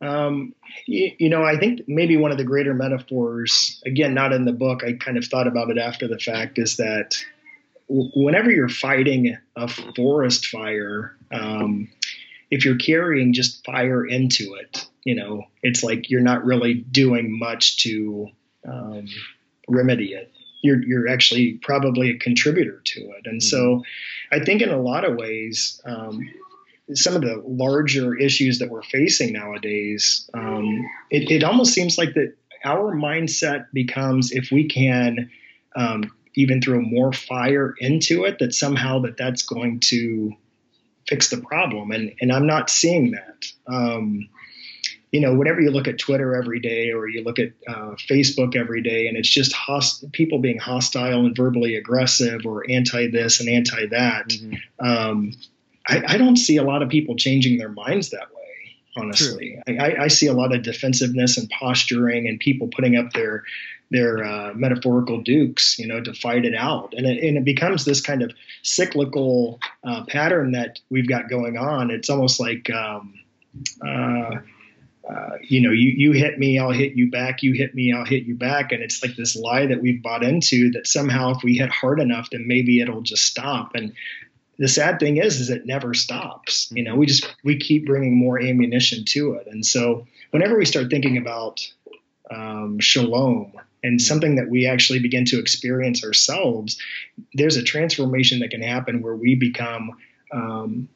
Um, 0.00 0.54
you, 0.86 1.12
you, 1.18 1.28
know, 1.28 1.42
I 1.42 1.56
think 1.56 1.82
maybe 1.86 2.16
one 2.16 2.30
of 2.30 2.38
the 2.38 2.44
greater 2.44 2.74
metaphors, 2.74 3.80
again, 3.86 4.14
not 4.14 4.32
in 4.32 4.44
the 4.44 4.52
book, 4.52 4.82
I 4.84 4.92
kind 4.94 5.16
of 5.16 5.24
thought 5.24 5.46
about 5.46 5.70
it 5.70 5.78
after 5.78 6.08
the 6.08 6.18
fact, 6.18 6.58
is 6.58 6.76
that 6.76 7.16
w- 7.88 8.10
whenever 8.14 8.50
you're 8.50 8.68
fighting 8.68 9.36
a 9.56 9.68
forest 9.68 10.46
fire, 10.46 11.16
um, 11.32 11.88
if 12.50 12.64
you're 12.64 12.76
carrying 12.76 13.32
just 13.32 13.64
fire 13.64 14.04
into 14.06 14.54
it, 14.54 14.86
you 15.04 15.14
know, 15.14 15.44
it's 15.62 15.82
like 15.82 16.10
you're 16.10 16.20
not 16.20 16.44
really 16.44 16.74
doing 16.74 17.38
much 17.38 17.78
to 17.84 18.28
um, 18.66 19.06
remedy 19.68 20.12
it. 20.12 20.32
You're, 20.62 20.82
you're 20.82 21.08
actually 21.08 21.54
probably 21.62 22.10
a 22.10 22.18
contributor 22.18 22.80
to 22.84 23.00
it. 23.00 23.26
And 23.26 23.40
mm-hmm. 23.40 23.48
so 23.48 23.84
I 24.32 24.40
think 24.40 24.62
in 24.62 24.70
a 24.70 24.80
lot 24.80 25.04
of 25.04 25.16
ways, 25.16 25.80
um, 25.84 26.26
some 26.92 27.14
of 27.14 27.22
the 27.22 27.42
larger 27.46 28.14
issues 28.14 28.58
that 28.58 28.68
we're 28.68 28.82
facing 28.82 29.32
nowadays, 29.32 30.28
um, 30.34 30.84
it, 31.10 31.30
it, 31.30 31.44
almost 31.44 31.72
seems 31.72 31.96
like 31.96 32.14
that 32.14 32.36
our 32.64 32.94
mindset 32.94 33.66
becomes 33.72 34.32
if 34.32 34.50
we 34.50 34.68
can 34.68 35.30
um, 35.76 36.12
even 36.34 36.60
throw 36.60 36.80
more 36.80 37.12
fire 37.12 37.74
into 37.78 38.24
it, 38.24 38.38
that 38.40 38.54
somehow 38.54 39.00
that 39.00 39.16
that's 39.16 39.42
going 39.42 39.80
to 39.80 40.32
fix 41.08 41.30
the 41.30 41.38
problem. 41.38 41.90
And 41.90 42.14
and 42.20 42.32
I'm 42.32 42.46
not 42.46 42.70
seeing 42.70 43.12
that. 43.12 43.46
Um, 43.66 44.28
you 45.14 45.20
know, 45.20 45.32
whenever 45.32 45.60
you 45.60 45.70
look 45.70 45.86
at 45.86 45.96
Twitter 45.96 46.34
every 46.34 46.58
day 46.58 46.90
or 46.90 47.08
you 47.08 47.22
look 47.22 47.38
at 47.38 47.52
uh, 47.68 47.94
Facebook 48.10 48.56
every 48.56 48.82
day, 48.82 49.06
and 49.06 49.16
it's 49.16 49.28
just 49.28 49.52
host- 49.52 50.10
people 50.10 50.40
being 50.40 50.58
hostile 50.58 51.24
and 51.24 51.36
verbally 51.36 51.76
aggressive 51.76 52.40
or 52.44 52.68
anti 52.68 53.06
this 53.06 53.38
and 53.38 53.48
anti 53.48 53.86
that, 53.86 54.28
mm-hmm. 54.30 54.84
um, 54.84 55.32
I, 55.86 56.02
I, 56.14 56.18
don't 56.18 56.36
see 56.36 56.56
a 56.56 56.62
lot 56.62 56.82
of 56.82 56.88
people 56.88 57.16
changing 57.16 57.58
their 57.58 57.68
minds 57.68 58.10
that 58.10 58.28
way. 58.34 58.76
Honestly, 58.96 59.58
I, 59.66 59.96
I, 60.02 60.08
see 60.08 60.28
a 60.28 60.32
lot 60.32 60.54
of 60.54 60.62
defensiveness 60.62 61.36
and 61.36 61.50
posturing, 61.50 62.28
and 62.28 62.38
people 62.38 62.68
putting 62.68 62.96
up 62.96 63.12
their 63.12 63.42
their 63.90 64.24
uh, 64.24 64.54
metaphorical 64.54 65.20
dukes, 65.20 65.78
you 65.78 65.86
know, 65.86 66.00
to 66.00 66.14
fight 66.14 66.44
it 66.44 66.54
out, 66.54 66.94
and 66.96 67.04
it, 67.04 67.22
and 67.22 67.36
it 67.36 67.44
becomes 67.44 67.84
this 67.84 68.00
kind 68.00 68.22
of 68.22 68.32
cyclical 68.62 69.58
uh, 69.82 70.04
pattern 70.06 70.52
that 70.52 70.78
we've 70.90 71.08
got 71.08 71.28
going 71.28 71.58
on. 71.58 71.90
It's 71.90 72.08
almost 72.08 72.38
like 72.38 72.70
um, 72.70 73.14
uh, 73.84 74.36
uh, 75.08 75.36
you 75.42 75.60
know, 75.60 75.70
you, 75.70 75.90
you 75.90 76.12
hit 76.12 76.38
me, 76.38 76.58
I'll 76.58 76.72
hit 76.72 76.94
you 76.94 77.10
back. 77.10 77.42
You 77.42 77.52
hit 77.52 77.74
me, 77.74 77.92
I'll 77.92 78.06
hit 78.06 78.24
you 78.24 78.34
back. 78.34 78.72
And 78.72 78.82
it's 78.82 79.02
like 79.02 79.16
this 79.16 79.36
lie 79.36 79.66
that 79.66 79.80
we've 79.80 80.02
bought 80.02 80.22
into 80.22 80.70
that 80.72 80.86
somehow 80.86 81.32
if 81.32 81.42
we 81.42 81.58
hit 81.58 81.70
hard 81.70 82.00
enough, 82.00 82.30
then 82.30 82.46
maybe 82.46 82.80
it'll 82.80 83.02
just 83.02 83.24
stop. 83.24 83.74
And 83.74 83.92
the 84.58 84.68
sad 84.68 85.00
thing 85.00 85.16
is, 85.16 85.40
is 85.40 85.50
it 85.50 85.66
never 85.66 85.94
stops. 85.94 86.68
You 86.70 86.84
know, 86.84 86.96
we 86.96 87.06
just, 87.06 87.26
we 87.42 87.58
keep 87.58 87.86
bringing 87.86 88.16
more 88.16 88.40
ammunition 88.40 89.04
to 89.08 89.34
it. 89.34 89.46
And 89.46 89.64
so 89.64 90.06
whenever 90.30 90.56
we 90.56 90.64
start 90.64 90.90
thinking 90.90 91.16
about 91.16 91.60
um, 92.30 92.78
shalom 92.80 93.52
and 93.82 94.00
something 94.00 94.36
that 94.36 94.48
we 94.48 94.66
actually 94.66 95.00
begin 95.00 95.24
to 95.26 95.38
experience 95.38 96.04
ourselves, 96.04 96.78
there's 97.34 97.56
a 97.56 97.62
transformation 97.62 98.40
that 98.40 98.50
can 98.50 98.62
happen 98.62 99.02
where 99.02 99.16
we 99.16 99.34
become 99.34 99.90
um, 100.32 100.88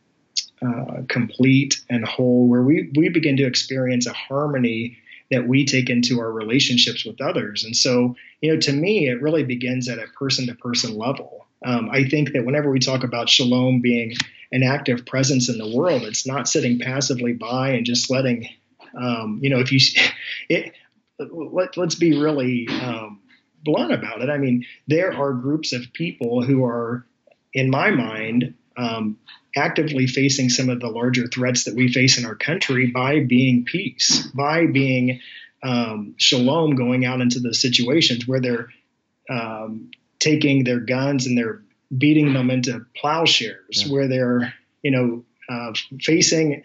uh, 0.63 1.03
complete 1.09 1.81
and 1.89 2.05
whole, 2.05 2.49
where 2.49 2.63
we, 2.63 2.91
we 2.97 3.09
begin 3.09 3.37
to 3.37 3.47
experience 3.47 4.07
a 4.07 4.13
harmony 4.13 4.99
that 5.31 5.47
we 5.47 5.67
take 5.67 5.91
into 5.91 6.21
our 6.21 6.33
relationships 6.33 7.05
with 7.05 7.21
others. 7.21 7.65
And 7.65 7.77
so, 7.77 8.17
you 8.41 8.53
know, 8.53 8.61
to 8.61 8.73
me, 8.73 9.09
it 9.09 9.21
really 9.21 9.45
begins 9.45 9.89
at 9.89 9.99
a 9.99 10.07
person 10.19 10.47
to 10.47 10.55
person 10.55 10.97
level. 10.97 11.47
Um, 11.65 11.89
I 11.91 12.05
think 12.05 12.33
that 12.33 12.45
whenever 12.45 12.71
we 12.71 12.79
talk 12.79 13.05
about 13.05 13.29
shalom 13.29 13.81
being 13.81 14.15
an 14.53 14.63
active 14.63 15.05
presence 15.05 15.49
in 15.49 15.59
the 15.59 15.77
world, 15.77 16.03
it's 16.03 16.27
not 16.27 16.49
sitting 16.49 16.79
passively 16.79 17.33
by 17.33 17.71
and 17.71 17.85
just 17.85 18.11
letting, 18.11 18.49
um, 18.99 19.41
you 19.43 19.51
know, 19.51 19.59
if 19.59 19.73
you, 19.73 19.81
it, 20.49 20.73
let, 21.19 21.77
us 21.77 21.95
be 21.97 22.19
really 22.19 22.69
um, 22.69 23.21
blunt 23.65 23.93
about 23.93 24.23
it. 24.23 24.31
I 24.31 24.39
mean, 24.39 24.65
there 24.87 25.13
are 25.13 25.33
groups 25.33 25.73
of 25.73 25.93
people 25.93 26.43
who 26.43 26.65
are, 26.65 27.05
in 27.53 27.71
my 27.71 27.91
mind, 27.91 28.55
um, 28.77 29.19
actively 29.57 30.07
facing 30.07 30.49
some 30.49 30.69
of 30.69 30.81
the 30.81 30.89
larger 30.89 31.27
threats 31.27 31.65
that 31.65 31.75
we 31.75 31.93
face 31.93 32.19
in 32.19 32.25
our 32.25 32.37
country 32.37 32.87
by 32.87 33.21
being 33.21 33.65
peace, 33.65 34.27
by 34.29 34.67
being 34.67 35.21
um, 35.63 36.15
shalom, 36.19 36.77
going 36.77 37.05
out 37.05 37.21
into 37.21 37.41
the 37.41 37.53
situations 37.53 38.29
where 38.29 38.41
they're 38.41 38.69
um, 39.29 39.91
taking 40.19 40.65
their 40.65 40.81
guns 40.81 41.27
and 41.27 41.37
they're 41.37 41.63
beating 41.97 42.33
them 42.35 42.51
into 42.51 42.85
plowshares, 42.97 43.85
yeah. 43.85 43.93
where 43.93 44.09
they're 44.09 44.55
you 44.83 44.91
know 44.91 45.25
uh, 45.49 45.73
facing 46.01 46.63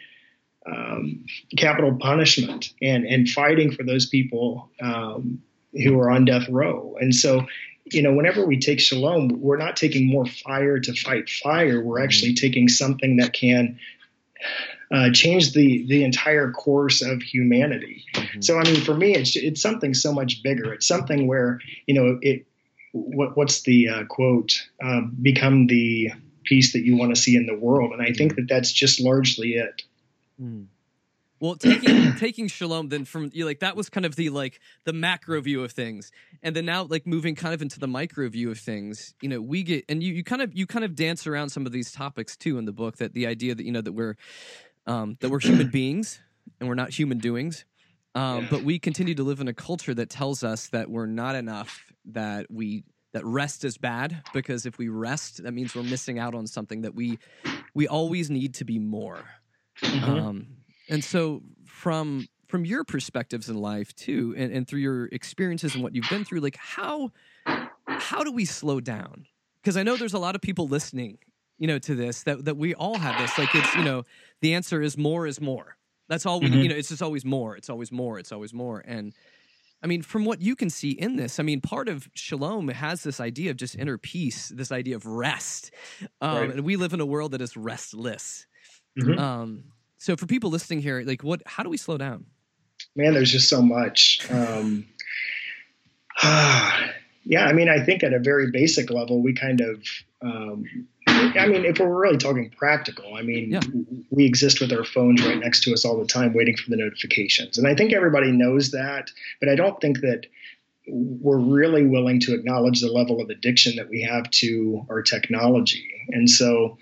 um, 0.66 1.26
capital 1.58 1.96
punishment 1.96 2.74
and 2.82 3.06
and 3.06 3.30
fighting 3.30 3.72
for 3.72 3.84
those 3.84 4.08
people 4.08 4.70
um, 4.82 5.42
who 5.72 6.00
are 6.00 6.12
on 6.12 6.26
death 6.26 6.48
row. 6.50 6.96
And 7.00 7.14
so 7.14 7.46
you 7.86 8.02
know, 8.02 8.14
whenever 8.14 8.46
we 8.46 8.60
take 8.60 8.80
shalom, 8.80 9.30
we're 9.42 9.58
not 9.58 9.76
taking 9.76 10.08
more 10.08 10.26
fire 10.26 10.80
to 10.80 10.94
fight 10.94 11.30
fire. 11.30 11.82
We're 11.82 11.98
mm-hmm. 11.98 12.04
actually 12.04 12.34
taking 12.36 12.70
something 12.70 13.18
that 13.18 13.34
can 13.34 13.80
uh, 14.92 15.10
change 15.12 15.54
the 15.54 15.86
the 15.88 16.04
entire 16.04 16.52
course 16.52 17.02
of 17.02 17.22
humanity. 17.22 18.06
Mm-hmm. 18.14 18.42
So, 18.42 18.58
I 18.58 18.64
mean, 18.64 18.82
for 18.82 18.94
me, 18.94 19.16
it's 19.16 19.36
it's 19.36 19.62
something 19.62 19.94
so 19.94 20.14
much 20.14 20.44
bigger. 20.44 20.74
It's 20.74 20.88
something 20.88 21.28
where 21.28 21.60
you 21.86 21.96
know 21.96 22.20
it. 22.22 22.46
What, 22.94 23.36
what's 23.36 23.64
the 23.64 23.90
uh, 23.90 24.04
quote? 24.06 24.68
Uh, 24.84 25.02
become 25.22 25.68
the 25.68 26.12
peace 26.46 26.74
that 26.74 26.86
you 26.86 26.96
want 26.96 27.14
to 27.14 27.22
see 27.22 27.36
in 27.36 27.46
the 27.46 27.56
world, 27.56 27.92
and 27.92 28.02
I 28.02 28.14
think 28.14 28.36
that 28.36 28.48
that's 28.48 28.72
just 28.72 29.02
largely 29.02 29.54
it. 29.54 29.82
Mm. 30.42 30.68
Well, 31.44 31.56
taking 31.56 32.14
taking 32.18 32.48
shalom 32.48 32.88
then 32.88 33.04
from 33.04 33.30
you 33.34 33.46
like 33.46 33.60
that 33.60 33.76
was 33.76 33.90
kind 33.90 34.06
of 34.06 34.16
the 34.16 34.30
like 34.30 34.62
the 34.86 34.94
macro 34.94 35.42
view 35.42 35.62
of 35.62 35.74
things, 35.74 36.10
and 36.42 36.56
then 36.56 36.66
now 36.66 36.84
like 36.84 37.06
moving 37.06 37.36
kind 37.36 37.54
of 37.54 37.62
into 37.62 37.82
the 37.82 37.88
micro 37.88 38.30
view 38.30 38.50
of 38.50 38.60
things. 38.60 39.14
You 39.22 39.28
know, 39.28 39.42
we 39.42 39.64
get 39.64 39.84
and 39.90 40.02
you 40.02 40.14
you 40.14 40.24
kind 40.24 40.42
of 40.42 40.56
you 40.56 40.66
kind 40.66 40.86
of 40.86 40.96
dance 40.96 41.28
around 41.28 41.50
some 41.50 41.66
of 41.66 41.74
these 41.74 41.92
topics 41.92 42.38
too 42.38 42.58
in 42.58 42.64
the 42.64 42.72
book. 42.72 42.96
That 42.96 43.14
the 43.14 43.28
idea 43.28 43.56
that 43.56 43.66
you 43.66 43.74
know 43.74 43.82
that 43.82 43.92
we're 43.92 44.16
um, 44.88 45.18
that 45.20 45.30
we're 45.30 45.42
human 45.42 45.70
beings 45.72 46.22
and 46.62 46.70
we're 46.70 46.76
not 46.76 46.92
human 46.92 47.18
doings, 47.18 47.66
um, 48.16 48.48
but 48.50 48.64
we 48.64 48.78
continue 48.80 49.16
to 49.16 49.24
live 49.24 49.40
in 49.40 49.48
a 49.48 49.54
culture 49.54 49.94
that 49.94 50.10
tells 50.10 50.44
us 50.44 50.68
that 50.68 50.90
we're 50.90 51.08
not 51.08 51.36
enough, 51.36 51.86
that 52.06 52.46
we 52.50 52.84
that 53.14 53.26
rest 53.26 53.64
is 53.64 53.78
bad 53.78 54.24
because 54.34 54.66
if 54.66 54.78
we 54.78 54.90
rest, 54.90 55.44
that 55.44 55.54
means 55.54 55.76
we're 55.76 55.84
missing 55.84 56.18
out 56.20 56.34
on 56.34 56.48
something 56.48 56.82
that 56.82 56.94
we 56.94 57.20
we 57.74 57.88
always 57.88 58.30
need 58.30 58.56
to 58.56 58.66
be 58.66 58.80
more. 58.80 59.24
Mm-hmm. 59.82 60.12
Um, 60.12 60.48
and 60.90 61.04
so 61.04 61.42
from 61.66 62.28
from 62.48 62.66
your 62.66 62.84
perspectives 62.84 63.50
in 63.50 63.58
life 63.58 63.96
too, 63.96 64.36
and, 64.38 64.52
and 64.54 64.68
through 64.68 64.82
your 64.82 65.06
experiences 65.08 65.74
and 65.74 65.84
what 65.84 65.96
you've 65.96 66.10
been 66.10 66.26
through, 66.26 66.42
like 66.42 66.58
how 66.58 67.12
how 67.88 68.24
do 68.24 68.32
we 68.32 68.46
slow 68.46 68.80
down? 68.80 69.26
Because 69.62 69.78
I 69.78 69.84
know 69.84 69.98
there's 69.98 70.14
a 70.14 70.20
lot 70.20 70.36
of 70.36 70.42
people 70.42 70.68
listening, 70.68 71.18
you 71.58 71.68
know, 71.68 71.80
to 71.80 71.96
this 71.96 72.24
that 72.24 72.46
that 72.46 72.58
we 72.58 72.76
all 72.76 72.98
have 72.98 73.20
this. 73.20 73.38
Like 73.38 73.54
it's 73.56 73.76
you 73.76 73.84
know, 73.84 74.04
the 74.42 74.54
answer 74.54 74.82
is 74.82 74.98
more 74.98 75.26
is 75.26 75.42
more. 75.42 75.78
That's 76.10 76.26
all 76.26 76.40
we 76.40 76.48
mm-hmm. 76.48 76.60
you 76.60 76.70
know. 76.70 76.76
It's 76.76 76.90
just 76.90 77.02
always 77.02 77.26
more. 77.26 77.56
It's 77.56 77.70
always 77.70 77.92
more. 77.92 78.20
It's 78.20 78.32
always 78.32 78.54
more. 78.54 78.84
And 78.86 79.14
I 79.82 79.88
mean, 79.88 80.02
from 80.02 80.26
what 80.26 80.42
you 80.42 80.56
can 80.56 80.70
see 80.70 80.92
in 80.92 81.16
this, 81.16 81.40
I 81.40 81.44
mean, 81.44 81.62
part 81.62 81.90
of 81.90 82.10
shalom 82.14 82.70
has 82.70 83.04
this 83.04 83.20
idea 83.20 83.52
of 83.52 83.58
just 83.58 83.76
inner 83.76 83.98
peace, 83.98 84.50
this 84.50 84.72
idea 84.72 84.96
of 84.96 85.06
rest, 85.06 85.72
um, 86.22 86.38
right. 86.38 86.50
and 86.52 86.62
we 86.62 86.76
live 86.76 86.94
in 86.94 87.02
a 87.02 87.06
world 87.06 87.32
that 87.32 87.42
is 87.42 87.58
restless. 87.58 88.46
Mm-hmm. 89.00 89.20
Um, 89.20 89.64
so 89.98 90.16
for 90.16 90.26
people 90.26 90.50
listening 90.50 90.82
here, 90.82 91.02
like 91.06 91.24
what 91.24 91.42
how 91.46 91.64
do 91.64 91.70
we 91.70 91.78
slow 91.78 91.98
down? 91.98 92.26
Man, 92.96 93.14
there's 93.14 93.32
just 93.32 93.50
so 93.50 93.62
much. 93.62 94.20
Um, 94.30 94.86
yeah, 96.24 97.46
I 97.46 97.54
mean, 97.54 97.70
I 97.70 97.84
think 97.84 98.04
at 98.04 98.14
a 98.14 98.20
very 98.20 98.52
basic 98.52 98.90
level, 98.90 99.22
we 99.22 99.34
kind 99.34 99.62
of 99.62 99.84
um, 100.22 100.88
I 101.38 101.48
mean, 101.48 101.66
if 101.66 101.80
we're 101.80 101.88
really 101.88 102.18
talking 102.18 102.50
practical, 102.50 103.16
I 103.16 103.22
mean, 103.22 103.52
yeah. 103.52 103.62
we 104.10 104.26
exist 104.26 104.60
with 104.62 104.72
our 104.72 104.84
phones 104.84 105.26
right 105.26 105.38
next 105.38 105.64
to 105.64 105.74
us 105.74 105.86
all 105.86 106.00
the 106.00 106.08
time, 106.08 106.34
waiting 106.34 106.56
for 106.56 106.70
the 106.70 106.78
notifications. 106.78 107.58
And 107.58 107.68
I 107.68 107.76
think 107.76 107.94
everybody 107.94 108.32
knows 108.32 108.72
that, 108.72 109.10
but 109.40 109.50
I 109.50 109.56
don't 109.56 109.80
think 109.82 110.02
that 110.02 110.26
we're 110.88 111.40
really 111.40 111.86
willing 111.86 112.20
to 112.22 112.34
acknowledge 112.34 112.82
the 112.82 112.92
level 112.92 113.22
of 113.22 113.30
addiction 113.30 113.78
that 113.78 113.90
we 113.90 114.02
have 114.02 114.30
to 114.30 114.86
our 114.90 115.02
technology. 115.02 115.90
And 116.10 116.30
so, 116.30 116.78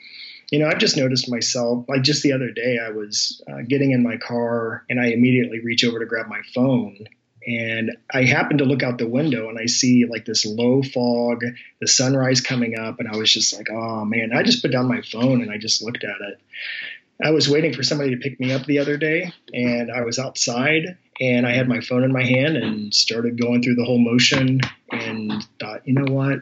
you 0.49 0.59
know, 0.59 0.67
I've 0.67 0.79
just 0.79 0.97
noticed 0.97 1.29
myself, 1.29 1.85
like 1.87 2.01
just 2.01 2.23
the 2.23 2.33
other 2.33 2.49
day, 2.51 2.79
I 2.79 2.91
was 2.91 3.41
uh, 3.47 3.61
getting 3.67 3.91
in 3.91 4.03
my 4.03 4.17
car 4.17 4.83
and 4.89 4.99
I 4.99 5.07
immediately 5.07 5.59
reach 5.59 5.83
over 5.83 5.99
to 5.99 6.05
grab 6.05 6.27
my 6.27 6.41
phone. 6.53 7.07
And 7.45 7.97
I 8.13 8.23
happen 8.23 8.59
to 8.59 8.65
look 8.65 8.83
out 8.83 8.97
the 8.97 9.07
window 9.07 9.49
and 9.49 9.57
I 9.57 9.65
see 9.65 10.05
like 10.05 10.25
this 10.25 10.45
low 10.45 10.83
fog, 10.83 11.43
the 11.79 11.87
sunrise 11.87 12.41
coming 12.41 12.77
up. 12.77 12.99
And 12.99 13.07
I 13.07 13.17
was 13.17 13.31
just 13.31 13.55
like, 13.55 13.67
oh 13.71 14.05
man, 14.05 14.31
I 14.33 14.43
just 14.43 14.61
put 14.61 14.71
down 14.71 14.87
my 14.87 15.01
phone 15.01 15.41
and 15.41 15.51
I 15.51 15.57
just 15.57 15.81
looked 15.81 16.03
at 16.03 16.21
it. 16.21 16.39
I 17.23 17.31
was 17.31 17.49
waiting 17.49 17.73
for 17.73 17.83
somebody 17.83 18.11
to 18.11 18.17
pick 18.17 18.39
me 18.39 18.51
up 18.51 18.65
the 18.65 18.79
other 18.79 18.97
day 18.97 19.31
and 19.53 19.91
I 19.91 20.01
was 20.01 20.17
outside 20.17 20.97
and 21.19 21.45
I 21.45 21.51
had 21.51 21.67
my 21.67 21.81
phone 21.81 22.03
in 22.03 22.11
my 22.11 22.23
hand 22.23 22.57
and 22.57 22.93
started 22.93 23.39
going 23.39 23.61
through 23.61 23.75
the 23.75 23.85
whole 23.85 23.99
motion 23.99 24.59
and 24.91 25.47
thought, 25.59 25.87
you 25.87 25.93
know 25.93 26.11
what? 26.11 26.39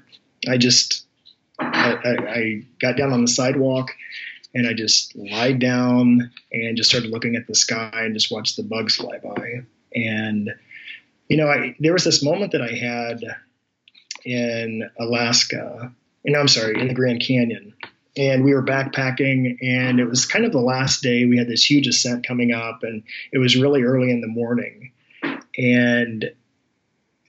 I 0.47 0.57
just, 0.57 1.05
I, 1.59 1.93
I, 1.93 2.29
I 2.29 2.61
got 2.79 2.95
down 2.95 3.11
on 3.11 3.21
the 3.21 3.27
sidewalk 3.27 3.91
and 4.53 4.67
I 4.67 4.73
just 4.73 5.15
lied 5.15 5.59
down 5.59 6.31
and 6.51 6.77
just 6.77 6.89
started 6.89 7.11
looking 7.11 7.35
at 7.35 7.47
the 7.47 7.55
sky 7.55 7.91
and 7.93 8.13
just 8.13 8.31
watched 8.31 8.55
the 8.55 8.63
bugs 8.63 8.95
fly 8.95 9.17
by. 9.17 9.65
And 9.93 10.51
you 11.29 11.37
know, 11.37 11.47
I, 11.47 11.75
there 11.79 11.93
was 11.93 12.03
this 12.03 12.23
moment 12.23 12.51
that 12.51 12.61
I 12.61 12.71
had 12.71 13.23
in 14.25 14.89
Alaska, 14.99 15.93
and 16.25 16.35
I'm 16.35 16.47
sorry, 16.47 16.79
in 16.79 16.87
the 16.87 16.93
Grand 16.93 17.21
Canyon, 17.21 17.73
and 18.17 18.43
we 18.43 18.53
were 18.53 18.63
backpacking, 18.63 19.57
and 19.61 19.99
it 19.99 20.05
was 20.05 20.25
kind 20.25 20.43
of 20.43 20.51
the 20.51 20.59
last 20.59 21.01
day. 21.01 21.25
We 21.25 21.37
had 21.37 21.47
this 21.47 21.69
huge 21.69 21.87
ascent 21.87 22.27
coming 22.27 22.51
up, 22.51 22.83
and 22.83 23.03
it 23.31 23.37
was 23.37 23.55
really 23.55 23.83
early 23.83 24.11
in 24.11 24.21
the 24.21 24.27
morning, 24.27 24.91
and 25.57 26.31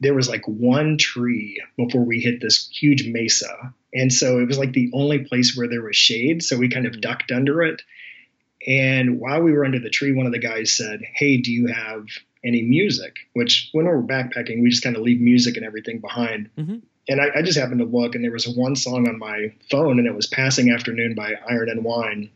there 0.01 0.15
was 0.15 0.29
like 0.29 0.45
one 0.47 0.97
tree 0.99 1.63
before 1.77 2.05
we 2.05 2.21
hit 2.21 2.41
this 2.41 2.69
huge 2.73 3.07
mesa 3.07 3.75
and 3.93 4.13
so 4.13 4.39
it 4.39 4.47
was 4.47 4.59
like 4.59 4.73
the 4.73 4.91
only 4.93 5.21
place 5.21 5.57
where 5.57 5.69
there 5.69 5.83
was 5.83 5.97
shade. 5.97 6.43
So 6.43 6.57
we 6.57 6.69
kind 6.69 6.87
of 6.87 6.93
mm-hmm. 6.93 7.01
ducked 7.01 7.33
under 7.33 7.63
it. 7.63 7.83
And 8.67 9.19
while 9.19 9.43
we 9.43 9.53
were 9.53 9.65
under 9.65 9.81
the 9.81 9.91
tree, 9.91 10.13
one 10.13 10.27
of 10.27 10.33
the 10.33 10.39
guys 10.39 10.77
said, 10.77 11.01
Hey, 11.15 11.39
do 11.39 11.53
you 11.53 11.67
have 11.67 12.05
any 12.45 12.63
music? 12.63 13.17
Which 13.35 13.69
when 13.73 13.87
we're 13.87 14.03
backpacking, 14.03 14.63
we 14.63 14.71
just 14.71 14.83
kind 14.83 14.97
of 14.97 15.03
leave 15.03 15.21
music 15.21 15.57
and 15.57 15.65
everything 15.65 15.99
behind. 15.99 16.51
Mm-hmm. 16.57 16.79
And 17.09 17.21
I, 17.21 17.39
I, 17.39 17.43
just 17.43 17.59
happened 17.59 17.81
to 17.81 17.87
look, 17.87 18.15
and 18.15 18.23
there 18.23 18.31
was 18.31 18.47
one 18.47 18.77
song 18.77 19.09
on 19.09 19.19
my 19.19 19.53
phone, 19.71 19.99
and 19.99 20.07
it 20.07 20.15
was 20.15 20.27
Passing 20.27 20.71
Afternoon 20.71 21.15
by 21.15 21.35
Iron 21.49 21.69
and 21.69 21.83
Wine. 21.83 22.31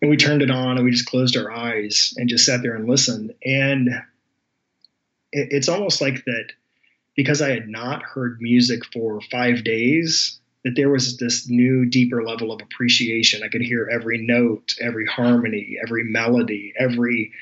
and 0.00 0.10
we 0.10 0.16
turned 0.16 0.42
it 0.42 0.50
on 0.50 0.76
and 0.76 0.84
we 0.84 0.90
just 0.90 1.06
closed 1.06 1.36
our 1.36 1.50
eyes 1.50 2.14
and 2.16 2.28
just 2.28 2.46
sat 2.46 2.62
there 2.62 2.74
and 2.74 2.88
listened. 2.88 3.34
And 3.44 3.88
it, 5.32 5.48
it's 5.50 5.68
almost 5.68 6.00
like 6.00 6.24
that 6.24 6.52
because 7.16 7.42
I 7.42 7.50
had 7.50 7.68
not 7.68 8.02
heard 8.02 8.40
music 8.40 8.84
for 8.92 9.20
five 9.20 9.64
days, 9.64 10.40
that 10.64 10.74
there 10.76 10.90
was 10.90 11.18
this 11.18 11.48
new, 11.48 11.84
deeper 11.84 12.22
level 12.22 12.50
of 12.50 12.60
appreciation. 12.62 13.42
I 13.42 13.48
could 13.48 13.60
hear 13.60 13.88
every 13.92 14.18
note, 14.18 14.74
every 14.80 15.06
harmony, 15.06 15.76
every 15.82 16.04
melody, 16.04 16.72
every 16.78 17.32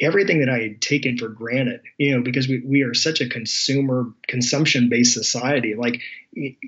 everything 0.00 0.40
that 0.40 0.48
I 0.48 0.58
had 0.60 0.80
taken 0.80 1.16
for 1.18 1.28
granted, 1.28 1.80
you 1.98 2.14
know, 2.14 2.22
because 2.22 2.48
we, 2.48 2.60
we 2.64 2.82
are 2.82 2.94
such 2.94 3.20
a 3.20 3.28
consumer 3.28 4.06
consumption 4.26 4.88
based 4.88 5.14
society. 5.14 5.74
Like 5.74 6.00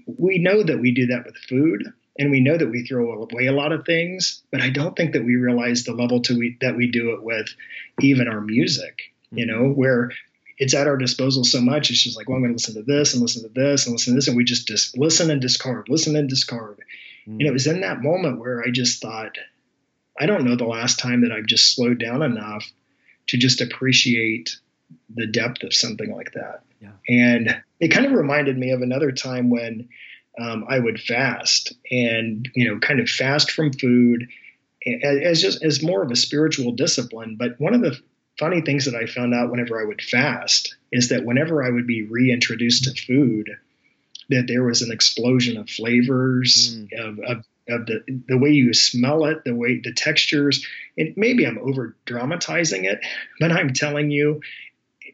we 0.06 0.38
know 0.38 0.62
that 0.62 0.80
we 0.80 0.92
do 0.92 1.06
that 1.06 1.24
with 1.24 1.36
food 1.36 1.92
and 2.18 2.30
we 2.30 2.40
know 2.40 2.56
that 2.56 2.70
we 2.70 2.86
throw 2.86 3.12
away 3.12 3.46
a 3.46 3.52
lot 3.52 3.72
of 3.72 3.84
things, 3.84 4.42
but 4.52 4.60
I 4.60 4.70
don't 4.70 4.96
think 4.96 5.12
that 5.12 5.24
we 5.24 5.36
realize 5.36 5.84
the 5.84 5.94
level 5.94 6.22
to 6.22 6.38
we, 6.38 6.56
that 6.60 6.76
we 6.76 6.90
do 6.90 7.12
it 7.12 7.22
with 7.22 7.48
even 8.00 8.28
our 8.28 8.40
music, 8.40 9.12
you 9.30 9.46
know, 9.46 9.68
where 9.68 10.10
it's 10.58 10.74
at 10.74 10.86
our 10.86 10.96
disposal 10.96 11.44
so 11.44 11.60
much. 11.60 11.90
It's 11.90 12.02
just 12.02 12.16
like, 12.16 12.28
well, 12.28 12.36
I'm 12.36 12.42
going 12.42 12.52
to 12.52 12.54
listen 12.54 12.74
to 12.74 12.82
this 12.82 13.14
and 13.14 13.22
listen 13.22 13.42
to 13.42 13.48
this 13.48 13.86
and 13.86 13.92
listen 13.92 14.12
to 14.12 14.18
this. 14.18 14.28
And 14.28 14.36
we 14.36 14.44
just, 14.44 14.68
just 14.68 14.96
listen 14.96 15.30
and 15.30 15.40
discard, 15.40 15.88
listen 15.88 16.14
and 16.14 16.28
discard. 16.28 16.80
Mm. 17.26 17.32
And 17.32 17.42
it 17.42 17.52
was 17.52 17.66
in 17.66 17.80
that 17.80 18.02
moment 18.02 18.38
where 18.38 18.62
I 18.62 18.70
just 18.70 19.02
thought, 19.02 19.36
I 20.18 20.26
don't 20.26 20.44
know 20.44 20.54
the 20.54 20.64
last 20.64 21.00
time 21.00 21.22
that 21.22 21.32
I've 21.32 21.46
just 21.46 21.74
slowed 21.74 21.98
down 21.98 22.22
enough 22.22 22.70
to 23.28 23.36
just 23.36 23.60
appreciate 23.60 24.58
the 25.14 25.26
depth 25.26 25.62
of 25.62 25.74
something 25.74 26.14
like 26.14 26.32
that. 26.32 26.62
Yeah. 26.80 26.92
And 27.08 27.62
it 27.80 27.88
kind 27.88 28.06
of 28.06 28.12
reminded 28.12 28.58
me 28.58 28.70
of 28.70 28.82
another 28.82 29.12
time 29.12 29.50
when 29.50 29.88
um, 30.38 30.64
I 30.68 30.78
would 30.78 31.00
fast 31.00 31.72
and, 31.90 32.48
you 32.54 32.68
know, 32.68 32.78
kind 32.80 33.00
of 33.00 33.08
fast 33.08 33.50
from 33.50 33.72
food 33.72 34.28
as 35.02 35.40
just 35.40 35.64
as 35.64 35.82
more 35.82 36.02
of 36.02 36.10
a 36.10 36.16
spiritual 36.16 36.72
discipline. 36.72 37.36
But 37.38 37.58
one 37.58 37.74
of 37.74 37.80
the 37.80 37.98
funny 38.38 38.60
things 38.60 38.84
that 38.84 38.94
I 38.94 39.06
found 39.06 39.34
out 39.34 39.50
whenever 39.50 39.80
I 39.80 39.84
would 39.84 40.02
fast 40.02 40.76
is 40.92 41.08
that 41.08 41.24
whenever 41.24 41.64
I 41.64 41.70
would 41.70 41.86
be 41.86 42.02
reintroduced 42.02 42.84
to 42.84 43.02
food, 43.02 43.50
that 44.28 44.46
there 44.48 44.64
was 44.64 44.82
an 44.82 44.92
explosion 44.92 45.56
of 45.56 45.70
flavors, 45.70 46.76
mm. 46.76 46.92
of, 46.98 47.18
of 47.20 47.44
of 47.68 47.86
the 47.86 48.04
the 48.28 48.38
way 48.38 48.50
you 48.50 48.72
smell 48.74 49.24
it, 49.26 49.44
the 49.44 49.54
way 49.54 49.80
the 49.82 49.92
textures. 49.92 50.66
And 50.96 51.14
maybe 51.16 51.46
I'm 51.46 51.58
over 51.58 51.96
dramatizing 52.04 52.84
it, 52.84 53.00
but 53.40 53.52
I'm 53.52 53.72
telling 53.72 54.10
you, 54.10 54.40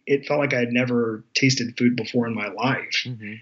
it 0.07 0.26
felt 0.26 0.40
like 0.40 0.55
I 0.55 0.61
had 0.61 0.72
never 0.72 1.24
tasted 1.34 1.76
food 1.76 1.96
before 1.96 2.26
in 2.26 2.34
my 2.34 2.48
life. 2.48 3.05
Mm-hmm. 3.05 3.34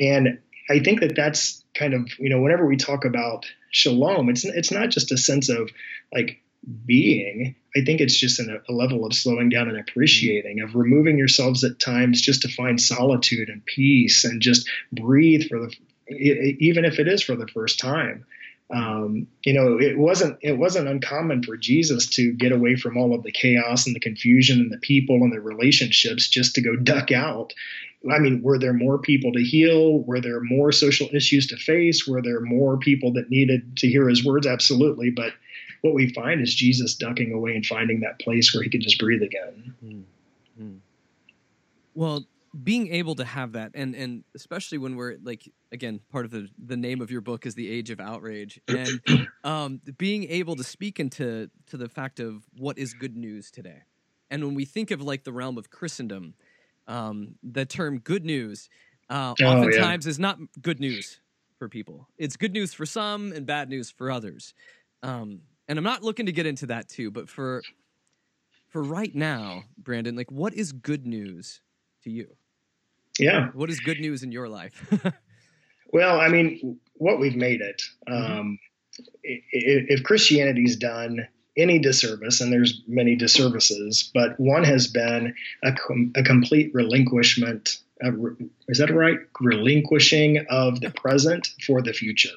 And 0.00 0.38
I 0.70 0.80
think 0.80 1.00
that 1.00 1.14
that's 1.14 1.62
kind 1.74 1.94
of 1.94 2.08
you 2.18 2.30
know 2.30 2.40
whenever 2.40 2.66
we 2.66 2.76
talk 2.76 3.04
about 3.04 3.46
shalom, 3.70 4.28
it's 4.28 4.44
it's 4.44 4.70
not 4.70 4.90
just 4.90 5.12
a 5.12 5.18
sense 5.18 5.48
of 5.48 5.70
like 6.12 6.40
being. 6.86 7.56
I 7.76 7.84
think 7.84 8.00
it's 8.00 8.16
just 8.16 8.38
an, 8.38 8.60
a 8.68 8.72
level 8.72 9.04
of 9.04 9.12
slowing 9.12 9.48
down 9.48 9.68
and 9.68 9.78
appreciating, 9.78 10.60
of 10.60 10.76
removing 10.76 11.18
yourselves 11.18 11.64
at 11.64 11.80
times 11.80 12.22
just 12.22 12.42
to 12.42 12.48
find 12.48 12.80
solitude 12.80 13.48
and 13.48 13.64
peace 13.66 14.24
and 14.24 14.40
just 14.40 14.68
breathe 14.92 15.48
for 15.48 15.58
the 15.58 15.74
even 16.08 16.84
if 16.84 16.98
it 16.98 17.08
is 17.08 17.22
for 17.22 17.34
the 17.34 17.48
first 17.48 17.80
time 17.80 18.26
um, 18.74 19.28
you 19.44 19.52
know, 19.52 19.78
it 19.78 19.96
wasn't 19.96 20.38
it 20.42 20.58
wasn't 20.58 20.88
uncommon 20.88 21.44
for 21.44 21.56
Jesus 21.56 22.08
to 22.10 22.32
get 22.32 22.50
away 22.50 22.74
from 22.74 22.96
all 22.96 23.14
of 23.14 23.22
the 23.22 23.30
chaos 23.30 23.86
and 23.86 23.94
the 23.94 24.00
confusion 24.00 24.60
and 24.60 24.72
the 24.72 24.78
people 24.78 25.22
and 25.22 25.32
the 25.32 25.40
relationships 25.40 26.28
just 26.28 26.56
to 26.56 26.60
go 26.60 26.74
duck 26.74 27.12
out. 27.12 27.52
I 28.12 28.18
mean, 28.18 28.42
were 28.42 28.58
there 28.58 28.72
more 28.72 28.98
people 28.98 29.32
to 29.32 29.42
heal? 29.42 30.00
Were 30.00 30.20
there 30.20 30.40
more 30.40 30.72
social 30.72 31.08
issues 31.12 31.46
to 31.48 31.56
face? 31.56 32.06
Were 32.06 32.20
there 32.20 32.40
more 32.40 32.76
people 32.76 33.12
that 33.12 33.30
needed 33.30 33.76
to 33.78 33.88
hear 33.88 34.08
his 34.08 34.24
words? 34.24 34.46
Absolutely. 34.46 35.10
But 35.10 35.32
what 35.82 35.94
we 35.94 36.12
find 36.12 36.40
is 36.40 36.54
Jesus 36.54 36.96
ducking 36.96 37.32
away 37.32 37.54
and 37.54 37.64
finding 37.64 38.00
that 38.00 38.18
place 38.18 38.52
where 38.52 38.62
he 38.62 38.70
could 38.70 38.82
just 38.82 38.98
breathe 38.98 39.22
again. 39.22 39.74
Mm-hmm. 39.84 40.76
Well, 41.94 42.26
being 42.62 42.88
able 42.88 43.14
to 43.16 43.24
have 43.24 43.52
that 43.52 43.72
and 43.74 43.94
and 43.94 44.22
especially 44.34 44.78
when 44.78 44.94
we're 44.94 45.16
like 45.22 45.50
again 45.72 46.00
part 46.10 46.24
of 46.24 46.30
the 46.30 46.48
the 46.64 46.76
name 46.76 47.00
of 47.00 47.10
your 47.10 47.20
book 47.20 47.46
is 47.46 47.54
the 47.54 47.68
age 47.68 47.90
of 47.90 47.98
outrage 47.98 48.60
and 48.68 49.00
um 49.42 49.80
being 49.98 50.24
able 50.30 50.54
to 50.54 50.62
speak 50.62 51.00
into 51.00 51.50
to 51.66 51.76
the 51.76 51.88
fact 51.88 52.20
of 52.20 52.44
what 52.56 52.78
is 52.78 52.94
good 52.94 53.16
news 53.16 53.50
today. 53.50 53.82
And 54.30 54.42
when 54.44 54.54
we 54.54 54.64
think 54.64 54.90
of 54.90 55.02
like 55.02 55.24
the 55.24 55.32
realm 55.32 55.58
of 55.58 55.70
christendom 55.70 56.34
um 56.86 57.34
the 57.42 57.64
term 57.64 57.98
good 57.98 58.24
news 58.24 58.68
uh 59.10 59.34
oh, 59.40 59.44
oftentimes 59.44 60.06
yeah. 60.06 60.10
is 60.10 60.18
not 60.18 60.38
good 60.62 60.80
news 60.80 61.20
for 61.58 61.68
people. 61.68 62.08
It's 62.18 62.36
good 62.36 62.52
news 62.52 62.72
for 62.72 62.86
some 62.86 63.32
and 63.32 63.46
bad 63.46 63.68
news 63.68 63.90
for 63.90 64.10
others. 64.10 64.54
Um 65.02 65.40
and 65.68 65.78
i'm 65.78 65.84
not 65.84 66.02
looking 66.02 66.26
to 66.26 66.32
get 66.32 66.46
into 66.46 66.66
that 66.66 66.88
too 66.88 67.10
but 67.10 67.28
for 67.28 67.62
for 68.68 68.82
right 68.82 69.14
now 69.14 69.62
brandon 69.78 70.16
like 70.16 70.30
what 70.30 70.54
is 70.54 70.72
good 70.72 71.06
news 71.06 71.60
to 72.02 72.10
you 72.10 72.36
yeah. 73.18 73.48
What 73.54 73.70
is 73.70 73.80
good 73.80 74.00
news 74.00 74.22
in 74.22 74.32
your 74.32 74.48
life? 74.48 74.92
well, 75.92 76.20
I 76.20 76.28
mean, 76.28 76.80
what 76.94 77.18
we've 77.18 77.36
made 77.36 77.60
it. 77.60 77.82
Mm-hmm. 78.08 78.32
Um, 78.32 78.58
if 79.22 80.02
Christianity's 80.04 80.76
done 80.76 81.26
any 81.56 81.78
disservice, 81.78 82.40
and 82.40 82.52
there's 82.52 82.82
many 82.86 83.16
disservices, 83.16 84.10
but 84.12 84.38
one 84.38 84.64
has 84.64 84.88
been 84.88 85.34
a, 85.62 85.72
com- 85.72 86.12
a 86.16 86.22
complete 86.22 86.72
relinquishment. 86.74 87.78
of 88.02 88.14
is 88.68 88.78
that 88.78 88.92
right? 88.92 89.18
Relinquishing 89.40 90.46
of 90.50 90.80
the 90.80 90.90
present 90.90 91.50
for 91.64 91.80
the 91.82 91.92
future. 91.92 92.30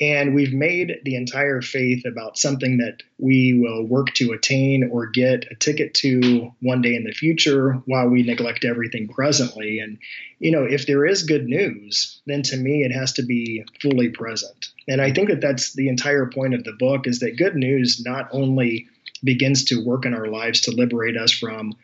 And 0.00 0.34
we've 0.34 0.54
made 0.54 1.00
the 1.04 1.14
entire 1.14 1.60
faith 1.60 2.06
about 2.06 2.38
something 2.38 2.78
that 2.78 3.02
we 3.18 3.52
will 3.52 3.86
work 3.86 4.14
to 4.14 4.32
attain 4.32 4.88
or 4.90 5.06
get 5.06 5.44
a 5.50 5.54
ticket 5.54 5.92
to 5.94 6.52
one 6.60 6.80
day 6.80 6.94
in 6.94 7.04
the 7.04 7.12
future 7.12 7.74
while 7.84 8.08
we 8.08 8.22
neglect 8.22 8.64
everything 8.64 9.08
presently. 9.08 9.78
And, 9.78 9.98
you 10.38 10.52
know, 10.52 10.64
if 10.64 10.86
there 10.86 11.04
is 11.04 11.24
good 11.24 11.46
news, 11.46 12.22
then 12.26 12.42
to 12.44 12.56
me 12.56 12.82
it 12.82 12.92
has 12.92 13.12
to 13.14 13.22
be 13.22 13.64
fully 13.82 14.08
present. 14.08 14.70
And 14.88 15.02
I 15.02 15.12
think 15.12 15.28
that 15.28 15.42
that's 15.42 15.74
the 15.74 15.88
entire 15.88 16.26
point 16.26 16.54
of 16.54 16.64
the 16.64 16.72
book 16.72 17.06
is 17.06 17.20
that 17.20 17.36
good 17.36 17.54
news 17.54 18.02
not 18.02 18.30
only 18.32 18.88
begins 19.22 19.64
to 19.64 19.84
work 19.84 20.06
in 20.06 20.14
our 20.14 20.28
lives 20.28 20.62
to 20.62 20.70
liberate 20.70 21.18
us 21.18 21.30
from 21.30 21.74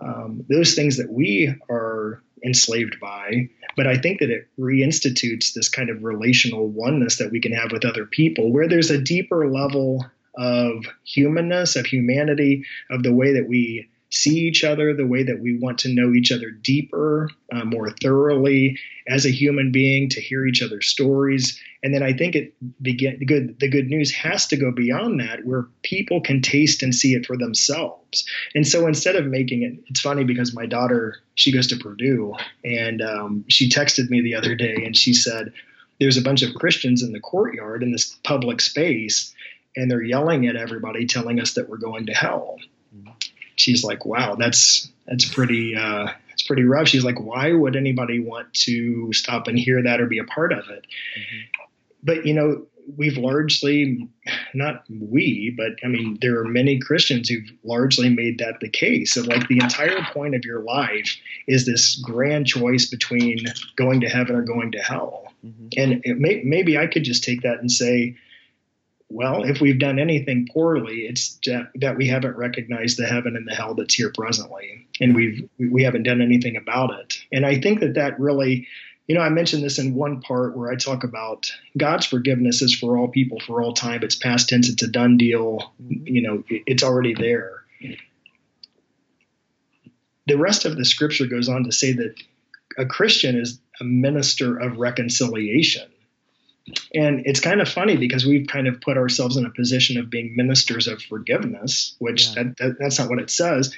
um, 0.00 0.44
those 0.48 0.74
things 0.74 0.96
that 0.96 1.10
we 1.10 1.54
are 1.70 2.22
enslaved 2.44 2.98
by, 3.00 3.48
but 3.76 3.86
I 3.86 3.96
think 3.96 4.20
that 4.20 4.30
it 4.30 4.48
reinstitutes 4.58 5.54
this 5.54 5.68
kind 5.68 5.88
of 5.90 6.04
relational 6.04 6.68
oneness 6.68 7.18
that 7.18 7.30
we 7.30 7.40
can 7.40 7.52
have 7.52 7.72
with 7.72 7.84
other 7.84 8.06
people, 8.06 8.52
where 8.52 8.68
there's 8.68 8.90
a 8.90 9.00
deeper 9.00 9.50
level 9.50 10.04
of 10.36 10.84
humanness, 11.04 11.76
of 11.76 11.86
humanity, 11.86 12.64
of 12.90 13.02
the 13.02 13.14
way 13.14 13.34
that 13.34 13.48
we 13.48 13.88
see 14.14 14.38
each 14.46 14.62
other, 14.62 14.94
the 14.94 15.06
way 15.06 15.24
that 15.24 15.40
we 15.40 15.58
want 15.58 15.78
to 15.80 15.92
know 15.92 16.14
each 16.14 16.30
other 16.30 16.50
deeper, 16.50 17.28
uh, 17.52 17.64
more 17.64 17.90
thoroughly 17.90 18.78
as 19.08 19.26
a 19.26 19.30
human 19.30 19.72
being, 19.72 20.08
to 20.08 20.20
hear 20.20 20.46
each 20.46 20.62
other's 20.62 20.86
stories. 20.86 21.60
And 21.82 21.92
then 21.92 22.02
I 22.02 22.12
think 22.12 22.36
it 22.36 22.54
begin 22.80 23.18
the 23.18 23.26
good 23.26 23.58
the 23.58 23.68
good 23.68 23.88
news 23.88 24.12
has 24.12 24.46
to 24.48 24.56
go 24.56 24.70
beyond 24.70 25.20
that, 25.20 25.44
where 25.44 25.66
people 25.82 26.20
can 26.20 26.42
taste 26.42 26.82
and 26.84 26.94
see 26.94 27.14
it 27.14 27.26
for 27.26 27.36
themselves. 27.36 28.24
And 28.54 28.66
so 28.66 28.86
instead 28.86 29.16
of 29.16 29.26
making 29.26 29.64
it, 29.64 29.84
it's 29.88 30.00
funny 30.00 30.22
because 30.22 30.54
my 30.54 30.66
daughter 30.66 31.16
she 31.34 31.52
goes 31.52 31.66
to 31.68 31.76
Purdue, 31.76 32.34
and 32.64 33.02
um, 33.02 33.44
she 33.48 33.68
texted 33.68 34.08
me 34.10 34.22
the 34.22 34.36
other 34.36 34.54
day, 34.54 34.84
and 34.86 34.96
she 34.96 35.12
said, 35.12 35.52
"There's 35.98 36.16
a 36.16 36.22
bunch 36.22 36.42
of 36.42 36.54
Christians 36.54 37.02
in 37.02 37.12
the 37.12 37.20
courtyard 37.20 37.82
in 37.82 37.90
this 37.90 38.16
public 38.22 38.60
space." 38.60 39.34
And 39.76 39.90
they're 39.90 40.00
yelling 40.00 40.46
at 40.46 40.54
everybody, 40.54 41.04
telling 41.04 41.40
us 41.40 41.54
that 41.54 41.68
we're 41.68 41.78
going 41.78 42.06
to 42.06 42.12
hell 42.14 42.58
she's 43.56 43.84
like, 43.84 44.04
wow, 44.04 44.34
that's 44.34 44.90
that's 45.06 45.24
pretty 45.24 45.74
uh, 45.76 46.08
it's 46.32 46.42
pretty 46.42 46.64
rough. 46.64 46.88
She's 46.88 47.04
like, 47.04 47.20
why 47.20 47.52
would 47.52 47.76
anybody 47.76 48.20
want 48.20 48.52
to 48.54 49.12
stop 49.12 49.46
and 49.46 49.58
hear 49.58 49.82
that 49.82 50.00
or 50.00 50.06
be 50.06 50.18
a 50.18 50.24
part 50.24 50.52
of 50.52 50.68
it? 50.70 50.86
Mm-hmm. 51.18 51.62
But 52.02 52.26
you 52.26 52.34
know, 52.34 52.66
we've 52.96 53.16
largely 53.16 54.08
not 54.52 54.84
we, 54.88 55.54
but 55.56 55.84
I 55.84 55.88
mean, 55.88 56.18
there 56.20 56.38
are 56.40 56.44
many 56.44 56.78
Christians 56.78 57.28
who've 57.28 57.50
largely 57.62 58.08
made 58.08 58.38
that 58.38 58.60
the 58.60 58.68
case. 58.68 59.16
Of 59.16 59.26
like 59.26 59.48
the 59.48 59.58
entire 59.58 60.02
point 60.12 60.34
of 60.34 60.44
your 60.44 60.60
life 60.60 61.16
is 61.46 61.66
this 61.66 61.96
grand 61.96 62.46
choice 62.46 62.86
between 62.86 63.44
going 63.76 64.00
to 64.00 64.08
heaven 64.08 64.36
or 64.36 64.42
going 64.42 64.72
to 64.72 64.78
hell. 64.78 65.32
Mm-hmm. 65.44 65.68
And 65.76 66.20
may, 66.20 66.42
maybe 66.44 66.78
I 66.78 66.86
could 66.86 67.04
just 67.04 67.24
take 67.24 67.42
that 67.42 67.58
and 67.58 67.70
say, 67.70 68.16
well, 69.14 69.44
if 69.44 69.60
we've 69.60 69.78
done 69.78 70.00
anything 70.00 70.48
poorly, 70.52 71.02
it's 71.02 71.38
that 71.76 71.96
we 71.96 72.08
haven't 72.08 72.36
recognized 72.36 72.98
the 72.98 73.06
heaven 73.06 73.36
and 73.36 73.46
the 73.46 73.54
hell 73.54 73.76
that's 73.76 73.94
here 73.94 74.10
presently, 74.12 74.88
and 75.00 75.14
we've 75.14 75.48
we 75.56 75.84
haven't 75.84 76.02
done 76.02 76.20
anything 76.20 76.56
about 76.56 76.90
it. 76.98 77.14
And 77.32 77.46
I 77.46 77.60
think 77.60 77.78
that 77.78 77.94
that 77.94 78.18
really, 78.18 78.66
you 79.06 79.14
know, 79.14 79.20
I 79.20 79.28
mentioned 79.28 79.62
this 79.62 79.78
in 79.78 79.94
one 79.94 80.20
part 80.20 80.56
where 80.56 80.68
I 80.68 80.74
talk 80.74 81.04
about 81.04 81.52
God's 81.78 82.06
forgiveness 82.06 82.60
is 82.60 82.74
for 82.74 82.98
all 82.98 83.06
people 83.06 83.38
for 83.38 83.62
all 83.62 83.72
time. 83.72 84.02
It's 84.02 84.16
past 84.16 84.48
tense. 84.48 84.68
It's 84.68 84.82
a 84.82 84.88
done 84.88 85.16
deal. 85.16 85.72
Mm-hmm. 85.80 86.06
You 86.08 86.22
know, 86.22 86.44
it's 86.48 86.82
already 86.82 87.14
there. 87.14 87.62
The 90.26 90.38
rest 90.38 90.64
of 90.64 90.76
the 90.76 90.84
scripture 90.84 91.26
goes 91.28 91.48
on 91.48 91.62
to 91.64 91.72
say 91.72 91.92
that 91.92 92.20
a 92.76 92.84
Christian 92.84 93.38
is 93.38 93.60
a 93.80 93.84
minister 93.84 94.58
of 94.58 94.78
reconciliation 94.78 95.88
and 96.94 97.26
it's 97.26 97.40
kind 97.40 97.60
of 97.60 97.68
funny 97.68 97.96
because 97.96 98.24
we've 98.24 98.46
kind 98.46 98.66
of 98.66 98.80
put 98.80 98.96
ourselves 98.96 99.36
in 99.36 99.44
a 99.44 99.50
position 99.50 99.98
of 99.98 100.10
being 100.10 100.34
ministers 100.36 100.86
of 100.88 101.02
forgiveness, 101.02 101.94
which 101.98 102.28
Yeah. 102.28 102.44
that, 102.44 102.56
that, 102.56 102.76
that's 102.78 102.98
not 102.98 103.08
what 103.10 103.18
it 103.18 103.30
says. 103.30 103.76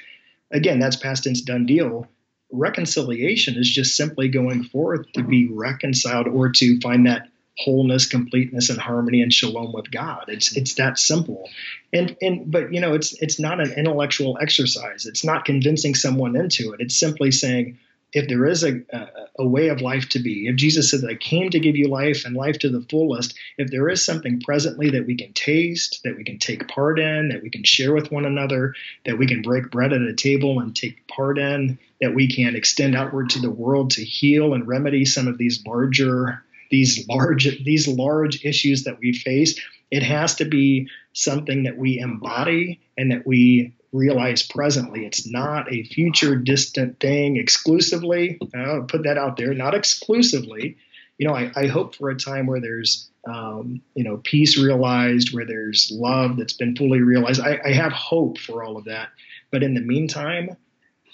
Again, 0.51 0.79
that's 0.79 0.95
past 0.95 1.25
tense 1.25 1.41
done 1.41 1.65
deal. 1.65 2.07
Reconciliation 2.51 3.55
is 3.57 3.69
just 3.69 3.97
simply 3.97 4.29
going 4.29 4.63
forth 4.63 5.11
to 5.13 5.23
be 5.23 5.47
reconciled 5.49 6.27
or 6.27 6.49
to 6.53 6.79
find 6.79 7.05
that 7.05 7.27
wholeness, 7.57 8.05
completeness, 8.05 8.69
and 8.69 8.79
harmony 8.79 9.21
and 9.21 9.33
shalom 9.33 9.73
with 9.73 9.91
God. 9.91 10.25
It's 10.29 10.55
it's 10.55 10.75
that 10.75 10.97
simple. 10.97 11.49
And 11.91 12.15
and 12.21 12.49
but 12.49 12.73
you 12.73 12.79
know 12.79 12.93
it's 12.93 13.13
it's 13.21 13.39
not 13.39 13.59
an 13.59 13.73
intellectual 13.73 14.37
exercise. 14.39 15.05
It's 15.05 15.25
not 15.25 15.43
convincing 15.43 15.95
someone 15.95 16.37
into 16.37 16.71
it. 16.71 16.79
It's 16.79 16.97
simply 16.97 17.31
saying 17.31 17.79
if 18.13 18.27
there 18.27 18.45
is 18.45 18.63
a, 18.63 18.81
a, 18.91 19.07
a 19.39 19.47
way 19.47 19.67
of 19.67 19.81
life 19.81 20.09
to 20.09 20.19
be, 20.19 20.47
if 20.47 20.55
Jesus 20.55 20.91
said, 20.91 21.01
I 21.09 21.15
came 21.15 21.49
to 21.49 21.59
give 21.59 21.75
you 21.75 21.87
life 21.87 22.25
and 22.25 22.35
life 22.35 22.59
to 22.59 22.69
the 22.69 22.85
fullest, 22.89 23.37
if 23.57 23.69
there 23.69 23.89
is 23.89 24.05
something 24.05 24.39
presently 24.39 24.89
that 24.91 25.05
we 25.05 25.15
can 25.15 25.33
taste, 25.33 26.01
that 26.03 26.15
we 26.15 26.23
can 26.23 26.39
take 26.39 26.67
part 26.67 26.99
in, 26.99 27.29
that 27.29 27.43
we 27.43 27.49
can 27.49 27.63
share 27.63 27.93
with 27.93 28.11
one 28.11 28.25
another, 28.25 28.73
that 29.05 29.17
we 29.17 29.27
can 29.27 29.41
break 29.41 29.69
bread 29.71 29.93
at 29.93 30.01
a 30.01 30.13
table 30.13 30.59
and 30.59 30.75
take 30.75 31.07
part 31.07 31.37
in, 31.37 31.77
that 32.01 32.15
we 32.15 32.27
can 32.27 32.55
extend 32.55 32.95
outward 32.95 33.29
to 33.31 33.39
the 33.39 33.51
world 33.51 33.91
to 33.91 34.03
heal 34.03 34.53
and 34.53 34.67
remedy 34.67 35.05
some 35.05 35.27
of 35.27 35.37
these 35.37 35.63
larger 35.65 36.43
these 36.69 37.07
large 37.07 37.63
these 37.63 37.87
large 37.87 38.43
issues 38.43 38.83
that 38.83 38.99
we 38.99 39.13
face 39.13 39.57
it 39.89 40.03
has 40.03 40.35
to 40.35 40.45
be 40.45 40.89
something 41.13 41.63
that 41.63 41.77
we 41.77 41.97
embody 41.99 42.79
and 42.97 43.11
that 43.11 43.25
we 43.25 43.73
realize 43.97 44.43
presently. 44.43 45.05
It's 45.05 45.27
not 45.27 45.71
a 45.71 45.83
future 45.83 46.35
distant 46.35 46.99
thing 46.99 47.37
exclusively. 47.37 48.39
I'll 48.55 48.83
put 48.83 49.03
that 49.03 49.17
out 49.17 49.37
there. 49.37 49.53
Not 49.53 49.73
exclusively. 49.73 50.77
You 51.17 51.27
know 51.27 51.33
i, 51.33 51.51
I 51.55 51.65
hope 51.65 51.95
for 51.95 52.11
a 52.11 52.15
time 52.15 52.45
where 52.45 52.61
there's 52.61 53.09
um, 53.27 53.81
you 53.95 54.03
know 54.03 54.17
peace 54.17 54.57
realized 54.57 55.33
where 55.33 55.45
there's 55.45 55.91
love 55.91 56.37
that's 56.37 56.53
been 56.53 56.75
fully 56.75 57.01
realized. 57.01 57.41
I, 57.41 57.59
I 57.65 57.71
have 57.71 57.91
hope 57.91 58.37
for 58.37 58.63
all 58.63 58.77
of 58.77 58.85
that. 58.85 59.09
But 59.51 59.63
in 59.63 59.73
the 59.73 59.81
meantime 59.81 60.55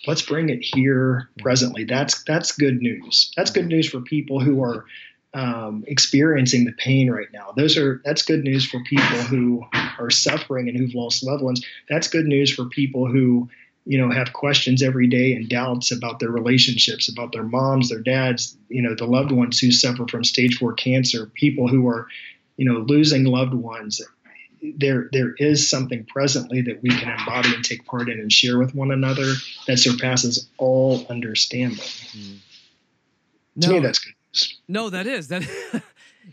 let's 0.07 0.21
bring 0.21 0.49
it 0.49 0.59
here 0.61 1.29
presently. 1.39 1.85
That's 1.85 2.23
that's 2.23 2.51
good 2.51 2.81
news. 2.81 3.31
That's 3.35 3.51
good 3.51 3.67
news 3.67 3.89
for 3.89 4.01
people 4.01 4.39
who 4.39 4.61
are 4.63 4.85
um, 5.33 5.83
experiencing 5.87 6.65
the 6.65 6.73
pain 6.73 7.09
right 7.09 7.31
now. 7.33 7.53
Those 7.55 7.77
are 7.77 8.01
that's 8.03 8.23
good 8.23 8.43
news 8.43 8.65
for 8.65 8.81
people 8.83 9.17
who 9.17 9.65
are 9.99 10.09
suffering 10.09 10.69
and 10.69 10.77
who've 10.77 10.95
lost 10.95 11.23
loved 11.23 11.43
ones. 11.43 11.65
That's 11.89 12.07
good 12.07 12.25
news 12.25 12.53
for 12.53 12.65
people 12.65 13.07
who 13.07 13.49
you 13.85 13.97
know 13.97 14.09
have 14.11 14.33
questions 14.33 14.81
every 14.81 15.07
day 15.07 15.33
and 15.33 15.49
doubts 15.49 15.91
about 15.91 16.19
their 16.19 16.29
relationships, 16.29 17.09
about 17.09 17.31
their 17.31 17.43
moms, 17.43 17.89
their 17.89 17.99
dads, 17.99 18.57
you 18.69 18.81
know, 18.81 18.95
the 18.95 19.05
loved 19.05 19.31
ones 19.31 19.59
who 19.59 19.71
suffer 19.71 20.05
from 20.07 20.23
stage 20.23 20.57
four 20.57 20.73
cancer, 20.73 21.25
people 21.27 21.67
who 21.67 21.87
are 21.87 22.07
you 22.57 22.65
know 22.65 22.79
losing 22.79 23.25
loved 23.25 23.53
ones. 23.53 24.01
There, 24.77 25.09
there 25.11 25.33
is 25.37 25.69
something 25.69 26.05
presently 26.05 26.61
that 26.61 26.81
we 26.81 26.89
can 26.89 27.09
embody 27.09 27.53
and 27.53 27.65
take 27.65 27.85
part 27.85 28.07
in 28.07 28.21
and 28.21 28.31
share 28.31 28.57
with 28.57 28.73
one 28.73 28.91
another 28.91 29.33
that 29.67 29.75
surpasses 29.75 30.47
all 30.57 31.05
understanding. 31.09 31.79
Mm-hmm. 31.79 33.59
To 33.59 33.67
me, 33.67 33.79
that's 33.79 33.99
good 33.99 34.13
news. 34.33 34.57
No, 34.69 34.89
that 34.89 35.05
is 35.05 35.27
that. 35.27 35.43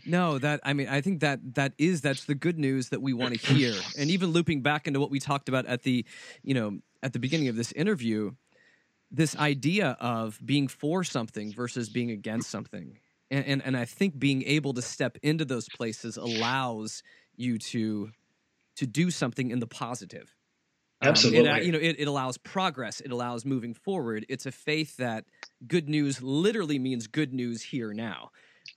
no, 0.05 0.37
that 0.39 0.61
I 0.63 0.73
mean, 0.73 0.87
I 0.87 1.01
think 1.01 1.21
that 1.21 1.55
that 1.55 1.73
is 1.77 2.01
that's 2.01 2.25
the 2.25 2.35
good 2.35 2.57
news 2.57 2.89
that 2.89 3.01
we 3.01 3.13
want 3.13 3.39
to 3.39 3.53
hear. 3.53 3.73
And 3.97 4.09
even 4.09 4.29
looping 4.29 4.61
back 4.61 4.87
into 4.87 4.99
what 4.99 5.11
we 5.11 5.19
talked 5.19 5.49
about 5.49 5.65
at 5.65 5.83
the, 5.83 6.05
you 6.43 6.53
know, 6.53 6.79
at 7.03 7.13
the 7.13 7.19
beginning 7.19 7.47
of 7.47 7.55
this 7.55 7.71
interview, 7.71 8.31
this 9.11 9.35
idea 9.35 9.97
of 9.99 10.39
being 10.43 10.67
for 10.67 11.03
something 11.03 11.53
versus 11.53 11.89
being 11.89 12.11
against 12.11 12.49
something, 12.49 12.99
and 13.29 13.45
and, 13.45 13.61
and 13.65 13.77
I 13.77 13.85
think 13.85 14.17
being 14.17 14.43
able 14.43 14.73
to 14.73 14.81
step 14.81 15.17
into 15.21 15.45
those 15.45 15.67
places 15.75 16.17
allows 16.17 17.03
you 17.35 17.57
to 17.57 18.11
to 18.77 18.87
do 18.87 19.11
something 19.11 19.51
in 19.51 19.59
the 19.59 19.67
positive. 19.67 20.35
Um, 21.01 21.07
it, 21.07 21.11
Absolutely. 21.11 21.65
you 21.65 21.71
know, 21.71 21.79
it, 21.79 21.95
it 21.99 22.07
allows 22.07 22.37
progress. 22.37 23.01
It 23.01 23.11
allows 23.11 23.43
moving 23.43 23.73
forward. 23.73 24.25
It's 24.29 24.45
a 24.45 24.51
faith 24.51 24.97
that 24.97 25.25
good 25.67 25.89
news 25.89 26.21
literally 26.21 26.77
means 26.77 27.07
good 27.07 27.33
news 27.33 27.63
here 27.63 27.91
now. 27.91 28.29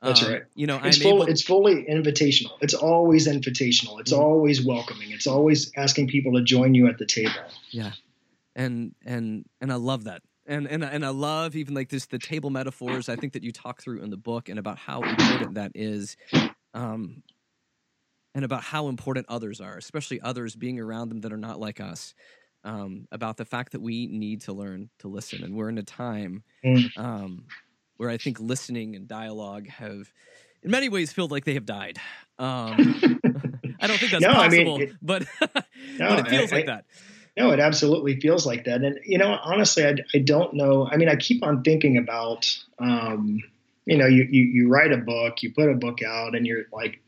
That's 0.04 0.22
Um, 0.22 0.32
right. 0.32 0.42
You 0.54 0.66
know, 0.66 0.80
It's 0.84 0.98
I'm 0.98 1.02
full, 1.02 1.22
able. 1.22 1.30
it's 1.32 1.42
fully 1.42 1.84
invitational. 1.84 2.52
It's 2.60 2.74
always 2.74 3.26
invitational. 3.26 4.00
It's 4.00 4.12
Mhm. 4.12 4.18
always 4.18 4.64
welcoming. 4.64 5.10
It's 5.12 5.26
always 5.26 5.72
asking 5.76 6.08
people 6.08 6.32
to 6.34 6.42
join 6.42 6.74
you 6.74 6.86
at 6.88 6.98
the 6.98 7.06
table. 7.06 7.32
yeah, 7.70 7.92
and 8.54 8.94
and 9.04 9.46
and 9.60 9.72
I 9.72 9.76
love 9.76 10.04
that. 10.04 10.22
And 10.46 10.66
and 10.68 10.84
and 10.84 11.04
I 11.06 11.08
love 11.08 11.56
even 11.56 11.74
like 11.74 11.88
this 11.88 12.06
the 12.06 12.18
table 12.18 12.50
metaphors. 12.50 13.08
I 13.08 13.16
think 13.16 13.32
that 13.32 13.42
you 13.42 13.50
talk 13.52 13.80
through 13.82 14.02
in 14.02 14.10
the 14.10 14.16
book 14.18 14.48
and 14.50 14.58
about 14.58 14.78
how 14.78 15.00
important 15.02 15.54
that 15.54 15.72
is. 15.74 16.16
Um, 16.74 17.22
and 18.34 18.44
about 18.44 18.64
how 18.64 18.88
important 18.88 19.26
others 19.28 19.60
are, 19.60 19.76
especially 19.76 20.20
others 20.20 20.56
being 20.56 20.80
around 20.80 21.08
them 21.08 21.20
that 21.20 21.32
are 21.32 21.36
not 21.38 21.60
like 21.60 21.80
us. 21.80 22.14
Um, 22.64 23.06
about 23.12 23.36
the 23.36 23.44
fact 23.44 23.72
that 23.72 23.80
we 23.80 24.06
need 24.06 24.40
to 24.42 24.52
learn 24.54 24.88
to 25.00 25.08
listen, 25.08 25.44
and 25.44 25.54
we're 25.54 25.68
in 25.68 25.78
a 25.78 25.82
time 25.82 26.42
Mm. 26.64 26.90
um, 26.96 27.44
where 27.96 28.10
I 28.10 28.16
think 28.16 28.40
listening 28.40 28.96
and 28.96 29.06
dialogue 29.08 29.68
have, 29.68 30.12
in 30.62 30.70
many 30.70 30.88
ways, 30.88 31.12
felt 31.12 31.30
like 31.30 31.44
they 31.44 31.54
have 31.54 31.66
died. 31.66 31.98
Um, 32.38 33.20
I 33.80 33.86
don't 33.86 33.98
think 33.98 34.12
that's 34.12 34.22
No, 34.22 34.30
I 34.30 34.48
mean, 34.48 34.66
possible, 34.66 34.80
it- 34.80 34.92
but 35.02 35.26
No, 35.98 36.08
but 36.16 36.18
it 36.20 36.28
feels 36.28 36.52
I- 36.52 36.56
like 36.56 36.64
I- 36.68 36.72
that. 36.72 36.84
No, 37.36 37.50
it 37.50 37.58
absolutely 37.58 38.20
feels 38.20 38.46
like 38.46 38.64
that. 38.66 38.82
And, 38.82 39.00
you 39.04 39.18
know, 39.18 39.36
honestly, 39.42 39.84
I, 39.84 39.96
I 40.14 40.18
don't 40.18 40.54
know. 40.54 40.88
I 40.88 40.96
mean, 40.96 41.08
I 41.08 41.16
keep 41.16 41.42
on 41.42 41.64
thinking 41.64 41.96
about, 41.96 42.46
um, 42.78 43.40
you 43.86 43.98
know, 43.98 44.06
you, 44.06 44.22
you, 44.30 44.42
you 44.44 44.68
write 44.68 44.92
a 44.92 44.98
book, 44.98 45.42
you 45.42 45.52
put 45.52 45.68
a 45.68 45.74
book 45.74 46.00
out, 46.00 46.36
and 46.36 46.46
you're 46.46 46.66
like, 46.72 47.00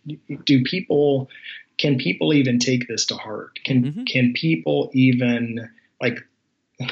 do 0.44 0.64
people, 0.64 1.30
can 1.78 1.96
people 1.96 2.34
even 2.34 2.58
take 2.58 2.88
this 2.88 3.06
to 3.06 3.14
heart? 3.14 3.60
Can, 3.64 3.84
Mhm. 3.84 4.06
can 4.08 4.32
people 4.32 4.90
even, 4.94 5.70
like, 6.02 6.18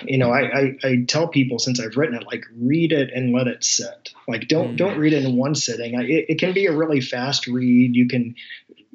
you 0.04 0.16
know, 0.18 0.30
I, 0.30 0.40
I, 0.42 0.76
I 0.82 1.04
tell 1.06 1.28
people 1.28 1.58
since 1.58 1.78
I've 1.78 1.96
written 1.96 2.16
it, 2.16 2.26
like, 2.26 2.44
read 2.58 2.92
it 2.92 3.10
and 3.14 3.34
let 3.34 3.46
it 3.48 3.62
sit. 3.62 4.12
Like, 4.26 4.48
don't, 4.48 4.74
Mm. 4.74 4.76
don't 4.76 4.98
read 4.98 5.12
it 5.12 5.24
in 5.24 5.36
one 5.36 5.54
sitting. 5.54 5.94
I, 5.98 6.04
it, 6.04 6.26
it 6.30 6.38
can 6.38 6.54
be 6.54 6.66
a 6.66 6.72
really 6.72 7.00
fast 7.02 7.46
read. 7.46 7.94
You 7.94 8.08
can 8.08 8.34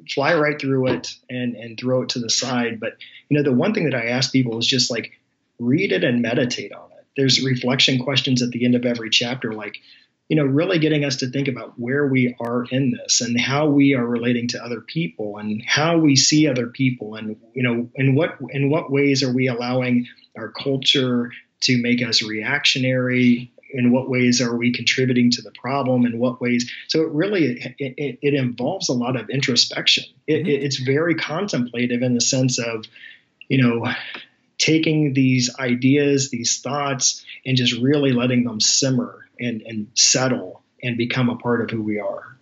fly 0.08 0.34
right 0.34 0.60
through 0.60 0.88
it 0.88 1.14
and, 1.28 1.54
and 1.54 1.78
throw 1.78 2.02
it 2.02 2.08
to 2.10 2.18
the 2.18 2.30
side. 2.30 2.80
But, 2.80 2.96
you 3.28 3.36
know, 3.36 3.44
the 3.44 3.56
one 3.56 3.72
thing 3.72 3.84
that 3.88 3.94
I 3.94 4.06
ask 4.06 4.32
people 4.32 4.58
is 4.58 4.66
just 4.66 4.90
like 4.90 5.12
read 5.60 5.92
it 5.92 6.02
and 6.02 6.22
meditate 6.22 6.72
on 6.72 6.90
it. 6.98 7.06
There's 7.16 7.44
reflection 7.44 8.02
questions 8.02 8.42
at 8.42 8.50
the 8.50 8.64
end 8.64 8.74
of 8.74 8.84
every 8.84 9.10
chapter, 9.10 9.52
like, 9.52 9.76
you 10.30 10.36
know, 10.36 10.44
really 10.44 10.78
getting 10.78 11.04
us 11.04 11.16
to 11.16 11.28
think 11.28 11.48
about 11.48 11.72
where 11.76 12.06
we 12.06 12.36
are 12.38 12.64
in 12.70 12.92
this 12.92 13.20
and 13.20 13.38
how 13.38 13.66
we 13.66 13.94
are 13.94 14.06
relating 14.06 14.46
to 14.46 14.64
other 14.64 14.80
people 14.80 15.38
and 15.38 15.60
how 15.66 15.98
we 15.98 16.14
see 16.14 16.46
other 16.46 16.68
people 16.68 17.16
and, 17.16 17.36
you 17.52 17.64
know, 17.64 17.90
in 17.96 18.14
what 18.14 18.38
in 18.50 18.70
what 18.70 18.92
ways 18.92 19.24
are 19.24 19.32
we 19.34 19.48
allowing 19.48 20.06
our 20.38 20.48
culture 20.48 21.32
to 21.62 21.82
make 21.82 22.00
us 22.00 22.22
reactionary? 22.22 23.50
In 23.72 23.90
what 23.90 24.08
ways 24.08 24.40
are 24.40 24.56
we 24.56 24.72
contributing 24.72 25.32
to 25.32 25.42
the 25.42 25.50
problem? 25.50 26.06
In 26.06 26.18
what 26.20 26.40
ways? 26.40 26.70
So 26.86 27.02
it 27.02 27.10
really 27.10 27.74
it, 27.78 27.94
it, 27.98 28.18
it 28.22 28.34
involves 28.34 28.88
a 28.88 28.92
lot 28.94 29.16
of 29.16 29.30
introspection. 29.30 30.04
It, 30.28 30.46
Mhm. 30.46 30.62
it's 30.62 30.76
very 30.78 31.16
contemplative 31.16 32.02
in 32.02 32.14
the 32.14 32.20
sense 32.20 32.60
of 32.60 32.84
you 33.48 33.60
know 33.60 33.92
taking 34.58 35.12
these 35.14 35.50
ideas 35.58 36.30
these 36.30 36.60
thoughts 36.60 37.24
and 37.44 37.56
just 37.56 37.72
really 37.80 38.12
letting 38.12 38.44
them 38.44 38.60
simmer 38.60 39.26
and, 39.40 39.62
and 39.62 39.88
settle 39.94 40.62
and 40.82 40.96
become 40.96 41.28
a 41.28 41.36
part 41.36 41.60
of 41.62 41.70
who 41.70 41.82
we 41.82 41.98
are 41.98 42.36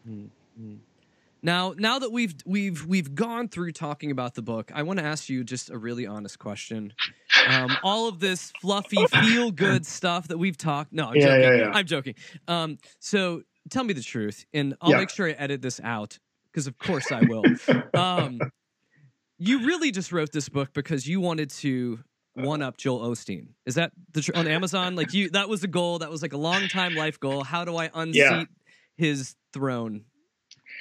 Now, 1.43 1.73
now 1.79 2.01
that 2.01 2.11
we've 2.11 2.35
we've 2.45 2.85
we've 2.85 3.15
gone 3.15 3.49
through 3.49 3.73
talking 3.73 4.11
about 4.11 4.35
the 4.35 4.43
book, 4.43 4.73
I 4.75 4.83
want 4.83 4.99
to 4.99 5.05
ask 5.05 5.29
you 5.29 5.45
just 5.45 5.71
a 5.71 5.79
really 5.79 6.07
honest 6.07 6.39
question. 6.39 6.93
Um, 7.49 7.77
all 7.85 8.09
of 8.09 8.19
this 8.19 8.53
fluffy, 8.61 9.07
feel 9.07 9.53
good 9.53 9.87
stuff 9.87 10.29
that 10.29 10.39
we've 10.39 10.57
talked. 10.57 10.93
No, 10.93 11.07
I'm 11.09 11.17
Yeah, 11.17 11.27
joking. 11.27 11.43
yeah, 11.43 11.57
yeah. 11.57 11.71
I'm 11.73 11.87
joking. 11.87 12.15
Um, 12.49 12.79
so 12.99 13.43
tell 13.71 13.85
me 13.85 13.93
the 13.95 14.03
truth, 14.03 14.47
and 14.53 14.77
I'll 14.81 14.91
make 14.99 15.11
sure 15.11 15.29
I 15.29 15.33
edit 15.33 15.63
this 15.63 15.81
out 15.83 16.19
because, 16.51 16.67
of 16.67 16.77
course, 16.79 17.13
I 17.13 17.23
will. 17.23 17.45
um, 17.95 18.41
you 19.39 19.65
really 19.65 19.93
just 19.93 20.11
wrote 20.11 20.33
this 20.33 20.49
book 20.49 20.73
because 20.73 21.07
you 21.07 21.21
wanted 21.21 21.51
to 21.51 22.01
one 22.41 22.63
up 22.63 22.77
Joel 22.77 23.01
Osteen. 23.11 23.49
Is 23.67 23.75
that 23.77 23.93
the 24.13 24.23
tr- 24.23 24.33
on 24.35 24.47
Amazon? 24.59 24.97
Like 24.97 25.13
you, 25.15 25.31
that 25.31 25.49
was 25.49 25.63
a 25.65 25.69
goal. 25.69 25.99
That 26.01 26.11
was 26.11 26.23
like 26.23 26.33
a 26.33 26.39
long 26.39 26.69
time 26.69 26.95
life 26.95 27.19
goal. 27.21 27.45
How 27.45 27.65
do 27.65 27.77
I 27.77 27.91
unseat 27.95 28.15
Yeah. 28.23 28.45
his 28.97 29.35
throne, 29.53 30.05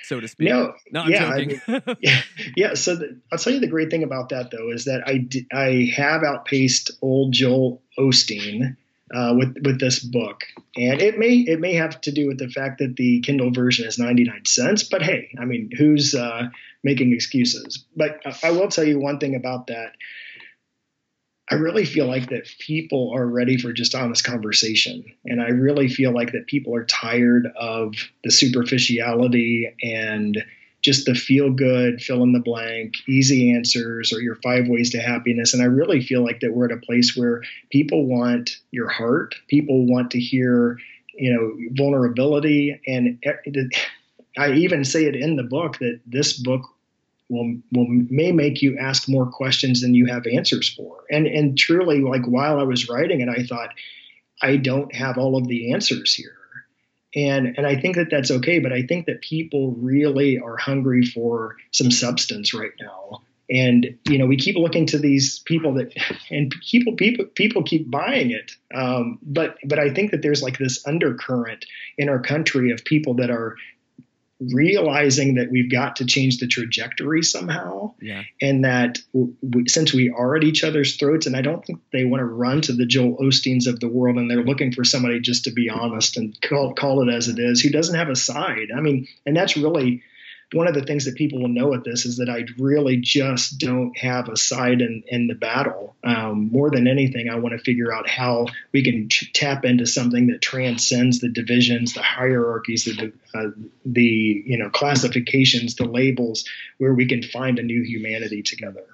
so 0.04 0.20
to 0.20 0.28
speak? 0.28 0.50
no 0.50 0.74
No, 0.92 1.02
I'm 1.02 1.12
yeah, 1.12 1.30
I 1.30 1.46
joking. 1.46 1.98
yeah, 2.02 2.22
yeah. 2.56 2.74
So 2.76 2.96
the, 2.96 3.20
I'll 3.32 3.38
tell 3.40 3.54
you 3.54 3.60
the 3.60 3.68
great 3.68 3.90
thing 3.90 4.04
about 4.04 4.30
that 4.30 4.52
though 4.52 4.72
is 4.72 4.86
that 4.86 5.04
I 5.08 5.18
d- 5.18 5.48
I 5.52 5.92
have 5.96 6.24
outpaced 6.24 6.92
old 7.02 7.34
Joel 7.34 7.82
Osteen 7.98 8.76
uh, 9.14 9.34
with 9.38 9.56
with 9.64 9.80
this 9.80 10.00
book, 10.00 10.42
and 10.76 11.02
it 11.02 11.18
may 11.18 11.36
it 11.38 11.60
may 11.60 11.74
have 11.74 12.00
to 12.02 12.12
do 12.12 12.28
with 12.28 12.40
the 12.40 12.50
fact 12.50 12.80
that 12.80 12.96
the 12.98 13.22
Kindle 13.22 13.52
version 13.52 13.88
is 13.88 13.98
ninety 13.98 14.24
nine 14.26 14.46
cents. 14.46 14.84
But 14.84 15.02
hey, 15.02 15.30
I 15.40 15.46
mean, 15.46 15.70
who's 15.78 16.14
uh, 16.14 16.50
making 16.84 17.14
excuses? 17.14 17.86
But 17.96 18.20
I- 18.26 18.50
I 18.50 18.52
will 18.52 18.68
tell 18.68 18.84
you 18.84 19.00
one 19.00 19.20
thing 19.20 19.36
about 19.36 19.68
that. 19.68 19.94
I 21.50 21.56
really 21.56 21.86
feel 21.86 22.08
like 22.08 22.30
that 22.30 22.48
people 22.60 23.14
are 23.16 23.26
ready 23.26 23.58
for 23.58 23.72
just 23.72 23.96
honest 23.96 24.24
conversation. 24.24 25.06
And 25.26 25.42
I 25.42 25.48
really 25.50 25.88
feel 25.88 26.12
like 26.12 26.34
that 26.34 26.48
people 26.48 26.76
are 26.76 26.84
tired 26.84 27.48
of 27.56 27.94
the 28.24 28.32
superficiality 28.32 29.74
and 29.82 30.44
just 30.82 31.06
the 31.06 31.16
feel 31.16 31.50
good, 31.50 32.02
fill 32.02 32.24
in 32.24 32.34
the 32.34 32.40
blank, 32.40 32.96
easy 33.08 33.54
answers, 33.54 34.14
or 34.14 34.22
your 34.22 34.36
five 34.36 34.68
ways 34.68 34.92
to 34.92 35.00
happiness. 35.00 35.54
And 35.54 35.64
I 35.64 35.68
really 35.68 36.02
feel 36.02 36.24
like 36.24 36.42
that 36.42 36.54
we're 36.54 36.66
at 36.66 36.78
a 36.78 36.86
place 36.86 37.16
where 37.16 37.42
people 37.72 38.06
want 38.06 38.52
your 38.72 38.90
heart. 38.90 39.36
People 39.48 39.86
want 39.88 40.12
to 40.12 40.20
hear, 40.20 40.78
you 41.16 41.34
know, 41.34 41.54
vulnerability. 41.76 42.80
And 42.86 43.24
I 44.38 44.52
even 44.52 44.86
say 44.86 45.06
it 45.06 45.16
in 45.16 45.36
the 45.36 45.44
book 45.44 45.80
that 45.80 46.02
this 46.06 46.34
book 46.34 46.64
will 47.30 47.58
will 47.72 47.88
may 47.88 48.32
make 48.32 48.62
you 48.62 48.78
ask 48.78 49.10
more 49.10 49.26
questions 49.26 49.82
than 49.82 49.94
you 49.94 50.08
have 50.08 50.26
answers 50.28 50.70
for. 50.70 51.04
And 51.10 51.28
and 51.28 51.58
truly, 51.58 52.02
like 52.02 52.26
while 52.26 52.60
I 52.60 52.64
was 52.64 52.90
writing 52.90 53.22
it, 53.22 53.30
I 53.30 53.44
thought 53.44 53.70
I 54.42 54.58
don't 54.58 54.94
have 54.94 55.18
all 55.18 55.38
of 55.38 55.48
the 55.48 55.74
answers 55.74 56.14
here. 56.14 56.34
And 57.16 57.58
and 57.58 57.66
I 57.66 57.80
think 57.80 57.96
that 57.96 58.10
that's 58.10 58.32
okay, 58.32 58.60
but 58.60 58.72
I 58.72 58.84
think 58.84 59.08
that 59.08 59.22
people 59.22 59.72
really 59.72 60.40
are 60.40 60.58
hungry 60.58 61.04
for 61.04 61.58
some 61.72 61.92
substance 61.92 62.54
right 62.54 62.74
now. 62.80 63.24
And 63.50 63.98
you 64.10 64.18
know, 64.18 64.26
we 64.26 64.36
keep 64.36 64.58
looking 64.58 64.88
to 64.88 64.98
these 64.98 65.40
people 65.40 65.76
that, 65.76 65.94
and 66.30 66.54
people 66.70 66.96
people 66.96 67.26
people 67.26 67.64
keep 67.64 67.90
buying 67.90 68.32
it. 68.32 68.52
Um, 68.74 69.20
but 69.22 69.58
but 69.66 69.80
I 69.80 69.94
think 69.94 70.12
that 70.12 70.22
there's 70.22 70.44
like 70.44 70.58
this 70.58 70.86
undercurrent 70.86 71.66
in 71.98 72.10
our 72.10 72.20
country 72.20 72.72
of 72.72 72.84
people 72.84 73.16
that 73.16 73.32
are 73.32 73.56
realizing 74.40 75.36
that 75.36 75.50
we've 75.50 75.72
got 75.72 75.96
to 75.98 76.06
change 76.06 76.38
the 76.38 76.48
trajectory 76.48 77.24
somehow 77.24 77.94
Yeah. 78.00 78.22
and 78.40 78.66
that 78.66 79.00
since 79.68 79.94
we 79.94 80.10
are 80.10 80.36
at 80.36 80.44
each 80.44 80.64
other's 80.64 80.96
throats 80.98 81.26
and 81.26 81.36
i 81.36 81.42
don't 81.42 81.66
think 81.66 81.80
they 81.92 82.06
want 82.06 82.22
to 82.22 82.26
run 82.26 82.62
to 82.62 82.74
the 82.74 82.86
joel 82.86 83.18
osteens 83.18 83.66
of 83.66 83.80
the 83.80 83.88
world 83.88 84.18
and 84.18 84.30
they're 84.30 84.44
looking 84.44 84.72
for 84.72 84.84
somebody 84.84 85.20
just 85.20 85.46
to 85.46 85.52
be 85.52 85.70
honest 85.70 86.18
and 86.18 86.40
call, 86.40 86.76
call 86.76 87.08
it 87.08 87.12
as 87.12 87.30
it 87.30 87.40
is 87.40 87.62
who 87.62 87.70
doesn't 87.72 87.96
have 87.96 88.10
a 88.10 88.16
side 88.16 88.68
i 88.76 88.80
mean 88.80 89.08
and 89.26 89.36
that's 89.36 89.58
really 89.58 90.04
one 90.54 90.68
of 90.68 90.74
the 90.74 90.82
things 90.84 91.06
that 91.06 91.16
people 91.16 91.42
will 91.42 91.50
know 91.50 91.74
at 91.74 91.84
this 91.84 92.06
is 92.06 92.18
that 92.18 92.30
I 92.30 92.46
really 92.58 92.98
just 92.98 93.58
don't 93.60 93.98
have 93.98 94.30
a 94.30 94.38
side 94.38 94.82
in, 94.82 95.04
in 95.08 95.28
the 95.28 95.36
battle. 95.36 95.96
Um, 96.06 96.50
more 96.52 96.70
than 96.70 96.88
anything, 96.88 97.30
I 97.30 97.36
want 97.36 97.58
to 97.58 97.64
figure 97.64 97.94
out 97.94 98.08
how 98.08 98.46
we 98.72 98.82
can 98.84 99.10
t- 99.10 99.28
tap 99.34 99.66
into 99.66 99.86
something 99.86 100.28
that 100.28 100.42
transcends 100.42 101.20
the 101.20 101.28
divisions, 101.30 101.94
the 101.94 102.02
hierarchies, 102.02 102.86
the 102.86 103.12
uh, 103.36 103.50
the 103.86 104.44
you 104.46 104.58
know 104.58 104.70
classifications, 104.70 105.76
the 105.76 105.86
labels, 105.86 106.46
where 106.78 106.94
we 106.94 107.08
can 107.08 107.24
find 107.24 107.60
a 107.60 107.64
new 107.64 107.84
humanity 107.84 108.42
together. 108.42 108.86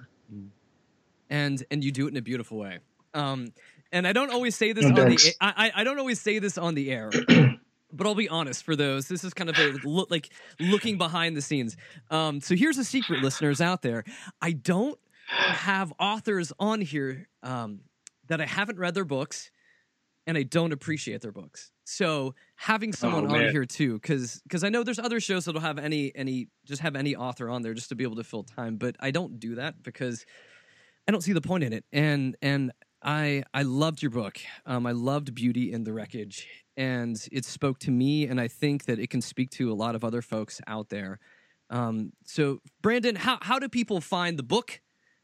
and 1.30 1.64
and 1.70 1.84
you 1.84 1.92
do 1.92 2.08
it 2.08 2.12
in 2.12 2.18
a 2.18 2.22
beautiful 2.22 2.58
way. 2.58 2.80
Um, 3.14 3.54
and 3.92 4.08
I 4.08 4.14
don't 4.14 4.32
always 4.32 4.56
say 4.56 4.74
this 4.74 4.86
Oh, 4.86 4.90
on 4.90 4.96
the 4.96 5.04
thanks. 5.04 5.30
I, 5.40 5.54
I 5.76 5.82
I 5.82 5.84
don't 5.84 6.00
always 6.00 6.20
say 6.20 6.40
this 6.40 6.58
on 6.58 6.74
the 6.74 6.92
air, 6.92 7.12
but 7.94 8.08
I'll 8.08 8.16
be 8.16 8.30
honest 8.30 8.64
for 8.64 8.76
those. 8.76 9.08
This 9.08 9.24
is 9.24 9.34
kind 9.34 9.50
of 9.50 9.58
a 9.58 9.72
look 9.88 10.12
like 10.12 10.30
looking 10.60 10.98
behind 10.98 11.38
the 11.38 11.42
scenes. 11.42 11.78
Um, 12.10 12.42
so 12.42 12.56
here's 12.56 12.78
a 12.78 12.84
secret, 12.84 13.22
listeners 13.22 13.62
out 13.62 13.82
there. 13.82 14.04
I 14.42 14.52
don't 14.52 15.00
have 15.28 15.94
authors 16.00 16.52
on 16.60 16.82
here 16.82 17.28
um, 17.42 17.82
that 18.28 18.42
I 18.42 18.46
haven't 18.46 18.80
read 18.80 18.94
their 18.94 19.06
books, 19.06 19.52
and 20.28 20.38
I 20.38 20.44
don't 20.44 20.72
appreciate 20.74 21.22
their 21.22 21.32
books. 21.32 21.72
So 21.86 22.36
having 22.56 22.94
someone 22.94 23.28
on 23.28 23.50
here 23.52 23.66
too, 23.66 23.94
because 23.94 24.42
because 24.44 24.64
I 24.64 24.70
know 24.70 24.84
there's 24.84 25.00
other 25.00 25.20
shows 25.20 25.46
that'll 25.46 25.62
have 25.62 25.80
any 25.80 26.12
any 26.16 26.48
just 26.66 26.82
have 26.82 26.96
any 26.96 27.16
author 27.16 27.50
on 27.50 27.62
there 27.62 27.74
just 27.74 27.90
to 27.90 27.96
be 27.96 28.04
able 28.04 28.16
to 28.18 28.24
fill 28.24 28.44
time, 28.44 28.78
but 28.78 28.96
I 29.00 29.12
don't 29.12 29.40
do 29.40 29.56
that 29.56 29.84
because 29.84 30.26
I 31.08 31.12
don't 31.12 31.22
see 31.22 31.34
the 31.34 31.42
point 31.42 31.64
in 31.64 31.74
it. 31.74 31.86
And 31.92 32.38
and 32.42 32.72
I 33.04 33.44
I 33.54 33.64
loved 33.64 34.02
your 34.02 34.12
book. 34.12 34.40
Um, 34.66 34.86
I 34.86 34.92
loved 34.92 35.36
Beauty 35.36 35.72
in 35.72 35.84
the 35.84 35.94
Wreckage, 35.94 36.48
and 36.78 37.16
it 37.32 37.46
spoke 37.46 37.80
to 37.80 37.92
me, 37.92 38.28
and 38.28 38.40
I 38.40 38.48
think 38.48 38.86
that 38.86 39.00
it 39.00 39.10
can 39.10 39.22
speak 39.22 39.50
to 39.52 39.72
a 39.72 39.76
lot 39.76 39.96
of 39.96 40.04
other 40.04 40.22
folks 40.22 40.62
out 40.68 40.90
there. 40.90 41.20
Um, 41.70 42.14
so 42.26 42.60
Brandon, 42.82 43.16
how 43.16 43.38
how 43.42 43.60
do 43.60 43.68
people 43.68 44.00
find 44.00 44.40
the 44.40 44.44
book? 44.44 44.80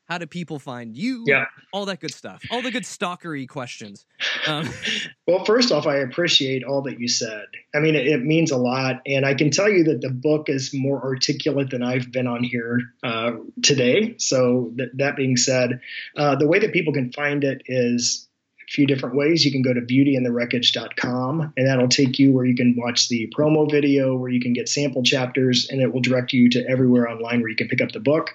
How 0.10 0.18
do 0.18 0.26
people 0.26 0.57
find 0.57 0.97
you? 0.97 1.24
Yeah. 1.28 1.45
all 1.72 1.86
that 1.86 1.99
good 1.99 2.14
stuff, 2.14 2.41
all 2.49 2.64
the 2.64 2.72
good 2.72 2.84
stalkery 2.84 3.47
questions. 3.47 4.05
Um, 4.47 4.68
Well, 5.28 5.45
first 5.45 5.72
off, 5.72 5.86
I 5.86 5.97
appreciate 5.97 6.64
all 6.64 6.82
that 6.82 6.99
you 6.99 7.07
said. 7.07 7.45
I 7.76 7.80
mean, 7.80 7.93
it, 7.93 8.07
it 8.07 8.24
means 8.24 8.49
a 8.49 8.57
lot. 8.57 8.99
And 9.05 9.28
I 9.28 9.36
can 9.36 9.51
tell 9.51 9.70
you 9.70 9.84
that 9.84 10.01
the 10.01 10.10
book 10.10 10.49
is 10.49 10.74
more 10.74 11.03
articulate 11.03 11.70
than 11.70 11.84
I've 11.84 12.12
been 12.12 12.26
on 12.26 12.43
here 12.43 12.82
uh, 13.03 13.34
today. 13.62 14.16
So, 14.18 14.74
th- 14.76 14.89
that 14.95 15.16
being 15.16 15.38
said, 15.38 15.82
uh, 16.18 16.36
the 16.36 16.47
way 16.47 16.57
that 16.57 16.74
people 16.74 16.93
can 16.93 17.12
find 17.12 17.43
it 17.43 17.62
is 17.68 18.28
a 18.68 18.72
few 18.72 18.88
different 18.88 19.14
ways. 19.16 19.45
You 19.45 19.51
can 19.51 19.62
go 19.62 19.72
to 19.72 19.82
beautyinthewreckage.com, 19.82 21.53
and 21.55 21.68
that'll 21.68 21.88
take 21.88 22.18
you 22.18 22.32
where 22.34 22.45
you 22.45 22.55
can 22.55 22.76
watch 22.76 23.07
the 23.10 23.32
promo 23.38 23.70
video, 23.70 24.16
where 24.16 24.32
you 24.32 24.41
can 24.41 24.53
get 24.53 24.68
sample 24.68 25.03
chapters, 25.03 25.68
and 25.70 25.80
it 25.80 25.93
will 25.93 26.01
direct 26.01 26.34
you 26.34 26.49
to 26.49 26.68
everywhere 26.68 27.07
online 27.07 27.41
where 27.41 27.49
you 27.49 27.55
can 27.55 27.68
pick 27.68 27.82
up 27.82 27.91
the 27.91 27.99
book. 27.99 28.32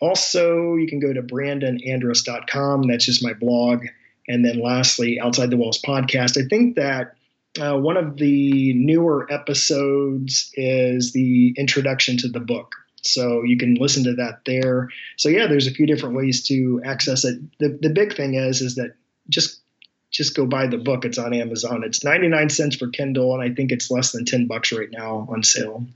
Also, 0.00 0.76
you 0.76 0.86
can 0.86 1.00
go 1.00 1.12
to 1.12 1.22
brandonandress.com. 1.22 2.82
That's 2.82 3.04
just 3.04 3.22
my 3.22 3.32
blog. 3.32 3.86
And 4.28 4.44
then 4.44 4.60
lastly, 4.60 5.18
Outside 5.20 5.50
the 5.50 5.56
Walls 5.56 5.80
podcast. 5.82 6.42
I 6.42 6.46
think 6.48 6.76
that 6.76 7.16
uh, 7.60 7.76
one 7.78 7.96
of 7.96 8.16
the 8.16 8.74
newer 8.74 9.26
episodes 9.30 10.52
is 10.54 11.12
the 11.12 11.54
introduction 11.56 12.18
to 12.18 12.28
the 12.28 12.40
book. 12.40 12.74
So 13.02 13.42
you 13.42 13.56
can 13.56 13.74
listen 13.74 14.04
to 14.04 14.14
that 14.16 14.40
there. 14.44 14.90
So 15.16 15.28
yeah, 15.28 15.46
there's 15.46 15.66
a 15.66 15.72
few 15.72 15.86
different 15.86 16.16
ways 16.16 16.46
to 16.48 16.82
access 16.84 17.24
it. 17.24 17.38
The, 17.58 17.78
the 17.80 17.90
big 17.90 18.14
thing 18.14 18.34
is 18.34 18.60
is 18.60 18.76
that 18.76 18.94
just 19.28 19.60
just 20.10 20.34
go 20.34 20.46
buy 20.46 20.66
the 20.66 20.78
book. 20.78 21.04
It's 21.04 21.18
on 21.18 21.34
Amazon. 21.34 21.84
It's 21.84 22.02
99 22.02 22.48
cents 22.48 22.76
for 22.76 22.88
Kindle, 22.88 23.34
and 23.34 23.42
I 23.42 23.54
think 23.54 23.72
it's 23.72 23.90
less 23.90 24.12
than 24.12 24.24
10 24.24 24.46
bucks 24.46 24.72
right 24.72 24.90
now 24.90 25.26
on 25.30 25.42
sale. 25.42 25.86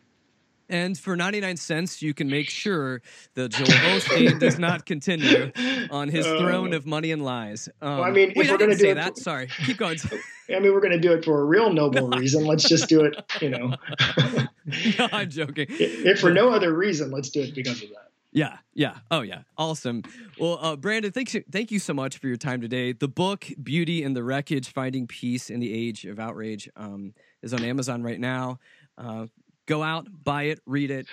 And 0.69 0.99
for 0.99 1.17
99 1.17 1.57
cents, 1.57 2.03
you 2.03 2.15
can 2.15 2.29
make 2.29 2.49
sure 2.51 3.03
that 3.35 3.51
Joel 3.51 3.67
Osteen 3.67 4.39
does 4.39 4.59
not 4.59 4.87
continue 4.87 5.53
on 5.91 6.09
his 6.09 6.27
throne 6.27 6.73
of 6.73 6.87
money 6.87 7.11
and 7.13 7.25
lies. 7.25 7.69
Um, 7.81 7.89
Uh, 8.01 8.03
I 8.03 8.11
mean, 8.11 8.31
if 8.31 8.37
we're 8.37 8.59
gonna 8.59 8.75
do 8.75 8.81
say 8.81 8.91
it 8.91 8.95
that. 8.95 9.15
for- 9.17 9.21
Sorry, 9.23 9.49
keep 9.65 9.77
going. 9.77 9.99
I 10.55 10.59
mean, 10.59 10.73
we're 10.75 10.81
going 10.81 10.93
to 10.93 10.99
do 11.01 11.13
it 11.13 11.25
for 11.25 11.41
a 11.41 11.45
real 11.45 11.73
noble 11.73 12.09
reason. 12.19 12.45
Let's 12.45 12.69
just 12.69 12.87
do 12.89 13.03
it, 13.05 13.17
you 13.41 13.49
know. 13.49 13.75
no, 14.99 15.09
I'm 15.13 15.31
joking. 15.31 15.67
if 15.71 16.21
for 16.21 16.31
no 16.33 16.51
other 16.51 16.75
reason, 16.75 17.11
let's 17.11 17.31
do 17.31 17.41
it 17.43 17.55
because 17.55 17.83
of 17.83 17.89
that. 17.91 18.11
Yeah, 18.33 18.57
yeah. 18.75 18.97
Oh, 19.11 19.21
yeah. 19.21 19.43
Awesome. 19.57 20.03
Well, 20.39 20.59
uh, 20.61 20.77
Brandon, 20.77 21.13
thanks. 21.13 21.37
Thank 21.51 21.71
you 21.71 21.79
so 21.79 21.95
much 21.95 22.19
for 22.19 22.27
your 22.29 22.37
time 22.37 22.61
today. 22.61 22.93
The 22.93 23.09
book 23.09 23.47
"Beauty 23.63 24.03
in 24.03 24.15
the 24.15 24.23
Wreckage: 24.25 24.69
Finding 24.73 25.07
Peace 25.07 25.49
in 25.51 25.61
the 25.61 25.73
Age 25.73 26.05
of 26.07 26.19
Outrage" 26.19 26.69
um, 26.77 27.13
is 27.43 27.53
on 27.55 27.63
Amazon 27.63 28.03
right 28.03 28.19
now. 28.21 28.59
Uh, 28.99 29.27
go 29.67 29.83
out, 29.83 30.07
buy 30.25 30.45
it, 30.45 30.61
read 30.67 30.91
it. 30.91 31.07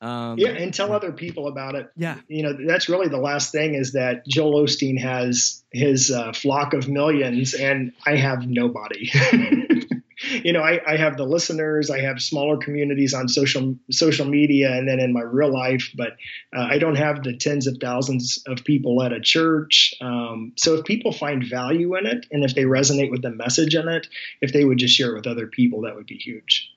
Um, 0.00 0.38
Yeah, 0.38 0.50
and 0.50 0.74
tell 0.74 0.92
other 0.92 1.12
people 1.12 1.48
about 1.48 1.74
it. 1.74 1.90
yeah, 1.96 2.18
You 2.28 2.42
know, 2.42 2.56
that's 2.66 2.88
really 2.88 3.08
the 3.08 3.18
last 3.18 3.52
thing 3.52 3.74
is 3.74 3.92
that 3.92 4.26
Joel 4.26 4.64
Osteen 4.64 5.00
has 5.00 5.62
his 5.72 6.10
uh, 6.10 6.32
flock 6.32 6.74
of 6.74 6.88
millions, 6.88 7.54
and 7.54 7.92
I 8.04 8.16
have 8.16 8.46
nobody. 8.46 9.10
you 10.42 10.52
know, 10.52 10.60
I, 10.60 10.80
I 10.86 10.96
have 10.96 11.16
the 11.16 11.24
listeners, 11.24 11.90
I 11.90 12.00
have 12.00 12.20
smaller 12.20 12.56
communities 12.58 13.14
on 13.14 13.28
social 13.28 13.76
social 13.90 14.26
media, 14.26 14.72
and 14.72 14.88
then 14.88 15.00
in 15.00 15.12
my 15.12 15.22
real 15.22 15.52
life, 15.52 15.90
but 15.94 16.12
uh, 16.54 16.66
I 16.70 16.78
don't 16.78 16.96
have 16.96 17.22
the 17.22 17.36
tens 17.36 17.66
of 17.66 17.78
thousands 17.80 18.42
of 18.46 18.64
people 18.64 19.02
at 19.02 19.12
a 19.12 19.20
church. 19.20 19.94
Um, 20.00 20.52
so 20.56 20.74
if 20.74 20.84
people 20.84 21.12
find 21.12 21.44
value 21.44 21.96
in 21.96 22.06
it, 22.06 22.26
and 22.30 22.44
if 22.44 22.54
they 22.54 22.64
resonate 22.64 23.10
with 23.10 23.22
the 23.22 23.30
message 23.30 23.74
in 23.74 23.88
it, 23.88 24.08
if 24.40 24.52
they 24.52 24.64
would 24.64 24.78
just 24.78 24.94
share 24.94 25.12
it 25.12 25.16
with 25.16 25.26
other 25.26 25.46
people, 25.46 25.82
that 25.82 25.94
would 25.94 26.06
be 26.06 26.18
huge. 26.18 26.70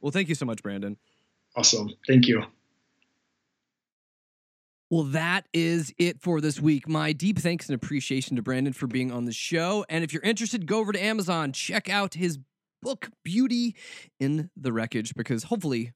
Well, 0.00 0.12
thank 0.12 0.28
you 0.28 0.34
so 0.34 0.46
much, 0.46 0.62
Brandon. 0.62 0.96
Awesome. 1.56 1.90
Thank 2.06 2.26
you. 2.26 2.44
Well, 4.88 5.04
that 5.04 5.48
is 5.52 5.92
it 5.98 6.20
for 6.20 6.40
this 6.40 6.60
week. 6.60 6.88
My 6.88 7.12
deep 7.12 7.38
thanks 7.38 7.68
and 7.68 7.74
appreciation 7.74 8.36
to 8.36 8.42
Brandon 8.42 8.72
for 8.72 8.86
being 8.86 9.10
on 9.10 9.24
the 9.24 9.32
show. 9.32 9.84
And 9.88 10.04
if 10.04 10.12
you're 10.12 10.22
interested, 10.22 10.66
go 10.66 10.78
over 10.78 10.92
to 10.92 11.02
Amazon, 11.02 11.52
check 11.52 11.90
out 11.90 12.14
his 12.14 12.38
book, 12.82 13.10
Beauty 13.24 13.74
in 14.20 14.50
the 14.56 14.72
Wreckage, 14.72 15.14
because 15.16 15.44
hopefully 15.44 15.92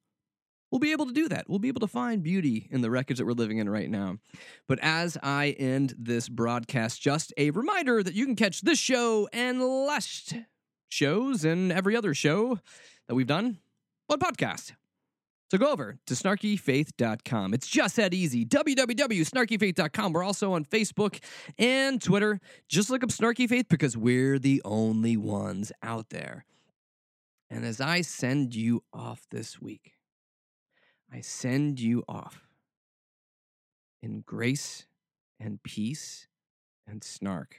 we'll 0.70 0.80
be 0.80 0.90
able 0.90 1.06
to 1.06 1.12
do 1.12 1.28
that. 1.28 1.48
We'll 1.48 1.60
be 1.60 1.68
able 1.68 1.80
to 1.80 1.86
find 1.86 2.22
beauty 2.22 2.68
in 2.70 2.80
the 2.80 2.90
wreckage 2.90 3.18
that 3.18 3.26
we're 3.26 3.32
living 3.32 3.58
in 3.58 3.68
right 3.68 3.88
now. 3.88 4.18
But 4.66 4.80
as 4.82 5.16
I 5.22 5.50
end 5.58 5.94
this 5.98 6.28
broadcast, 6.28 7.00
just 7.00 7.32
a 7.36 7.50
reminder 7.50 8.02
that 8.02 8.14
you 8.14 8.26
can 8.26 8.36
catch 8.36 8.60
this 8.62 8.78
show 8.78 9.28
and 9.32 9.62
last 9.62 10.34
shows 10.88 11.44
and 11.44 11.70
every 11.70 11.94
other 11.94 12.14
show 12.14 12.58
that 13.06 13.14
we've 13.14 13.26
done 13.26 13.58
on 14.10 14.18
podcast. 14.18 14.72
So 15.50 15.58
go 15.58 15.72
over 15.72 15.98
to 16.06 16.14
snarkyfaith.com. 16.14 17.54
It's 17.54 17.66
just 17.66 17.96
that 17.96 18.14
easy. 18.14 18.44
www.snarkyfaith.com. 18.44 20.12
We're 20.12 20.22
also 20.22 20.52
on 20.52 20.64
Facebook 20.64 21.18
and 21.58 22.00
Twitter. 22.00 22.40
Just 22.68 22.88
look 22.88 23.02
up 23.02 23.10
Snarky 23.10 23.48
Faith 23.48 23.66
because 23.68 23.96
we're 23.96 24.38
the 24.38 24.62
only 24.64 25.16
ones 25.16 25.72
out 25.82 26.10
there. 26.10 26.44
And 27.50 27.64
as 27.64 27.80
I 27.80 28.02
send 28.02 28.54
you 28.54 28.84
off 28.92 29.26
this 29.30 29.60
week, 29.60 29.94
I 31.12 31.20
send 31.20 31.80
you 31.80 32.04
off 32.08 32.46
in 34.00 34.22
grace 34.24 34.86
and 35.40 35.60
peace 35.64 36.28
and 36.86 37.02
snark. 37.02 37.56